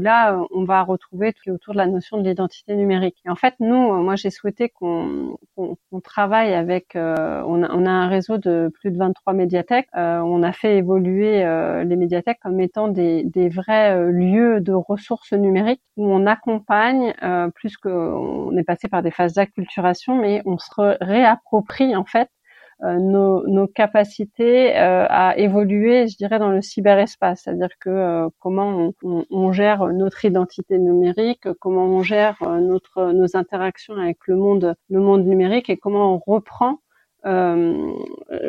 là, 0.00 0.40
on 0.50 0.64
va 0.64 0.82
retrouver 0.82 1.32
tout 1.32 1.50
autour 1.50 1.74
de 1.74 1.78
la 1.78 1.86
notion 1.86 2.18
de 2.18 2.28
l'identité 2.28 2.74
numérique. 2.76 3.16
Et 3.24 3.30
en 3.30 3.36
fait, 3.36 3.54
nous, 3.60 3.92
moi, 4.02 4.16
j'ai 4.16 4.30
souhaité 4.30 4.68
qu'on 4.68 5.36
travaille 6.02 6.54
avec. 6.54 6.96
Euh, 6.96 7.42
on, 7.46 7.62
a, 7.62 7.90
un 7.90 8.08
réseau 8.08 8.38
de 8.38 8.70
plus 8.80 8.90
de 8.90 8.98
23 8.98 9.32
médiathèques. 9.32 9.88
Euh, 9.96 10.18
on 10.18 10.42
a 10.42 10.52
fait 10.52 10.76
évoluer 10.76 11.44
euh, 11.44 11.84
les 11.84 11.96
médiathèques 11.96 12.38
comme 12.42 12.60
étant 12.60 12.88
des 12.88 13.48
vrais 13.48 14.10
lieux 14.10 14.47
de 14.60 14.72
ressources 14.72 15.32
numériques 15.32 15.82
où 15.96 16.10
on 16.10 16.26
accompagne, 16.26 17.14
plus 17.54 17.76
qu'on 17.76 18.56
est 18.56 18.64
passé 18.64 18.88
par 18.88 19.02
des 19.02 19.10
phases 19.10 19.34
d'acculturation, 19.34 20.16
mais 20.16 20.42
on 20.44 20.58
se 20.58 20.70
réapproprie 21.00 21.94
en 21.96 22.04
fait 22.04 22.28
euh, 22.84 22.96
nos, 23.00 23.44
nos, 23.48 23.66
capacités 23.66 24.76
euh, 24.76 25.04
à 25.08 25.36
évoluer, 25.36 26.06
je 26.06 26.16
dirais, 26.16 26.38
dans 26.38 26.50
le 26.50 26.62
cyberespace, 26.62 27.42
c'est-à-dire 27.42 27.76
que 27.80 27.90
euh, 27.90 28.28
comment 28.38 28.92
on, 29.02 29.24
on, 29.30 29.50
gère 29.50 29.84
notre 29.88 30.24
identité 30.24 30.78
numérique, 30.78 31.48
comment 31.58 31.86
on 31.86 32.04
gère 32.04 32.36
notre 32.60 33.10
nos 33.10 33.36
interactions 33.36 33.96
avec 33.96 34.18
le 34.28 34.36
monde 34.36 34.76
le 34.90 35.00
monde 35.00 35.24
numérique 35.24 35.68
et 35.70 35.76
comment 35.76 36.14
on 36.14 36.18
reprend 36.24 36.78
euh, 37.26 37.92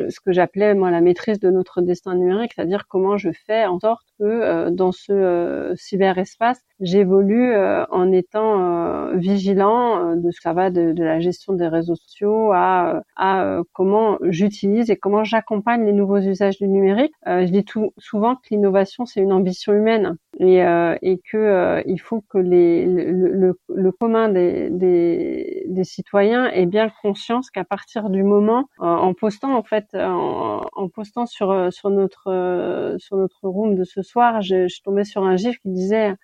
ce 0.09 0.19
que 0.19 0.31
j'appelais 0.31 0.75
moi 0.75 0.91
la 0.91 1.01
maîtrise 1.01 1.39
de 1.39 1.49
notre 1.49 1.81
destin 1.81 2.15
numérique, 2.15 2.53
c'est-à-dire 2.55 2.85
comment 2.87 3.17
je 3.17 3.31
fais 3.31 3.65
en 3.65 3.79
sorte 3.79 4.05
que 4.19 4.25
euh, 4.25 4.69
dans 4.69 4.91
ce 4.91 5.11
euh, 5.11 5.75
cyberespace, 5.75 6.61
j'évolue 6.79 7.55
en 7.55 8.11
étant 8.11 9.11
vigilant 9.15 10.15
de 10.15 10.31
ce 10.31 10.39
ça 10.41 10.53
va 10.53 10.69
de, 10.69 10.93
de, 10.93 11.03
la 11.03 11.19
gestion 11.19 11.53
des 11.53 11.67
réseaux 11.67 11.95
sociaux 11.95 12.51
à, 12.53 13.03
à 13.17 13.61
comment 13.73 14.17
j'utilise 14.23 14.89
et 14.89 14.95
comment 14.95 15.25
j'accompagne 15.25 15.85
les 15.85 15.91
nouveaux 15.91 16.19
usages 16.19 16.57
du 16.57 16.67
numérique. 16.67 17.13
je 17.25 17.51
dis 17.51 17.65
tout 17.65 17.91
souvent 17.97 18.35
que 18.35 18.41
l'innovation 18.51 19.05
c'est 19.05 19.19
une 19.19 19.33
ambition 19.33 19.73
humaine 19.73 20.15
et, 20.39 20.59
et 21.01 21.19
que 21.31 21.83
il 21.85 21.99
faut 21.99 22.21
que 22.29 22.37
les, 22.37 22.85
le, 22.85 23.11
le, 23.31 23.59
le 23.75 23.91
commun 23.91 24.29
des, 24.29 24.69
des, 24.69 25.65
des 25.67 25.83
citoyens 25.83 26.49
ait 26.51 26.65
bien 26.65 26.89
conscience 27.01 27.49
qu'à 27.51 27.63
partir 27.63 28.09
du 28.09 28.23
moment 28.23 28.69
euh, 28.81 28.85
en 28.85 29.13
postant 29.13 29.55
en 29.55 29.63
fait, 29.63 29.85
en, 29.95 30.61
en 30.73 30.89
postant 30.89 31.25
sur 31.25 31.51
euh, 31.51 31.71
sur 31.71 31.89
notre 31.89 32.27
euh, 32.31 32.97
sur 32.99 33.17
notre 33.17 33.47
room 33.47 33.75
de 33.75 33.83
ce 33.83 34.01
soir, 34.01 34.41
je, 34.41 34.67
je 34.67 34.81
tombais 34.81 35.03
sur 35.05 35.23
un 35.23 35.35
gif 35.37 35.57
qui 35.59 35.69
disait 35.69 36.15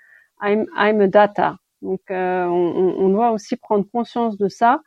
I'm 0.41 0.65
I'm 0.77 1.01
a 1.01 1.07
data. 1.07 1.57
Donc 1.81 2.01
on, 2.09 2.15
on, 2.97 3.09
doit 3.09 3.31
aussi 3.31 3.57
prendre 3.57 3.85
conscience 3.91 4.37
de 4.37 4.47
ça. 4.47 4.81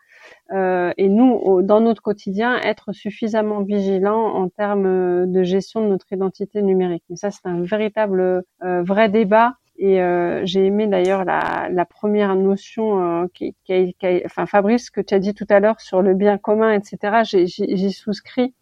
Euh, 0.53 0.93
et 0.97 1.09
nous, 1.09 1.63
dans 1.63 1.81
notre 1.81 2.03
quotidien, 2.03 2.59
être 2.61 2.93
suffisamment 2.93 3.63
vigilant 3.63 4.35
en 4.35 4.49
termes 4.49 5.31
de 5.31 5.43
gestion 5.43 5.83
de 5.83 5.89
notre 5.89 6.13
identité 6.13 6.63
numérique. 6.63 7.05
Mais 7.11 7.17
ça, 7.17 7.31
c'est 7.31 7.47
un 7.47 7.63
véritable 7.63 8.45
euh, 8.63 8.83
vrai 8.83 9.09
débat 9.09 9.55
et 9.81 10.03
euh, 10.03 10.45
j'ai 10.45 10.65
aimé 10.67 10.89
d'ailleurs 10.89 11.25
la, 11.25 11.85
première 11.85 12.35
notion 12.35 13.29
qui, 13.33 13.55
qui, 13.65 13.95
qui 13.95 14.23
enfin 14.25 14.47
Fabrice, 14.47 14.91
que 14.91 15.01
tu 15.01 15.15
as 15.15 15.21
dit 15.21 15.35
tout 15.35 15.47
à 15.51 15.61
l'heure 15.61 15.81
sur 15.81 16.03
le 16.03 16.15
bien 16.15 16.37
commun, 16.37 16.73
etc. 16.73 17.23
J'y 17.25 17.93
souscris, 17.93 18.55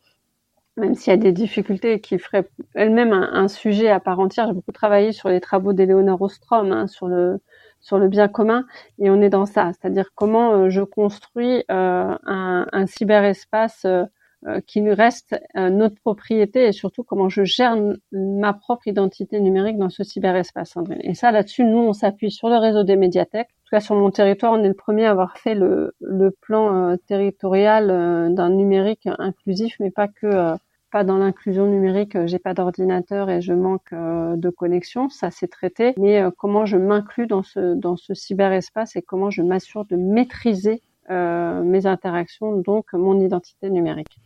même 0.77 0.95
s'il 0.95 1.11
y 1.11 1.15
a 1.15 1.17
des 1.17 1.33
difficultés 1.33 2.01
qui 2.01 2.19
feraient 2.19 2.47
elle-même 2.75 3.13
un, 3.13 3.49
sujet 3.49 3.89
à 3.89 4.01
part 4.01 4.21
entière. 4.21 4.47
J'ai 4.49 4.53
beaucoup 4.53 4.73
travaillé 4.73 5.13
sur 5.13 5.31
les 5.31 5.41
travaux 5.41 5.73
d'Eleonore 5.73 6.21
Ostrom 6.21 6.71
hein, 6.73 6.87
sur 6.87 7.09
le 7.09 7.41
sur 7.81 7.99
le 7.99 8.09
bien 8.09 8.29
commun, 8.29 8.65
et 8.99 9.11
on 9.11 9.21
est 9.21 9.31
dans 9.31 9.47
ça, 9.47 9.71
c'est-à-dire 9.73 10.11
comment 10.15 10.53
euh, 10.53 10.69
je 10.71 10.83
construis 10.83 11.65
euh, 11.71 12.17
un, 12.25 12.67
un 12.73 12.87
cyberespace 12.87 13.85
euh, 13.85 14.61
qui 14.67 14.81
nous 14.81 14.95
reste 14.95 15.35
euh, 15.57 15.71
notre 15.71 15.97
propriété 15.97 16.67
et 16.67 16.73
surtout 16.73 17.03
comment 17.03 17.29
je 17.29 17.45
gère 17.45 17.75
ma 18.13 18.53
propre 18.53 18.87
identité 18.87 19.41
numérique 19.41 19.79
dans 19.79 19.89
ce 19.89 20.05
cyberespace. 20.05 20.75
Et 21.01 21.15
ça, 21.15 21.33
là-dessus, 21.33 21.65
nous, 21.65 21.79
on 21.79 21.93
s'appuie 21.93 22.31
sur 22.31 22.49
le 22.49 22.57
réseau 22.59 22.85
des 22.85 22.97
médiathèques. 22.97 23.49
En 23.49 23.63
tout 23.65 23.71
cas, 23.71 23.81
sur 23.81 23.95
mon 23.95 24.11
territoire, 24.11 24.53
on 24.53 24.63
est 24.63 24.69
le 24.69 24.75
premier 24.75 25.07
à 25.07 25.11
avoir 25.13 25.39
fait 25.39 25.55
le, 25.55 25.95
le 26.01 26.31
plan 26.31 26.91
euh, 26.93 26.97
territorial 27.09 27.89
d'un 28.35 28.51
numérique 28.51 29.09
inclusif, 29.19 29.77
mais 29.81 29.91
pas 29.91 30.07
que 30.07 30.57
pas 30.91 31.05
dans 31.05 31.19
l'inclusion 31.19 31.67
numérique, 31.67 32.17
j'ai 32.27 32.39
pas 32.39 32.55
d'ordinateur 32.55 33.31
et 33.31 33.41
je 33.41 33.53
manque 33.53 33.93
de 33.93 34.51
connexion, 34.51 35.09
ça 35.09 35.31
c'est 35.31 35.49
traité. 35.49 35.95
Mais 35.99 36.23
comment 36.39 36.67
je 36.67 36.77
m'inclus 36.77 37.27
dans 37.27 37.43
ce 37.43 37.75
dans 37.75 37.97
ce 37.97 38.15
cyberespace 38.15 38.97
et 38.97 39.03
comment 39.03 39.31
je 39.31 39.43
m'assure 39.43 39.85
de 39.85 39.97
maîtriser 39.97 40.83
mes 41.09 41.87
interactions, 41.87 42.57
donc 42.57 42.93
mon 42.93 43.21
identité 43.21 43.71
numérique. 43.71 44.19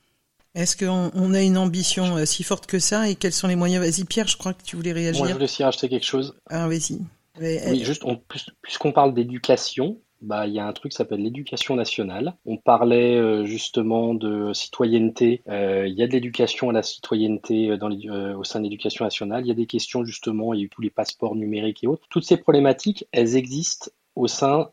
Est-ce 0.55 0.77
qu'on 0.77 1.11
on 1.15 1.33
a 1.33 1.41
une 1.41 1.57
ambition 1.57 2.17
euh, 2.17 2.25
si 2.25 2.43
forte 2.43 2.67
que 2.67 2.81
ça 2.81 3.09
et 3.09 3.15
quels 3.15 3.33
sont 3.33 3.47
les 3.47 3.57
moyens? 3.57 3.85
Vas-y 3.85 4.05
Pierre, 4.05 4.27
je 4.27 4.37
crois 4.37 4.53
que 4.53 4.63
tu 4.65 4.75
voulais 4.77 4.93
réagir. 4.93 5.21
Moi 5.21 5.29
je 5.29 5.33
voulais 5.35 5.45
aussi 5.45 5.63
rajouter 5.63 5.89
quelque 5.89 6.07
chose. 6.07 6.37
Ah 6.49 6.67
vas-y. 6.67 6.99
Oui, 7.41 7.85
juste 7.85 8.03
puisqu'on 8.61 8.93
parle 8.93 9.15
d'éducation, 9.15 9.99
bah 10.21 10.47
il 10.47 10.55
y 10.55 10.59
a 10.59 10.67
un 10.67 10.73
truc 10.73 10.93
qui 10.93 10.97
s'appelle 10.97 11.23
l'éducation 11.23 11.77
nationale. 11.77 12.37
On 12.45 12.57
parlait 12.57 13.17
euh, 13.17 13.45
justement 13.45 14.15
de 14.15 14.53
citoyenneté. 14.53 15.43
Euh, 15.49 15.87
il 15.87 15.95
y 15.95 16.03
a 16.03 16.07
de 16.07 16.13
l'éducation 16.13 16.71
à 16.71 16.73
la 16.73 16.83
citoyenneté 16.83 17.77
dans 17.79 17.91
au 17.91 18.45
sein 18.45 18.61
de 18.61 18.65
l'éducation 18.65 19.05
nationale. 19.05 19.45
Il 19.45 19.49
y 19.49 19.53
a 19.53 19.55
des 19.55 19.67
questions 19.67 20.05
justement. 20.05 20.55
Il 20.55 20.61
y 20.61 20.63
a 20.63 20.67
eu 20.67 20.69
tous 20.69 20.83
les 20.83 20.91
passeports 20.91 21.37
numériques 21.37 21.85
et 21.85 21.87
autres. 21.87 22.07
Toutes 22.11 22.25
ces 22.25 22.37
problématiques, 22.37 23.07
elles 23.13 23.37
existent 23.37 23.91
au 24.17 24.27
sein 24.27 24.69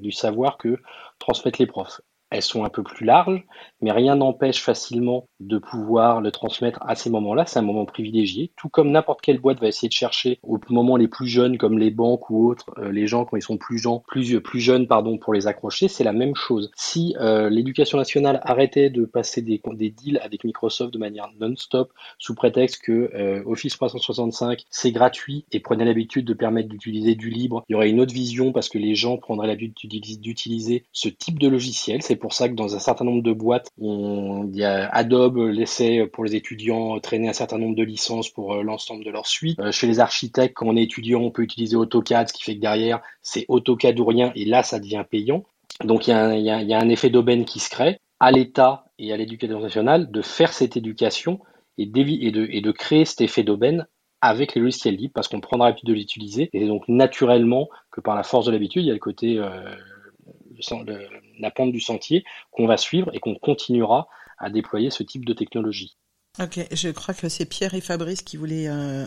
du 0.00 0.12
savoir 0.12 0.58
que 0.58 0.78
transmettent 1.18 1.58
les 1.58 1.66
profs 1.66 2.00
elles 2.30 2.42
sont 2.42 2.64
un 2.64 2.68
peu 2.68 2.82
plus 2.82 3.06
larges, 3.06 3.44
mais 3.80 3.92
rien 3.92 4.16
n'empêche 4.16 4.60
facilement 4.60 5.28
de 5.40 5.58
pouvoir 5.58 6.20
le 6.20 6.32
transmettre 6.32 6.80
à 6.82 6.94
ces 6.94 7.10
moments-là. 7.10 7.46
C'est 7.46 7.58
un 7.58 7.62
moment 7.62 7.84
privilégié, 7.84 8.50
tout 8.56 8.68
comme 8.68 8.90
n'importe 8.90 9.20
quelle 9.20 9.38
boîte 9.38 9.60
va 9.60 9.68
essayer 9.68 9.88
de 9.88 9.92
chercher 9.92 10.38
aux 10.42 10.58
moments 10.70 10.96
les 10.96 11.08
plus 11.08 11.28
jeunes, 11.28 11.58
comme 11.58 11.78
les 11.78 11.90
banques 11.90 12.28
ou 12.30 12.48
autres, 12.48 12.66
euh, 12.78 12.90
les 12.90 13.06
gens 13.06 13.24
quand 13.24 13.36
ils 13.36 13.42
sont 13.42 13.58
plus, 13.58 13.78
jeunes, 13.78 14.00
plus, 14.42 14.60
jeunes 14.60 14.86
pardon, 14.86 15.18
pour 15.18 15.34
les 15.34 15.46
accrocher, 15.46 15.88
c'est 15.88 16.04
la 16.04 16.12
même 16.12 16.34
chose. 16.34 16.70
Si 16.74 17.14
euh, 17.20 17.48
l'éducation 17.48 17.98
nationale 17.98 18.40
arrêtait 18.42 18.90
de 18.90 19.04
passer 19.04 19.42
des, 19.42 19.60
deals 19.90 20.18
avec 20.22 20.44
Microsoft 20.44 20.92
de 20.92 20.98
manière 20.98 21.28
non-stop, 21.38 21.92
sous 22.18 22.34
prétexte 22.34 22.82
que 22.82 23.10
euh, 23.14 23.42
Office 23.46 23.74
365 23.74 24.64
c'est 24.70 24.90
gratuit 24.90 25.44
et 25.52 25.60
prenait 25.60 25.84
l'habitude 25.84 26.24
de 26.24 26.34
permettre 26.34 26.68
d'utiliser 26.68 27.14
du 27.14 27.30
libre, 27.30 27.64
il 27.68 27.72
y 27.72 27.76
aurait 27.76 27.90
une 27.90 28.00
autre 28.00 28.12
vision 28.12 28.52
parce 28.52 28.68
que 28.68 28.78
les 28.78 28.94
gens 28.94 29.16
prendraient 29.16 29.46
l'habitude 29.46 29.90
d'utiliser 29.90 30.84
ce 30.92 31.08
type 31.08 31.38
de 31.38 31.48
logiciel. 31.48 32.02
Pour 32.16 32.32
ça 32.32 32.48
que 32.48 32.54
dans 32.54 32.74
un 32.74 32.78
certain 32.78 33.04
nombre 33.04 33.22
de 33.22 33.32
boîtes, 33.32 33.68
on, 33.80 34.48
il 34.52 34.56
y 34.56 34.64
a 34.64 34.88
Adobe 34.88 35.38
laissait 35.38 36.06
pour 36.06 36.24
les 36.24 36.34
étudiants 36.34 36.98
traîner 37.00 37.28
un 37.28 37.32
certain 37.32 37.58
nombre 37.58 37.76
de 37.76 37.82
licences 37.82 38.28
pour 38.28 38.54
euh, 38.54 38.62
l'ensemble 38.62 39.04
de 39.04 39.10
leur 39.10 39.26
suite. 39.26 39.58
Euh, 39.60 39.72
chez 39.72 39.86
les 39.86 40.00
architectes, 40.00 40.54
quand 40.54 40.66
on 40.66 40.76
est 40.76 40.82
étudiant, 40.82 41.20
on 41.20 41.30
peut 41.30 41.42
utiliser 41.42 41.76
AutoCAD, 41.76 42.28
ce 42.28 42.32
qui 42.32 42.42
fait 42.42 42.56
que 42.56 42.60
derrière, 42.60 43.00
c'est 43.22 43.44
AutoCAD 43.48 43.98
ou 44.00 44.04
rien, 44.04 44.32
et 44.34 44.44
là, 44.44 44.62
ça 44.62 44.78
devient 44.78 45.04
payant. 45.08 45.44
Donc 45.84 46.06
il 46.06 46.10
y 46.10 46.14
a 46.14 46.78
un, 46.78 46.88
effet 46.88 47.10
d'aubaine 47.10 47.44
qui 47.44 47.60
se 47.60 47.68
crée 47.68 47.98
à 48.18 48.32
l'État 48.32 48.86
et 48.98 49.12
à 49.12 49.16
l'éducation 49.16 49.60
nationale 49.60 50.10
de 50.10 50.22
faire 50.22 50.52
cette 50.52 50.76
éducation 50.76 51.40
et, 51.76 51.86
de, 51.86 52.46
et 52.50 52.60
de 52.62 52.72
créer 52.72 53.04
cet 53.04 53.20
effet 53.20 53.42
d'aubaine 53.42 53.86
avec 54.22 54.54
les 54.54 54.62
logiciels 54.62 54.96
libres 54.96 55.12
parce 55.14 55.28
qu'on 55.28 55.40
prendra 55.40 55.68
l'habitude 55.68 55.88
de 55.88 55.94
l'utiliser 55.94 56.50
et 56.52 56.66
donc 56.66 56.88
naturellement 56.88 57.68
que 57.90 58.00
par 58.00 58.14
la 58.14 58.22
force 58.22 58.46
de 58.46 58.52
l'habitude 58.52 58.82
il 58.82 58.88
y 58.88 58.90
a 58.90 58.94
le 58.94 58.98
côté 58.98 59.38
euh, 59.38 59.74
la 61.38 61.50
pente 61.50 61.72
du 61.72 61.80
sentier 61.80 62.24
qu'on 62.50 62.66
va 62.66 62.76
suivre 62.76 63.10
et 63.14 63.18
qu'on 63.18 63.34
continuera 63.34 64.08
à 64.38 64.50
déployer 64.50 64.90
ce 64.90 65.02
type 65.02 65.24
de 65.24 65.32
technologie. 65.32 65.96
Ok, 66.40 66.60
je 66.70 66.90
crois 66.90 67.14
que 67.14 67.28
c'est 67.28 67.46
Pierre 67.46 67.74
et 67.74 67.80
Fabrice 67.80 68.22
qui 68.22 68.36
voulaient 68.36 68.68
euh, 68.68 69.06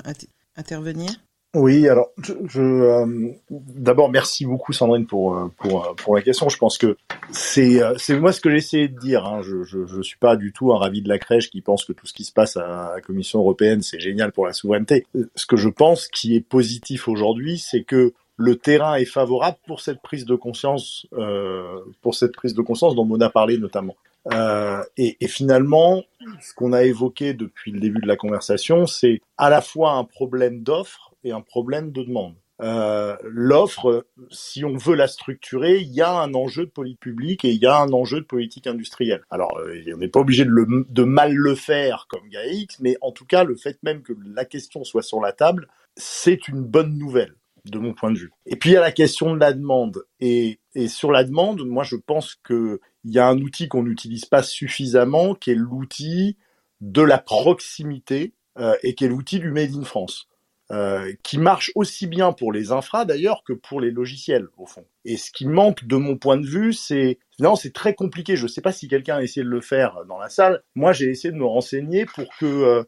intervenir. 0.55 1.11
Oui, 1.55 1.87
alors 1.87 2.09
je, 2.21 2.33
je 2.47 2.61
euh, 2.61 3.31
d'abord 3.49 4.11
merci 4.11 4.45
beaucoup 4.45 4.71
Sandrine 4.71 5.07
pour 5.07 5.35
euh, 5.35 5.51
pour 5.57 5.95
pour 5.95 6.15
la 6.15 6.21
question. 6.21 6.47
Je 6.47 6.57
pense 6.57 6.77
que 6.77 6.95
c'est 7.31 7.81
c'est 7.97 8.19
moi 8.19 8.31
ce 8.31 8.39
que 8.39 8.51
j'essayais 8.51 8.87
de 8.87 8.99
dire. 8.99 9.25
Hein. 9.25 9.41
Je, 9.41 9.63
je 9.63 9.85
je 9.87 10.01
suis 10.03 10.19
pas 10.19 10.35
du 10.35 10.53
tout 10.53 10.71
un 10.73 10.77
ravi 10.77 11.01
de 11.01 11.09
la 11.09 11.17
crèche 11.17 11.49
qui 11.49 11.61
pense 11.61 11.85
que 11.85 11.93
tout 11.93 12.05
ce 12.05 12.13
qui 12.13 12.23
se 12.23 12.31
passe 12.31 12.55
à 12.55 12.93
la 12.95 13.01
Commission 13.01 13.39
européenne 13.39 13.81
c'est 13.81 13.99
génial 13.99 14.31
pour 14.31 14.45
la 14.45 14.53
souveraineté. 14.53 15.07
Ce 15.35 15.47
que 15.47 15.57
je 15.57 15.69
pense 15.69 16.07
qui 16.07 16.35
est 16.35 16.41
positif 16.41 17.07
aujourd'hui, 17.07 17.57
c'est 17.57 17.83
que 17.83 18.13
le 18.39 18.55
terrain 18.55 18.95
est 18.95 19.05
favorable 19.05 19.57
pour 19.67 19.81
cette 19.81 20.01
prise 20.01 20.25
de 20.25 20.35
conscience, 20.35 21.05
euh, 21.13 21.79
pour 22.01 22.15
cette 22.15 22.31
prise 22.31 22.53
de 22.53 22.61
conscience 22.61 22.95
dont 22.95 23.03
Mona 23.03 23.29
parlé 23.29 23.57
notamment. 23.57 23.97
Euh, 24.33 24.81
et, 24.95 25.17
et, 25.19 25.27
finalement, 25.27 26.03
ce 26.41 26.53
qu'on 26.53 26.71
a 26.71 26.83
évoqué 26.83 27.33
depuis 27.33 27.71
le 27.71 27.81
début 27.81 27.99
de 27.99 28.07
la 28.07 28.15
conversation, 28.15 28.87
c'est 28.87 29.21
à 29.37 29.49
la 29.49 29.61
fois 29.61 29.91
un 29.93 30.05
problème 30.05 30.63
d'offre 30.63 31.13
et 31.25 31.31
un 31.31 31.41
problème 31.41 31.91
de 31.91 32.01
demande. 32.01 32.35
Euh, 32.61 33.15
L'offre, 33.23 34.05
si 34.31 34.63
on 34.63 34.77
veut 34.77 34.95
la 34.95 35.07
structurer, 35.07 35.79
il 35.79 35.93
y 35.93 36.01
a 36.01 36.11
un 36.11 36.33
enjeu 36.33 36.65
de 36.65 36.71
politique 36.71 36.99
publique 36.99 37.45
et 37.45 37.51
il 37.51 37.61
y 37.61 37.65
a 37.65 37.77
un 37.77 37.91
enjeu 37.91 38.21
de 38.21 38.25
politique 38.25 38.67
industrielle. 38.67 39.21
Alors, 39.29 39.57
euh, 39.57 39.81
on 39.93 39.97
n'est 39.97 40.07
pas 40.07 40.21
obligé 40.21 40.45
de, 40.45 40.49
le, 40.49 40.85
de 40.89 41.03
mal 41.03 41.33
le 41.33 41.55
faire 41.55 42.07
comme 42.09 42.27
GAIX, 42.29 42.79
mais 42.79 42.97
en 43.01 43.11
tout 43.11 43.25
cas, 43.25 43.43
le 43.43 43.55
fait 43.55 43.77
même 43.83 44.01
que 44.01 44.13
la 44.33 44.45
question 44.45 44.83
soit 44.83 45.03
sur 45.03 45.19
la 45.21 45.33
table, 45.33 45.67
c'est 45.95 46.47
une 46.47 46.63
bonne 46.63 46.97
nouvelle 46.97 47.35
de 47.71 47.79
mon 47.79 47.93
point 47.93 48.11
de 48.11 48.17
vue. 48.17 48.31
Et 48.45 48.55
puis 48.55 48.71
il 48.71 48.73
y 48.73 48.77
a 48.77 48.81
la 48.81 48.91
question 48.91 49.33
de 49.33 49.39
la 49.39 49.53
demande. 49.53 50.03
Et, 50.19 50.59
sur 50.87 51.11
la 51.11 51.23
demande, 51.23 51.65
moi 51.65 51.83
je 51.83 51.95
pense 51.95 52.35
qu'il 52.35 52.77
y 53.05 53.19
a 53.19 53.27
un 53.27 53.39
outil 53.39 53.67
qu'on 53.67 53.83
n'utilise 53.83 54.25
pas 54.25 54.43
suffisamment, 54.43 55.35
qui 55.35 55.51
est 55.51 55.55
l'outil 55.55 56.37
de 56.81 57.01
la 57.01 57.17
proximité 57.17 58.33
euh, 58.57 58.75
et 58.83 58.95
qui 58.95 59.05
est 59.05 59.09
l'outil 59.09 59.39
du 59.39 59.51
Made 59.51 59.75
in 59.75 59.83
France. 59.83 60.27
euh, 60.71 61.13
qui 61.23 61.39
marche 61.39 61.71
aussi 61.73 62.05
bien 62.05 62.31
pour 62.31 62.51
les 62.51 62.71
infras 62.71 63.03
d'ailleurs 63.03 63.43
que 63.43 63.53
pour 63.53 63.81
les 63.81 63.89
logiciels 63.89 64.47
au 64.55 64.67
fond. 64.67 64.85
Et 65.03 65.17
ce 65.17 65.31
qui 65.31 65.47
manque 65.47 65.85
de 65.85 65.95
mon 65.95 66.15
point 66.15 66.37
de 66.37 66.45
vue, 66.45 66.73
c'est 66.73 67.17
non, 67.39 67.55
c'est 67.55 67.73
très 67.73 67.95
compliqué. 67.95 68.35
Je 68.35 68.43
ne 68.43 68.47
sais 68.47 68.61
pas 68.61 68.71
si 68.71 68.87
quelqu'un 68.87 69.17
a 69.17 69.23
essayé 69.23 69.43
de 69.43 69.49
le 69.49 69.61
faire 69.61 70.05
dans 70.07 70.19
la 70.19 70.29
salle. 70.29 70.61
Moi, 70.75 70.93
j'ai 70.93 71.09
essayé 71.09 71.31
de 71.31 71.37
me 71.39 71.45
renseigner 71.45 72.05
pour 72.05 72.25
que 72.39 72.45
euh 72.45 72.83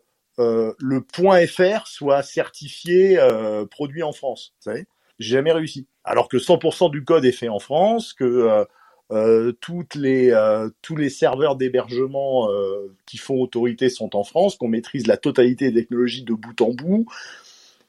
le 0.78 1.02
point 1.02 1.46
.fr 1.48 1.88
soit 1.88 2.24
certifié 2.24 3.20
euh, 3.20 3.66
produit 3.66 4.04
en 4.04 4.12
France. 4.12 4.54
Vous 4.60 4.72
savez, 4.72 4.86
j'ai 5.20 5.36
jamais 5.36 5.52
réussi. 5.52 5.88
Alors 6.04 6.28
que 6.28 6.38
100% 6.38 6.92
du 6.92 7.04
code 7.04 7.26
est 7.26 7.32
fait 7.32 7.50
en 7.50 7.60
France, 7.60 8.14
que 8.14 8.66
euh, 9.12 9.52
toutes 9.60 9.96
les, 9.96 10.32
euh, 10.32 10.70
tous 10.82 10.96
les 10.96 11.10
serveurs 11.10 11.58
d'hébergement 11.58 12.50
euh, 12.50 12.96
qui 13.06 13.18
font 13.18 13.42
autorité 13.42 13.89
sont 13.89 14.16
en 14.16 14.24
France, 14.24 14.56
qu'on 14.56 14.70
maîtrise 14.70 15.06
la 15.06 15.18
totalité 15.18 15.70
des 15.70 15.82
technologies 15.82 16.24
de 16.24 16.34
bout 16.34 16.62
en 16.62 16.70
bout. 16.70 17.06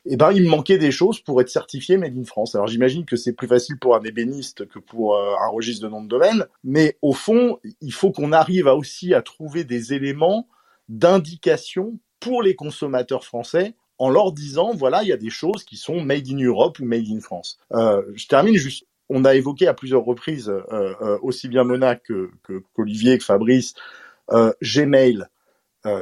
Et 0.05 0.15
eh 0.15 0.17
ben, 0.17 0.33
il 0.33 0.43
me 0.43 0.49
manquait 0.49 0.79
des 0.79 0.91
choses 0.91 1.21
pour 1.21 1.41
être 1.41 1.49
certifié 1.49 1.97
Made 1.97 2.19
in 2.19 2.25
France. 2.25 2.57
Alors 2.57 2.67
j'imagine 2.67 3.05
que 3.05 3.15
c'est 3.15 3.35
plus 3.35 3.47
facile 3.47 3.79
pour 3.79 3.95
un 3.95 4.03
ébéniste 4.03 4.67
que 4.67 4.81
pour 4.81 5.17
un 5.17 5.47
registre 5.47 5.85
de 5.85 5.89
nom 5.89 6.03
de 6.03 6.09
domaine, 6.09 6.47
mais 6.65 6.99
au 7.03 7.13
fond, 7.13 7.61
il 7.81 7.93
faut 7.93 8.11
qu'on 8.11 8.33
arrive 8.33 8.67
aussi 8.67 9.15
à 9.15 9.23
trouver 9.23 9.63
des 9.63 9.93
éléments 9.93 10.49
d'indication 10.89 12.01
pour 12.23 12.43
les 12.43 12.55
consommateurs 12.55 13.25
français 13.25 13.75
en 13.99 14.09
leur 14.09 14.33
disant 14.33 14.73
voilà 14.75 15.03
il 15.03 15.09
y 15.09 15.13
a 15.13 15.19
des 15.19 15.31
choses 15.31 15.65
qui 15.65 15.77
sont 15.77 16.01
made 16.01 16.29
in 16.29 16.43
Europe 16.43 16.79
ou 16.79 16.85
made 16.85 17.07
in 17.11 17.21
France. 17.21 17.59
Euh, 17.73 18.03
je 18.15 18.27
termine 18.27 18.57
juste 18.57 18.87
on 19.13 19.25
a 19.25 19.35
évoqué 19.35 19.67
à 19.67 19.75
plusieurs 19.75 20.05
reprises, 20.05 20.49
euh, 20.49 20.63
euh, 20.71 21.19
aussi 21.23 21.49
bien 21.49 21.65
Mona 21.65 21.97
que, 21.97 22.31
qu'Olivier, 22.75 23.19
que, 23.19 23.25
Fabrice, 23.25 23.75
euh, 24.31 24.53
Gmail. 24.63 25.27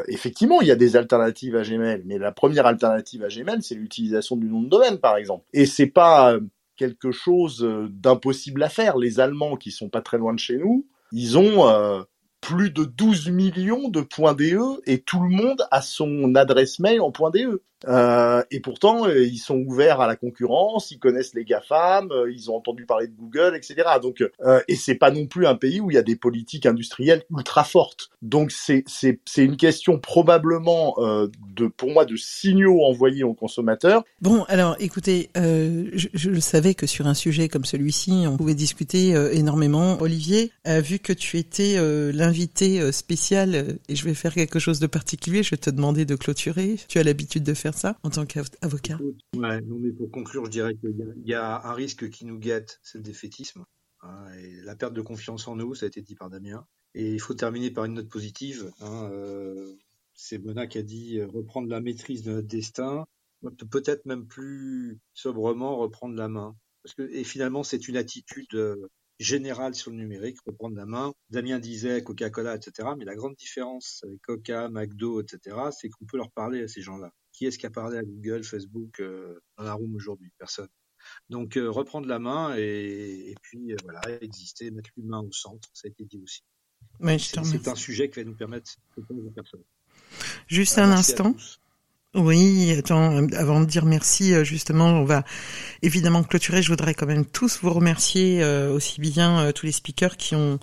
effectivement, 0.08 0.60
il 0.60 0.68
y 0.68 0.70
a 0.70 0.76
des 0.76 0.96
alternatives 0.96 1.56
à 1.56 1.62
Gmail, 1.62 2.02
mais 2.04 2.18
la 2.18 2.32
première 2.32 2.66
alternative 2.66 3.24
à 3.24 3.28
Gmail, 3.28 3.62
c'est 3.62 3.74
l'utilisation 3.74 4.36
du 4.36 4.46
nom 4.46 4.62
de 4.62 4.68
domaine, 4.68 4.98
par 4.98 5.16
exemple. 5.16 5.44
Et 5.52 5.66
c'est 5.66 5.86
pas 5.86 6.36
quelque 6.76 7.10
chose 7.10 7.66
d'impossible 7.90 8.62
à 8.62 8.68
faire. 8.68 8.96
Les 8.98 9.20
Allemands, 9.20 9.56
qui 9.56 9.70
sont 9.70 9.88
pas 9.88 10.02
très 10.02 10.18
loin 10.18 10.34
de 10.34 10.38
chez 10.38 10.58
nous, 10.58 10.86
ils 11.12 11.38
ont 11.38 12.04
plus 12.40 12.70
de 12.70 12.84
12 12.84 13.30
millions 13.30 13.88
de 13.88 14.00
points 14.00 14.34
DE 14.34 14.80
et 14.86 15.02
tout 15.02 15.22
le 15.22 15.28
monde 15.28 15.66
a 15.70 15.82
son 15.82 16.34
adresse 16.34 16.78
mail 16.78 17.00
en 17.00 17.12
point 17.12 17.30
DE. 17.30 17.62
Euh, 17.88 18.42
et 18.50 18.60
pourtant, 18.60 19.06
euh, 19.06 19.24
ils 19.24 19.38
sont 19.38 19.58
ouverts 19.58 20.00
à 20.00 20.06
la 20.06 20.16
concurrence, 20.16 20.90
ils 20.90 20.98
connaissent 20.98 21.34
les 21.34 21.44
GAFAM, 21.44 22.10
euh, 22.12 22.30
ils 22.30 22.50
ont 22.50 22.56
entendu 22.56 22.84
parler 22.84 23.06
de 23.06 23.14
Google, 23.14 23.56
etc. 23.56 23.88
Donc, 24.02 24.22
et 24.68 24.76
c'est 24.76 24.94
pas 24.94 25.10
non 25.10 25.26
plus 25.26 25.46
un 25.46 25.54
pays 25.54 25.80
où 25.80 25.90
il 25.90 25.94
y 25.94 25.98
a 25.98 26.02
des 26.02 26.16
politiques 26.16 26.66
industrielles 26.66 27.22
ultra 27.30 27.64
fortes. 27.64 28.10
Donc, 28.22 28.50
c'est 28.52 28.84
une 29.36 29.56
question 29.56 29.98
probablement 29.98 30.96
de 30.98 31.66
pour 31.66 31.90
moi 31.90 32.04
de 32.04 32.16
signaux 32.16 32.84
envoyés 32.84 33.24
aux 33.24 33.34
consommateurs. 33.34 34.04
Bon, 34.20 34.44
alors, 34.48 34.76
écoutez, 34.78 35.30
je 35.34 36.40
savais 36.40 36.74
que 36.74 36.86
sur 36.86 37.06
un 37.06 37.14
sujet 37.14 37.48
comme 37.48 37.64
celui-ci, 37.64 38.24
on 38.26 38.36
pouvait 38.36 38.54
discuter 38.54 39.10
énormément. 39.32 40.00
Olivier, 40.00 40.52
vu 40.66 40.98
que 40.98 41.12
tu 41.12 41.38
étais 41.38 41.76
l'invité 42.12 42.92
spécial, 42.92 43.78
et 43.88 43.96
je 43.96 44.04
vais 44.04 44.14
faire 44.14 44.34
quelque 44.34 44.58
chose 44.58 44.80
de 44.80 44.86
particulier, 44.86 45.42
je 45.42 45.50
vais 45.50 45.56
te 45.56 45.70
demander 45.70 46.04
de 46.04 46.16
clôturer. 46.16 46.76
Tu 46.88 46.98
as 46.98 47.02
l'habitude 47.02 47.42
de 47.42 47.54
faire 47.54 47.69
ça 47.72 47.98
en 48.02 48.10
tant 48.10 48.26
qu'avocat 48.26 48.98
Ouais, 49.36 49.60
non, 49.62 49.78
mais 49.78 49.92
pour 49.92 50.10
conclure, 50.10 50.46
je 50.46 50.50
dirais 50.50 50.74
qu'il 50.74 51.22
y, 51.24 51.34
a 51.34 51.66
un 51.66 51.72
risque 51.72 52.10
qui 52.10 52.24
nous 52.24 52.38
guette, 52.38 52.80
c'est 52.82 52.98
le 52.98 53.04
défaitisme. 53.04 53.64
Hein, 54.02 54.32
et 54.38 54.60
la 54.62 54.76
perte 54.76 54.94
de 54.94 55.02
confiance 55.02 55.46
en 55.48 55.56
nous, 55.56 55.74
ça 55.74 55.86
a 55.86 55.88
été 55.88 56.02
dit 56.02 56.14
par 56.14 56.30
Damien. 56.30 56.66
Et 56.94 57.12
il 57.12 57.20
faut 57.20 57.34
terminer 57.34 57.70
par 57.70 57.84
une 57.84 57.94
note 57.94 58.08
positive. 58.08 58.72
Hein, 58.80 59.10
euh, 59.12 59.74
c'est 60.14 60.38
Mona 60.38 60.66
qui 60.66 60.78
a 60.78 60.82
dit 60.82 61.18
euh, 61.18 61.26
reprendre 61.26 61.68
la 61.68 61.80
maîtrise 61.80 62.22
de 62.22 62.32
notre 62.32 62.48
destin, 62.48 63.06
peut-être 63.70 64.06
même 64.06 64.26
plus 64.26 64.98
sobrement 65.14 65.76
reprendre 65.76 66.16
la 66.16 66.28
main. 66.28 66.56
Parce 66.82 66.94
que, 66.94 67.02
et 67.02 67.24
finalement, 67.24 67.62
c'est 67.62 67.88
une 67.88 67.96
attitude 67.96 68.54
euh, 68.54 68.88
générale 69.18 69.74
sur 69.74 69.90
le 69.90 69.98
numérique, 69.98 70.38
reprendre 70.46 70.76
la 70.76 70.86
main. 70.86 71.12
Damien 71.28 71.58
disait 71.58 72.02
Coca-Cola, 72.02 72.56
etc. 72.56 72.88
Mais 72.98 73.04
la 73.04 73.14
grande 73.14 73.36
différence 73.36 74.02
avec 74.04 74.20
Coca, 74.22 74.68
McDo, 74.68 75.20
etc., 75.20 75.56
c'est 75.78 75.90
qu'on 75.90 76.06
peut 76.06 76.16
leur 76.16 76.30
parler 76.32 76.62
à 76.62 76.68
ces 76.68 76.80
gens-là. 76.80 77.12
Qui 77.40 77.46
est-ce 77.46 77.58
qui 77.58 77.64
a 77.64 77.70
parlé 77.70 77.96
à 77.96 78.02
Google, 78.02 78.44
Facebook 78.44 79.00
euh, 79.00 79.40
dans 79.56 79.64
la 79.64 79.72
room 79.72 79.94
aujourd'hui? 79.94 80.30
Personne. 80.36 80.68
Donc 81.30 81.56
euh, 81.56 81.70
reprendre 81.70 82.06
la 82.06 82.18
main 82.18 82.54
et, 82.54 83.34
puis 83.40 83.72
euh, 83.72 83.76
voilà, 83.82 84.02
exister, 84.20 84.70
mettre 84.70 84.90
l'humain 84.94 85.20
au 85.20 85.32
centre, 85.32 85.70
ça 85.72 85.86
a 85.86 85.88
été 85.88 86.04
dit 86.04 86.20
aussi. 86.22 86.42
c'est 87.18 87.68
un 87.68 87.74
sujet 87.74 88.10
qui 88.10 88.20
va 88.20 88.24
nous 88.26 88.36
permettre 88.36 88.70
de 88.94 89.02
aux 89.02 89.30
personnes. 89.30 89.62
Juste 90.48 90.76
un 90.76 90.92
instant. 90.92 91.34
Oui, 92.14 92.72
attends, 92.72 93.26
avant 93.32 93.60
de 93.60 93.64
dire 93.64 93.86
merci, 93.86 94.34
justement, 94.44 94.88
on 94.88 95.06
va 95.06 95.24
évidemment 95.80 96.22
clôturer. 96.22 96.60
Je 96.60 96.68
voudrais 96.68 96.92
quand 96.92 97.06
même 97.06 97.24
tous 97.24 97.60
vous 97.62 97.72
remercier, 97.72 98.44
aussi 98.44 99.00
bien 99.00 99.50
tous 99.52 99.64
les 99.64 99.72
speakers 99.72 100.18
qui 100.18 100.34
ont 100.34 100.58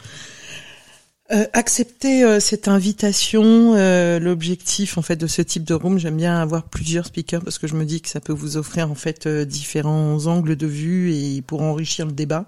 euh, 1.30 1.46
accepter 1.52 2.24
euh, 2.24 2.40
cette 2.40 2.70
invitation, 2.70 3.74
euh, 3.76 4.18
l'objectif 4.18 4.98
en 4.98 5.02
fait 5.02 5.18
de 5.18 5.28
ce 5.28 5.42
type 5.42 5.66
de 5.66 5.74
room, 5.74 6.00
j'aime 6.00 6.16
bien 6.16 6.40
avoir 6.40 6.64
plusieurs 6.64 7.06
speakers 7.08 7.44
parce 7.44 7.58
que 7.58 7.68
je 7.68 7.76
me 7.76 7.84
dis 7.84 8.00
que 8.00 8.08
ça 8.08 8.22
peut 8.22 8.32
vous 8.32 8.56
offrir 8.56 8.90
en 8.90 8.96
fait 8.96 9.28
différents 9.28 10.26
angles 10.28 10.56
de 10.56 10.68
vue 10.68 11.14
et 11.14 11.42
pour 11.42 11.64
enrichir 11.64 12.06
le 12.06 12.14
débat. 12.14 12.46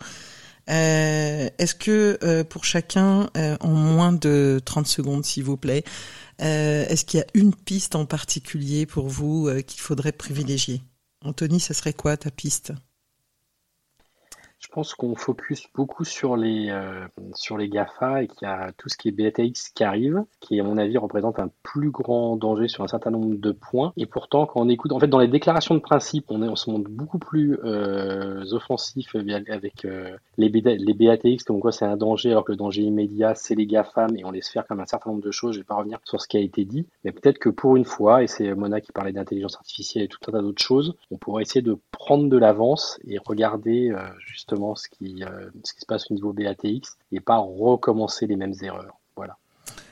Est-ce 0.68 1.74
que 1.74 2.44
pour 2.44 2.64
chacun, 2.64 3.30
en 3.60 3.70
moins 3.70 4.14
de 4.14 4.62
30 4.64 4.88
secondes 4.88 5.26
s'il 5.26 5.44
vous 5.44 5.58
plaît, 5.58 5.84
est-ce 6.38 7.06
qu'il 7.06 7.20
y 7.20 7.24
a 7.24 7.28
une 7.34 7.56
piste 7.56 7.96
en 7.96 8.06
particulier 8.06 8.86
pour 8.86 9.08
vous 9.08 9.50
qu'il 9.66 9.82
faudrait 9.82 10.12
privilégier? 10.12 10.84
Anthony, 11.26 11.60
ça 11.60 11.74
serait 11.74 11.94
quoi 11.94 12.18
ta 12.18 12.30
piste? 12.30 12.72
Je 14.60 14.68
pense 14.68 14.94
qu'on 14.94 15.16
focus 15.16 15.68
beaucoup 15.74 16.04
sur 16.04 16.36
les, 16.36 16.70
euh, 16.70 17.08
sur 17.34 17.58
les 17.58 17.70
GAFA 17.70 18.24
et 18.24 18.28
qu'il 18.28 18.46
y 18.48 18.52
a 18.52 18.72
tout 18.78 18.90
ce 18.90 18.98
qui 18.98 19.08
est 19.08 19.12
BATX 19.12 19.70
qui 19.74 19.84
arrive, 19.84 20.24
qui 20.42 20.60
à 20.60 20.64
mon 20.64 20.78
avis 20.78 20.98
représente 20.98 21.40
un 21.40 21.50
plus 21.64 21.92
grand 21.92 22.36
danger 22.36 22.68
sur 22.68 22.84
un 22.84 22.88
certain 22.88 23.12
nombre 23.12 23.36
de 23.36 23.52
points. 23.52 23.94
Et 23.96 24.06
pourtant, 24.06 24.46
quand 24.46 24.60
on 24.60 24.68
écoute, 24.68 24.92
en 24.92 25.00
fait, 25.00 25.08
dans 25.08 25.20
les 25.20 25.30
déclarations 25.30 25.76
de 25.76 25.80
principe, 25.80 26.26
on, 26.30 26.44
est, 26.44 26.50
on 26.50 26.58
se 26.58 26.70
montre 26.70 26.90
beaucoup 26.90 27.20
plus 27.20 27.58
euh, 27.64 28.44
offensif 28.52 29.16
avec 29.16 29.86
euh, 29.86 30.16
les, 30.38 30.50
les 30.50 30.94
BATX, 30.94 31.44
comme 31.44 31.62
quoi 31.62 31.72
c'est 31.72 31.86
un 31.86 31.98
danger, 31.98 32.32
alors 32.32 32.44
que 32.44 32.52
le 32.52 32.58
danger 32.58 32.82
immédiat, 32.82 33.36
c'est 33.36 33.56
les 33.56 33.66
GAFAM, 33.66 34.18
et 34.18 34.26
on 34.26 34.32
laisse 34.32 34.50
faire 34.50 34.68
comme 34.68 34.82
un 34.82 34.86
certain 34.86 35.12
nombre 35.12 35.24
de 35.24 35.32
choses. 35.32 35.56
Je 35.56 35.60
vais 35.60 35.66
pas 35.66 35.76
revenir 35.76 36.00
sur 36.04 36.20
ce 36.20 36.28
qui 36.28 36.36
a 36.36 36.42
été 36.42 36.66
dit, 36.66 36.86
mais 37.06 37.14
peut-être 37.14 37.40
que 37.40 37.50
pour 37.50 37.78
une 37.78 37.86
fois, 37.86 38.24
et 38.24 38.28
c'est 38.28 38.54
Mona 38.56 38.82
qui 38.82 38.92
parlait 38.92 39.14
d'intelligence 39.14 39.56
artificielle 39.56 40.04
et 40.04 40.08
tout 40.10 40.20
un 40.28 40.34
tas 40.34 40.42
d'autres 40.42 40.62
choses, 40.62 40.96
on 41.12 41.18
pourrait 41.18 41.44
essayer 41.44 41.62
de 41.62 41.78
prendre 41.92 42.28
de 42.28 42.38
l'avance 42.38 43.00
et 43.08 43.18
regarder 43.20 43.92
euh, 43.92 44.00
justement 44.50 44.76
ce 44.76 44.88
qui, 44.90 45.24
euh, 45.24 45.50
ce 45.64 45.74
qui 45.74 45.82
se 45.82 45.86
passe 45.86 46.10
au 46.10 46.14
niveau 46.14 46.34
BATX 46.34 46.98
et 47.12 47.20
pas 47.20 47.38
recommencer 47.38 48.26
les 48.26 48.36
mêmes 48.36 48.56
erreurs. 48.62 49.00
Voilà. 49.16 49.38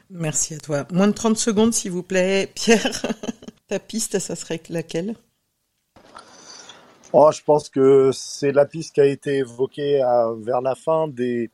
Merci 0.09 0.55
à 0.55 0.57
toi. 0.57 0.85
Moins 0.91 1.07
de 1.07 1.13
30 1.13 1.37
secondes, 1.37 1.73
s'il 1.73 1.91
vous 1.91 2.03
plaît. 2.03 2.51
Pierre, 2.55 3.05
ta 3.67 3.79
piste, 3.79 4.19
ça 4.19 4.35
serait 4.35 4.61
laquelle? 4.69 5.15
Oh, 7.13 7.29
Je 7.31 7.41
pense 7.43 7.69
que 7.69 8.11
c'est 8.13 8.51
la 8.51 8.65
piste 8.65 8.95
qui 8.95 9.01
a 9.01 9.05
été 9.05 9.37
évoquée 9.37 10.01
vers 10.39 10.61
la 10.61 10.75
fin 10.75 11.07
des, 11.07 11.51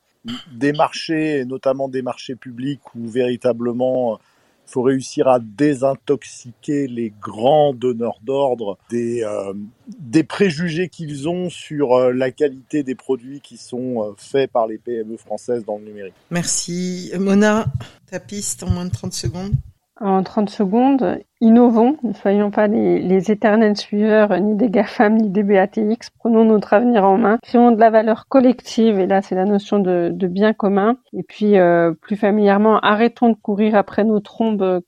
des 0.52 0.72
marchés, 0.72 1.46
notamment 1.46 1.90
des 1.90 2.02
marchés 2.02 2.36
publics 2.36 2.82
où 2.96 3.08
véritablement 3.08 4.20
faut 4.66 4.82
réussir 4.82 5.28
à 5.28 5.40
désintoxiquer 5.40 6.88
les 6.88 7.14
grands 7.22 7.74
donneurs 7.74 8.20
d'ordre 8.24 8.78
des, 8.90 9.24
euh, 9.24 10.24
préjugés 10.28 10.90
qu'ils 10.90 11.28
ont 11.30 11.50
sur 11.50 11.94
euh, 11.94 12.12
la 12.12 12.32
qualité 12.32 12.84
des 12.84 12.96
produits 12.96 13.42
qui 13.42 13.58
sont 13.58 14.04
euh, 14.04 14.14
faits 14.18 14.52
par 14.52 14.68
les 14.68 14.78
PME 14.78 15.18
françaises 15.18 15.66
dans 15.66 15.78
le 15.78 15.86
numérique. 15.86 16.14
Merci. 16.32 17.12
Mona, 17.20 17.66
ta 18.10 18.20
piste 18.20 18.64
en 18.64 18.70
moins 18.70 18.86
de 18.86 18.92
30 18.92 19.14
secondes 19.14 19.54
En 20.00 20.24
30 20.24 20.50
secondes, 20.50 21.20
Innovons, 21.44 21.98
ne 22.04 22.14
soyons 22.14 22.52
pas 22.52 22.68
les, 22.68 23.30
éternels 23.30 23.76
suiveurs 23.76 24.40
ni 24.40 24.56
des 24.56 24.70
GAFAM 24.70 25.18
ni 25.18 25.30
des 25.30 25.44
BATX, 25.44 26.10
prenons 26.18 26.46
notre 26.46 26.72
avenir 26.72 27.04
en 27.04 27.18
main, 27.18 27.38
créons 27.44 27.72
de 27.72 27.80
la 27.82 27.90
valeur 27.90 28.30
collective, 28.30 28.98
et 28.98 29.08
là 29.08 29.22
c'est 29.22 29.36
la 29.36 29.44
notion 29.44 29.80
de, 29.80 30.10
bien 30.28 30.54
commun, 30.54 30.96
et 31.12 31.22
puis 31.22 31.58
euh, 31.58 31.92
plus 32.02 32.16
familièrement, 32.16 32.80
arrêtons 32.80 33.28
de 33.28 33.36
courir 33.36 33.76
après 33.76 34.06
notre 34.06 34.40
ombre, 34.40 34.82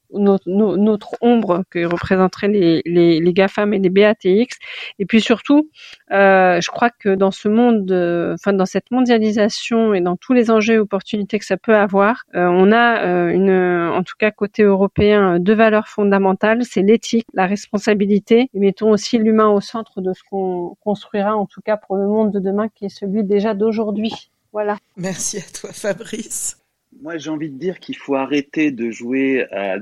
ombre 1.22 1.64
que 1.70 1.86
représenteraient 1.86 2.48
les, 2.48 3.34
GAFAM 3.34 3.74
et 3.74 3.80
les 3.80 3.90
BATX, 3.90 4.58
et 4.98 5.06
puis 5.06 5.20
surtout, 5.20 5.70
euh, 6.12 6.62
je 6.62 6.70
crois 6.70 6.90
que 6.90 7.16
dans 7.16 7.32
ce 7.32 7.48
monde, 7.48 7.92
enfin 8.34 8.54
dans 8.54 8.66
cette 8.66 8.92
mondialisation 8.92 9.94
et 9.94 10.02
dans 10.02 10.16
tous 10.16 10.34
les 10.34 10.52
enjeux 10.52 10.76
et 10.76 10.80
opportunités 10.80 11.40
que 11.40 11.46
ça 11.46 11.58
peut 11.58 11.76
avoir, 11.76 12.24
euh, 12.36 12.48
on 12.48 12.72
a 12.72 13.32
une, 13.32 13.52
en 13.52 14.04
tout 14.04 14.16
cas 14.18 14.32
côté 14.32 14.64
européen, 14.64 15.40
deux 15.40 15.56
valeurs 15.56 15.88
fondamentales 15.88 16.64
c'est 16.64 16.82
l'éthique, 16.82 17.28
la 17.34 17.48
responsabilité. 17.48 18.50
Et 18.54 18.60
mettons 18.60 18.92
aussi 18.92 19.18
l'humain 19.18 19.50
au 19.50 19.62
centre 19.62 20.02
de 20.02 20.14
ce 20.14 20.22
qu'on 20.30 20.76
construira, 20.82 21.36
en 21.36 21.46
tout 21.46 21.62
cas 21.62 21.78
pour 21.78 21.96
le 21.96 22.08
monde 22.08 22.32
de 22.32 22.40
demain, 22.40 22.70
qui 22.70 22.86
est 22.86 22.90
celui 22.90 23.24
déjà 23.24 23.54
d'aujourd'hui. 23.54 24.32
Voilà. 24.54 24.78
Merci 24.96 25.38
à 25.38 25.60
toi, 25.60 25.72
Fabrice. 25.74 26.65
Moi, 27.02 27.18
j'ai 27.18 27.30
envie 27.30 27.50
de 27.50 27.58
dire 27.58 27.80
qu'il 27.80 27.98
faut 27.98 28.16
arrêter 28.16 28.72
de 28.72 28.90
jouer 28.90 29.46
à 29.52 29.78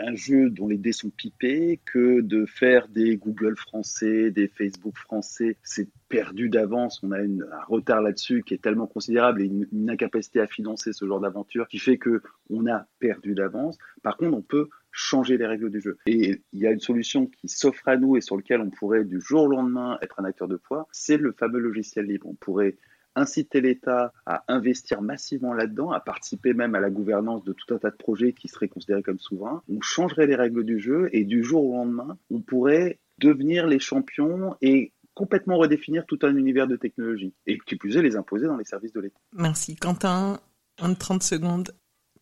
un 0.00 0.14
jeu 0.14 0.50
dont 0.50 0.68
les 0.68 0.78
dés 0.78 0.92
sont 0.92 1.10
pipés, 1.10 1.80
que 1.84 2.20
de 2.20 2.46
faire 2.46 2.88
des 2.88 3.16
Google 3.16 3.56
français, 3.56 4.30
des 4.30 4.48
Facebook 4.48 4.96
français. 4.96 5.56
C'est 5.62 5.88
perdu 6.08 6.48
d'avance. 6.48 7.00
On 7.02 7.12
a 7.12 7.18
un 7.18 7.64
retard 7.68 8.02
là-dessus 8.02 8.42
qui 8.42 8.54
est 8.54 8.62
tellement 8.62 8.86
considérable 8.86 9.42
et 9.42 9.46
une, 9.46 9.90
incapacité 9.90 10.40
à 10.40 10.46
financer 10.46 10.92
ce 10.92 11.06
genre 11.06 11.20
d'aventure 11.20 11.68
qui 11.68 11.78
fait 11.78 11.98
que 11.98 12.22
on 12.48 12.66
a 12.66 12.86
perdu 12.98 13.34
d'avance. 13.34 13.76
Par 14.02 14.16
contre, 14.16 14.36
on 14.36 14.42
peut 14.42 14.68
changer 14.92 15.36
les 15.36 15.46
règles 15.46 15.70
du 15.70 15.80
jeu. 15.80 15.98
Et 16.06 16.42
il 16.52 16.58
y 16.58 16.66
a 16.66 16.70
une 16.70 16.80
solution 16.80 17.26
qui 17.26 17.48
s'offre 17.48 17.86
à 17.88 17.96
nous 17.96 18.16
et 18.16 18.20
sur 18.20 18.36
laquelle 18.36 18.60
on 18.60 18.70
pourrait 18.70 19.04
du 19.04 19.20
jour 19.20 19.44
au 19.44 19.48
lendemain 19.48 19.98
être 20.02 20.20
un 20.20 20.24
acteur 20.24 20.48
de 20.48 20.56
poids, 20.56 20.88
c'est 20.90 21.16
le 21.16 21.32
fameux 21.32 21.60
logiciel 21.60 22.06
libre. 22.06 22.26
On 22.28 22.34
pourrait 22.34 22.76
inciter 23.20 23.60
l'État 23.60 24.12
à 24.26 24.44
investir 24.48 25.02
massivement 25.02 25.52
là-dedans, 25.52 25.92
à 25.92 26.00
participer 26.00 26.54
même 26.54 26.74
à 26.74 26.80
la 26.80 26.90
gouvernance 26.90 27.44
de 27.44 27.52
tout 27.52 27.74
un 27.74 27.78
tas 27.78 27.90
de 27.90 27.96
projets 27.96 28.32
qui 28.32 28.48
seraient 28.48 28.68
considérés 28.68 29.02
comme 29.02 29.18
souverains. 29.18 29.62
On 29.68 29.80
changerait 29.80 30.26
les 30.26 30.36
règles 30.36 30.64
du 30.64 30.80
jeu 30.80 31.08
et 31.12 31.24
du 31.24 31.44
jour 31.44 31.64
au 31.64 31.76
lendemain, 31.76 32.18
on 32.30 32.40
pourrait 32.40 32.98
devenir 33.18 33.66
les 33.66 33.78
champions 33.78 34.56
et 34.62 34.92
complètement 35.14 35.58
redéfinir 35.58 36.06
tout 36.06 36.18
un 36.22 36.34
univers 36.34 36.66
de 36.66 36.76
technologie 36.76 37.34
et 37.46 37.58
qui 37.58 37.76
plus 37.76 37.96
est 37.96 38.02
les 38.02 38.16
imposer 38.16 38.46
dans 38.46 38.56
les 38.56 38.64
services 38.64 38.92
de 38.92 39.00
l'État. 39.00 39.20
Merci. 39.34 39.76
Quentin, 39.76 40.40
en 40.80 40.94
30 40.94 41.22
secondes, 41.22 41.74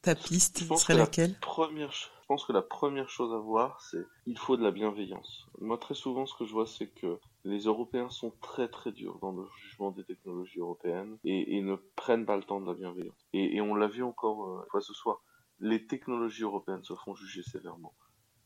ta 0.02 0.14
piste 0.14 0.64
serait 0.76 0.94
laquelle? 0.94 1.36
première, 1.40 1.92
Je 1.92 2.06
pense 2.26 2.44
que 2.44 2.52
la 2.52 2.62
première 2.62 3.08
chose 3.08 3.32
à 3.32 3.38
voir, 3.38 3.80
c'est 3.80 4.04
il 4.26 4.38
faut 4.38 4.56
de 4.56 4.62
la 4.62 4.70
bienveillance. 4.70 5.46
Moi, 5.60 5.78
très 5.78 5.94
souvent, 5.94 6.26
ce 6.26 6.34
que 6.36 6.44
je 6.44 6.52
vois, 6.52 6.66
c'est 6.66 6.88
que 6.88 7.18
les 7.44 7.60
Européens 7.60 8.10
sont 8.10 8.32
très 8.40 8.68
très 8.68 8.92
durs 8.92 9.18
dans 9.20 9.32
le 9.32 9.44
jugement 9.62 9.90
des 9.90 10.04
technologies 10.04 10.58
européennes 10.58 11.18
et, 11.24 11.60
ne 11.62 11.76
prennent 11.96 12.26
pas 12.26 12.36
le 12.36 12.42
temps 12.42 12.60
de 12.60 12.66
la 12.66 12.74
bienveillance. 12.74 13.26
Et, 13.32 13.60
on 13.60 13.74
l'a 13.74 13.88
vu 13.88 14.02
encore 14.02 14.66
euh, 14.74 14.80
ce 14.80 14.94
soir, 14.94 15.22
les 15.60 15.86
technologies 15.86 16.42
européennes 16.42 16.84
se 16.84 16.94
font 16.94 17.14
juger 17.14 17.42
sévèrement. 17.42 17.94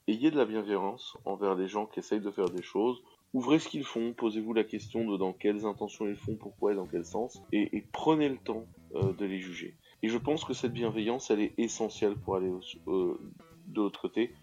Ayez 0.08 0.30
de 0.30 0.36
la 0.36 0.44
bienveillance 0.44 1.16
envers 1.24 1.54
les 1.54 1.68
gens 1.68 1.86
qui 1.86 2.00
essayent 2.00 2.20
de 2.20 2.30
faire 2.30 2.50
des 2.50 2.62
choses. 2.62 3.02
Ouvrez 3.34 3.58
ce 3.58 3.68
qu'ils 3.68 3.84
font, 3.84 4.12
posez-vous 4.12 4.52
la 4.52 4.64
question 4.64 5.10
de 5.10 5.16
dans 5.16 5.32
quelles 5.32 5.64
intentions 5.64 6.06
ils 6.06 6.16
font, 6.16 6.36
pourquoi 6.36 6.72
et 6.72 6.74
dans 6.74 6.86
quel 6.86 7.04
sens, 7.04 7.42
et, 7.52 7.84
prenez 7.92 8.28
le 8.28 8.36
temps 8.36 8.66
euh, 8.94 9.12
de 9.12 9.24
les 9.24 9.38
juger. 9.38 9.76
Et 10.02 10.08
je 10.08 10.18
pense 10.18 10.44
que 10.44 10.52
cette 10.52 10.72
bienveillance, 10.72 11.30
elle 11.30 11.40
est 11.40 11.54
essentielle 11.58 12.16
pour 12.16 12.36
aller 12.36 12.50
de 12.86 13.80
l'autre 13.80 14.00
côté. 14.00 14.34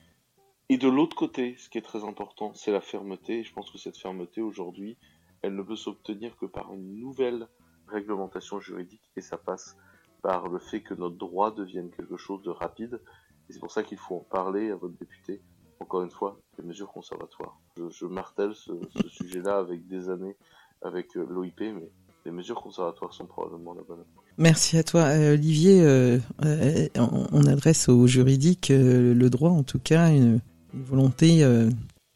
Et 0.70 0.78
de 0.78 0.88
l'autre 0.88 1.16
côté, 1.16 1.56
ce 1.58 1.70
qui 1.70 1.78
est 1.78 1.84
très 1.84 2.04
important, 2.04 2.54
c'est 2.54 2.72
la 2.72 2.82
fermeté. 2.82 3.40
Et 3.40 3.44
je 3.44 3.54
pense 3.54 3.72
que 3.72 3.78
cette 3.78 3.98
fermeté, 3.98 4.42
aujourd'hui, 4.42 4.98
elle 5.42 5.56
ne 5.56 5.64
peut 5.64 5.76
s'obtenir 5.76 6.38
que 6.38 6.46
par 6.46 6.74
une 6.74 7.00
nouvelle 7.00 7.48
réglementation 7.88 8.60
juridique. 8.60 9.02
Et 9.16 9.22
ça 9.22 9.38
passe 9.38 9.76
par 10.22 10.48
le 10.48 10.60
fait 10.60 10.82
que 10.82 10.94
notre 10.94 11.16
droit 11.16 11.52
devienne 11.52 11.90
quelque 11.90 12.18
chose 12.18 12.44
de 12.44 12.52
rapide. 12.52 13.02
Et 13.50 13.54
c'est 13.54 13.60
pour 13.60 13.72
ça 13.72 13.84
qu'il 13.84 13.98
faut 13.98 14.18
en 14.18 14.26
parler 14.30 14.70
à 14.70 14.76
votre 14.76 14.96
député. 14.98 15.42
Encore 15.80 16.04
une 16.04 16.12
fois, 16.12 16.40
les 16.58 16.64
mesures 16.64 16.92
conservatoires. 16.92 17.58
Je, 17.78 18.06
martèle 18.06 18.54
ce, 18.54 18.72
ce 18.96 19.08
sujet-là 19.24 19.58
avec 19.58 19.88
des 19.88 20.10
années 20.10 20.36
avec 20.82 21.16
euh, 21.16 21.26
l'OIP, 21.30 21.60
mais 21.60 21.90
les 22.26 22.32
mesures 22.32 22.62
conservatoires 22.62 23.14
sont 23.14 23.26
probablement 23.26 23.74
la 23.74 23.82
bonne 23.82 24.02
approche. 24.02 24.26
Merci 24.38 24.78
à 24.78 24.84
toi, 24.84 25.02
euh, 25.02 25.34
Olivier. 25.34 25.82
Euh, 25.82 26.20
on, 26.96 27.46
adresse 27.46 27.90
au 27.90 28.08
juridique 28.08 28.70
le 28.70 29.30
droit, 29.30 29.52
en 29.52 29.64
tout 29.64 29.80
cas, 29.80 30.10
une, 30.10 30.40
volonté 30.74 31.44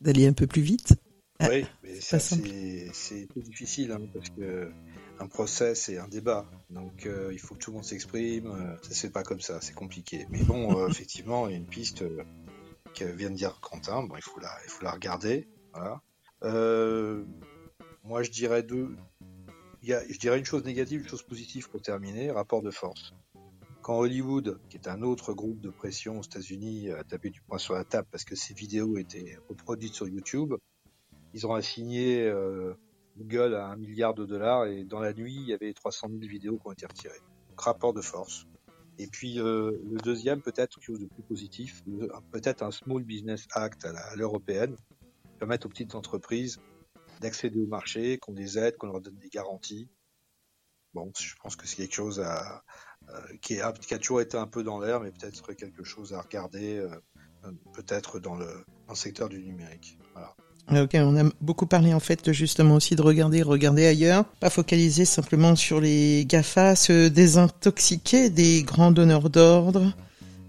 d'aller 0.01 0.28
un 0.28 0.34
peu 0.34 0.47
plus 0.47 0.62
vite. 0.62 0.95
Ah, 1.39 1.49
oui, 1.49 1.66
mais 1.84 1.99
ça, 1.99 2.20
c'est 2.20 3.28
difficile 3.36 3.91
hein, 3.91 4.01
parce 4.14 4.30
que 4.30 4.72
un 5.20 5.28
procès, 5.28 5.76
c'est 5.76 5.97
un 5.97 6.08
débat. 6.08 6.45
Donc, 6.70 7.08
il 7.32 7.39
faut 7.39 7.56
que 7.56 7.60
tout 7.60 7.72
le 7.72 7.76
monde 7.76 7.86
s'exprime. 7.86 8.78
Ça 8.82 8.91
se 8.91 8.99
fait 8.99 9.10
pas 9.10 9.24
comme 9.24 9.41
ça, 9.41 9.60
c'est 9.62 9.74
compliqué. 9.74 10.26
Mais 10.30 10.43
bon, 10.43 10.88
effectivement, 10.89 11.47
il 11.47 11.51
y 11.51 11.56
a 11.56 11.58
une 11.58 11.68
piste 11.68 12.04
que 12.95 13.06
vient 13.06 13.30
de 13.30 13.36
dire 13.36 13.60
Quentin. 13.62 14.04
Bon, 14.04 14.16
il 14.16 14.24
faut 14.24 14.39
la, 14.39 14.56
il 14.66 14.70
faut 14.70 14.84
la 14.84 14.91
regarder. 14.91 15.47
Voilà. 15.74 16.01
moi, 18.04 18.24
je 18.24 18.32
dirais 18.32 18.64
deux, 18.64 18.95
il 19.84 19.89
y 19.89 19.93
a, 19.93 20.01
je 20.08 20.18
dirais 20.18 20.39
une 20.39 20.45
chose 20.45 20.64
négative, 20.64 21.01
une 21.01 21.08
chose 21.08 21.24
positive 21.24 21.70
pour 21.70 21.82
terminer, 21.82 22.32
rapport 22.32 22.62
de 22.62 22.72
force. 22.72 23.14
Quand 23.84 23.99
Hollywood, 23.99 24.59
qui 24.69 24.77
est 24.77 24.88
un 24.88 25.01
autre 25.01 25.34
groupe 25.34 25.59
de 25.59 25.69
pression 25.69 26.19
aux 26.19 26.23
États-Unis, 26.23 26.89
a 26.91 27.03
tapé 27.03 27.29
du 27.29 27.41
poing 27.41 27.57
sur 27.57 27.73
la 27.73 27.84
table 27.84 28.07
parce 28.09 28.23
que 28.23 28.34
ses 28.34 28.53
vidéos 28.53 28.97
étaient 28.97 29.38
reproduites 29.49 29.93
sur 29.93 30.07
YouTube, 30.07 30.53
ils 31.34 31.45
ont 31.45 31.53
assigné 31.53 32.21
euh, 32.21 32.75
Google 33.17 33.55
à 33.55 33.67
un 33.67 33.75
milliard 33.75 34.13
de 34.13 34.25
dollars 34.25 34.67
et 34.67 34.86
dans 34.86 35.01
la 35.01 35.11
nuit, 35.11 35.36
il 35.36 35.47
y 35.47 35.53
avait 35.53 35.73
300 35.73 36.07
000 36.07 36.21
vidéos 36.21 36.57
qui 36.59 36.67
ont 36.67 36.71
été 36.71 36.86
retirées. 36.86 37.19
Donc, 37.49 37.59
rapport 37.59 37.93
de 37.93 37.99
force. 37.99 38.45
Et 38.99 39.07
puis 39.07 39.38
euh, 39.38 39.71
le 39.91 39.99
deuxième, 39.99 40.41
peut-être 40.41 40.75
quelque 40.75 40.86
chose 40.86 41.01
de 41.01 41.07
plus 41.07 41.23
positif, 41.23 41.84
peut-être 42.31 42.63
un 42.63 42.71
Small 42.71 43.03
Business 43.03 43.47
Act 43.51 43.84
à 43.84 44.15
l'européenne, 44.15 44.77
permettre 45.39 45.65
aux 45.65 45.69
petites 45.69 45.93
entreprises 45.95 46.57
d'accéder 47.19 47.59
au 47.59 47.67
marché, 47.67 48.17
qu'on 48.17 48.34
les 48.34 48.57
aide, 48.57 48.77
qu'on 48.77 48.88
leur 48.88 49.01
donne 49.01 49.17
des 49.17 49.29
garanties. 49.29 49.89
Bon, 50.93 51.11
je 51.19 51.36
pense 51.41 51.55
que 51.55 51.65
c'est 51.65 51.77
quelque 51.77 51.95
chose 51.95 52.19
à, 52.19 52.57
euh, 52.57 52.59
qui, 53.41 53.61
a, 53.61 53.72
qui, 53.72 53.93
a, 53.93 53.97
toujours 53.97 54.22
été 54.22 54.38
un 54.38 54.47
peu 54.47 54.64
dans 54.64 54.80
l'air, 54.80 54.99
mais 54.99 55.11
peut-être 55.11 55.53
quelque 55.53 55.84
chose 55.84 56.14
à 56.14 56.22
regarder, 56.22 56.78
euh, 56.78 57.51
peut-être 57.74 58.20
dans 58.20 58.36
le, 58.36 58.47
secteur 58.93 59.28
du 59.28 59.43
numérique. 59.43 59.97
Voilà. 60.14 60.84
Ok, 60.84 60.91
on 60.93 61.18
a 61.18 61.30
beaucoup 61.41 61.66
parlé 61.66 61.93
en 61.93 61.99
fait 61.99 62.32
justement 62.32 62.76
aussi 62.76 62.95
de 62.95 63.01
regarder, 63.01 63.41
regarder 63.41 63.88
ailleurs, 63.88 64.24
pas 64.39 64.51
focaliser 64.51 65.03
simplement 65.03 65.55
sur 65.55 65.82
les 65.82 66.26
GAFA, 66.26 66.76
se 66.76 67.07
désintoxiquer 67.07 68.30
des 68.30 68.61
grands 68.61 68.91
donneurs 68.91 69.30
d'ordre, 69.32 69.93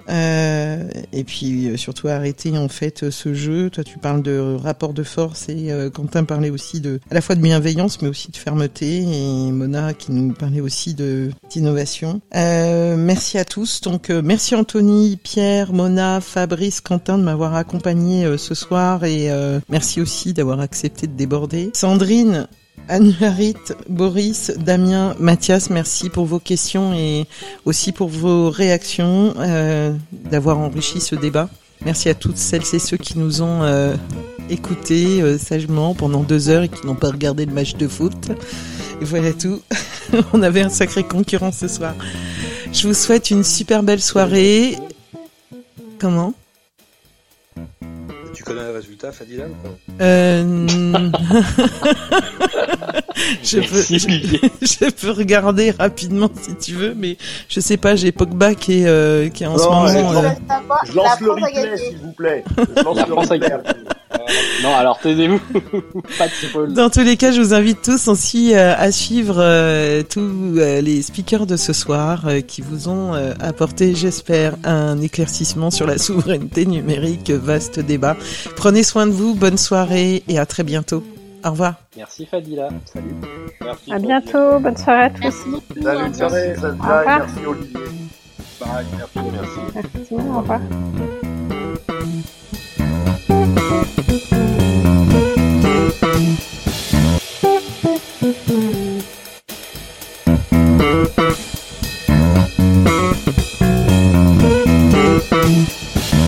euh, 0.09 0.89
et 1.13 1.25
puis 1.25 1.69
euh, 1.69 1.77
surtout 1.77 2.09
arrêter 2.09 2.57
en 2.57 2.69
fait 2.69 3.11
ce 3.11 3.35
jeu. 3.35 3.71
Toi, 3.71 3.85
tu 3.85 3.99
parles 3.99 4.23
de 4.23 4.57
rapport 4.61 4.93
de 4.93 5.03
force 5.03 5.49
et 5.49 5.71
euh, 5.71 5.91
Quentin 5.91 6.25
parlait 6.25 6.51
aussi 6.51 6.81
de 6.81 7.01
à 7.11 7.15
la 7.15 7.21
fois 7.21 7.35
de 7.35 7.41
bienveillance, 7.41 8.03
mais 8.03 8.09
aussi 8.09 8.31
de 8.31 8.37
fermeté. 8.37 9.03
Et 9.03 9.53
Mona 9.53 9.95
qui 9.95 10.13
nous 10.13 10.33
parlait 10.33 10.61
aussi 10.61 10.95
de 10.95 11.31
d'innovation. 11.51 12.21
Euh, 12.35 12.97
merci 12.97 13.39
à 13.39 13.45
tous. 13.45 13.81
Donc 13.81 14.11
merci 14.11 14.55
Anthony, 14.55 15.19
Pierre, 15.23 15.73
Mona, 15.73 16.21
Fabrice, 16.21 16.81
Quentin 16.81 17.19
de 17.19 17.23
m'avoir 17.23 17.55
accompagné 17.55 18.39
ce 18.39 18.55
soir 18.55 19.05
et 19.05 19.31
merci 19.69 20.01
aussi 20.01 20.33
d'avoir 20.33 20.61
accepté 20.61 21.07
de 21.07 21.13
déborder. 21.13 21.71
Sandrine, 21.75 22.49
Anne-Marie, 22.89 23.55
Boris, 23.89 24.53
Damien, 24.59 25.14
Mathias, 25.18 25.70
merci 25.70 26.11
pour 26.11 26.26
vos 26.26 26.39
questions 26.39 26.93
et 26.93 27.26
aussi 27.64 27.93
pour 27.93 28.09
vos 28.09 28.51
réactions, 28.51 29.35
euh, 29.39 29.95
d'avoir 30.12 30.59
enrichi 30.59 31.01
ce 31.01 31.14
débat. 31.14 31.49
Merci 31.85 32.09
à 32.09 32.14
toutes 32.14 32.37
celles 32.37 32.74
et 32.74 32.78
ceux 32.78 32.97
qui 32.97 33.18
nous 33.18 33.43
ont 33.43 33.62
euh, 33.62 33.95
écoutés 34.51 35.22
euh, 35.22 35.39
sagement 35.39 35.95
pendant 35.95 36.22
deux 36.22 36.49
heures 36.49 36.62
et 36.62 36.68
qui 36.68 36.87
n'ont 36.87 36.95
pas 36.95 37.11
regardé 37.11 37.47
le 37.47 37.53
match 37.53 37.74
de 37.74 37.89
foot. 37.89 38.30
Et 39.01 39.05
voilà 39.05 39.32
tout. 39.32 39.61
On 40.32 40.43
avait 40.43 40.62
un 40.62 40.70
sacré 40.70 41.05
concurrent 41.05 41.53
ce 41.53 41.68
soir. 41.68 41.95
Je 42.72 42.87
vous 42.87 42.95
souhaite 42.95 43.30
une 43.30 43.45
super 43.45 43.82
belle 43.82 44.03
soirée. 44.03 44.76
Comment? 45.99 46.35
Tu 48.35 48.43
connais 48.43 48.64
le 48.64 48.72
résultat, 48.72 49.12
Fadila 49.12 49.45
euh... 50.01 50.66
je, 53.43 53.59
peux, 53.59 53.83
je, 54.62 54.91
peux 54.91 55.11
regarder 55.11 55.71
rapidement 55.71 56.31
si 56.41 56.55
tu 56.57 56.73
veux, 56.73 56.95
mais 56.95 57.17
je 57.49 57.61
sais 57.61 57.77
pas, 57.77 57.95
j'ai 57.97 58.12
Pogba 58.12 58.55
qui 58.55 58.81
est, 58.81 58.87
euh, 58.87 59.29
qui 59.29 59.45
est 59.45 59.47
en 59.47 59.59
ce 59.59 59.65
moment. 59.65 59.87
Euh... 59.87 60.31
Je 60.87 60.95
lance 60.95 61.21
le 61.21 61.31
replay, 61.31 61.77
s'il 61.77 61.99
vous 61.99 62.12
plaît. 62.12 62.45
Je 62.57 62.83
lance 62.85 63.07
le 63.07 63.15
replay. 63.15 63.41
non, 64.62 64.75
alors 64.75 64.99
taisez-vous. 64.99 65.41
Dans 66.75 66.91
tous 66.91 67.01
les 67.01 67.17
cas, 67.17 67.31
je 67.31 67.41
vous 67.41 67.55
invite 67.55 67.83
tous 67.83 68.09
aussi 68.09 68.55
euh, 68.55 68.75
à 68.77 68.91
suivre 68.91 69.37
euh, 69.39 70.03
tous 70.03 70.59
euh, 70.59 70.81
les 70.81 71.03
speakers 71.03 71.47
de 71.47 71.57
ce 71.57 71.73
soir 71.73 72.25
qui 72.47 72.62
vous 72.62 72.89
ont 72.89 73.15
apporté, 73.41 73.95
j'espère, 73.95 74.57
un 74.65 75.01
éclaircissement 75.01 75.71
sur 75.71 75.87
la 75.87 75.99
souveraineté 75.99 76.67
numérique. 76.67 77.31
Vaste 77.31 77.81
débat. 77.81 78.17
Prenez 78.57 78.83
soin 78.83 79.07
de 79.07 79.12
vous, 79.12 79.35
bonne 79.35 79.59
soirée 79.59 80.23
et 80.29 80.39
à 80.39 80.47
très 80.47 80.62
bientôt. 80.62 81.05
Au 81.45 81.51
revoir. 81.51 81.74
Merci 81.97 82.24
Fadila. 82.26 82.70
Mm, 82.70 82.80
salut. 82.86 83.14
Merci 83.61 83.92
à 83.92 83.99
bientôt. 83.99 84.59
Bonne 84.61 84.76
soirée 84.76 85.03
à 85.05 85.11
tous. 85.11 85.20
Merci. 85.22 85.51
Salut, 85.82 86.01
bonne 86.01 86.14
soirée. 86.14 86.55
Salut, 86.57 86.72
au 86.72 86.72
revoir. 86.72 87.18
Merci 87.18 87.47
Olivier. 87.47 87.80
Merci. 88.61 89.20
Merci. 89.32 89.61
Merci. 89.74 90.14
Au 90.14 90.38
revoir. 90.40 90.61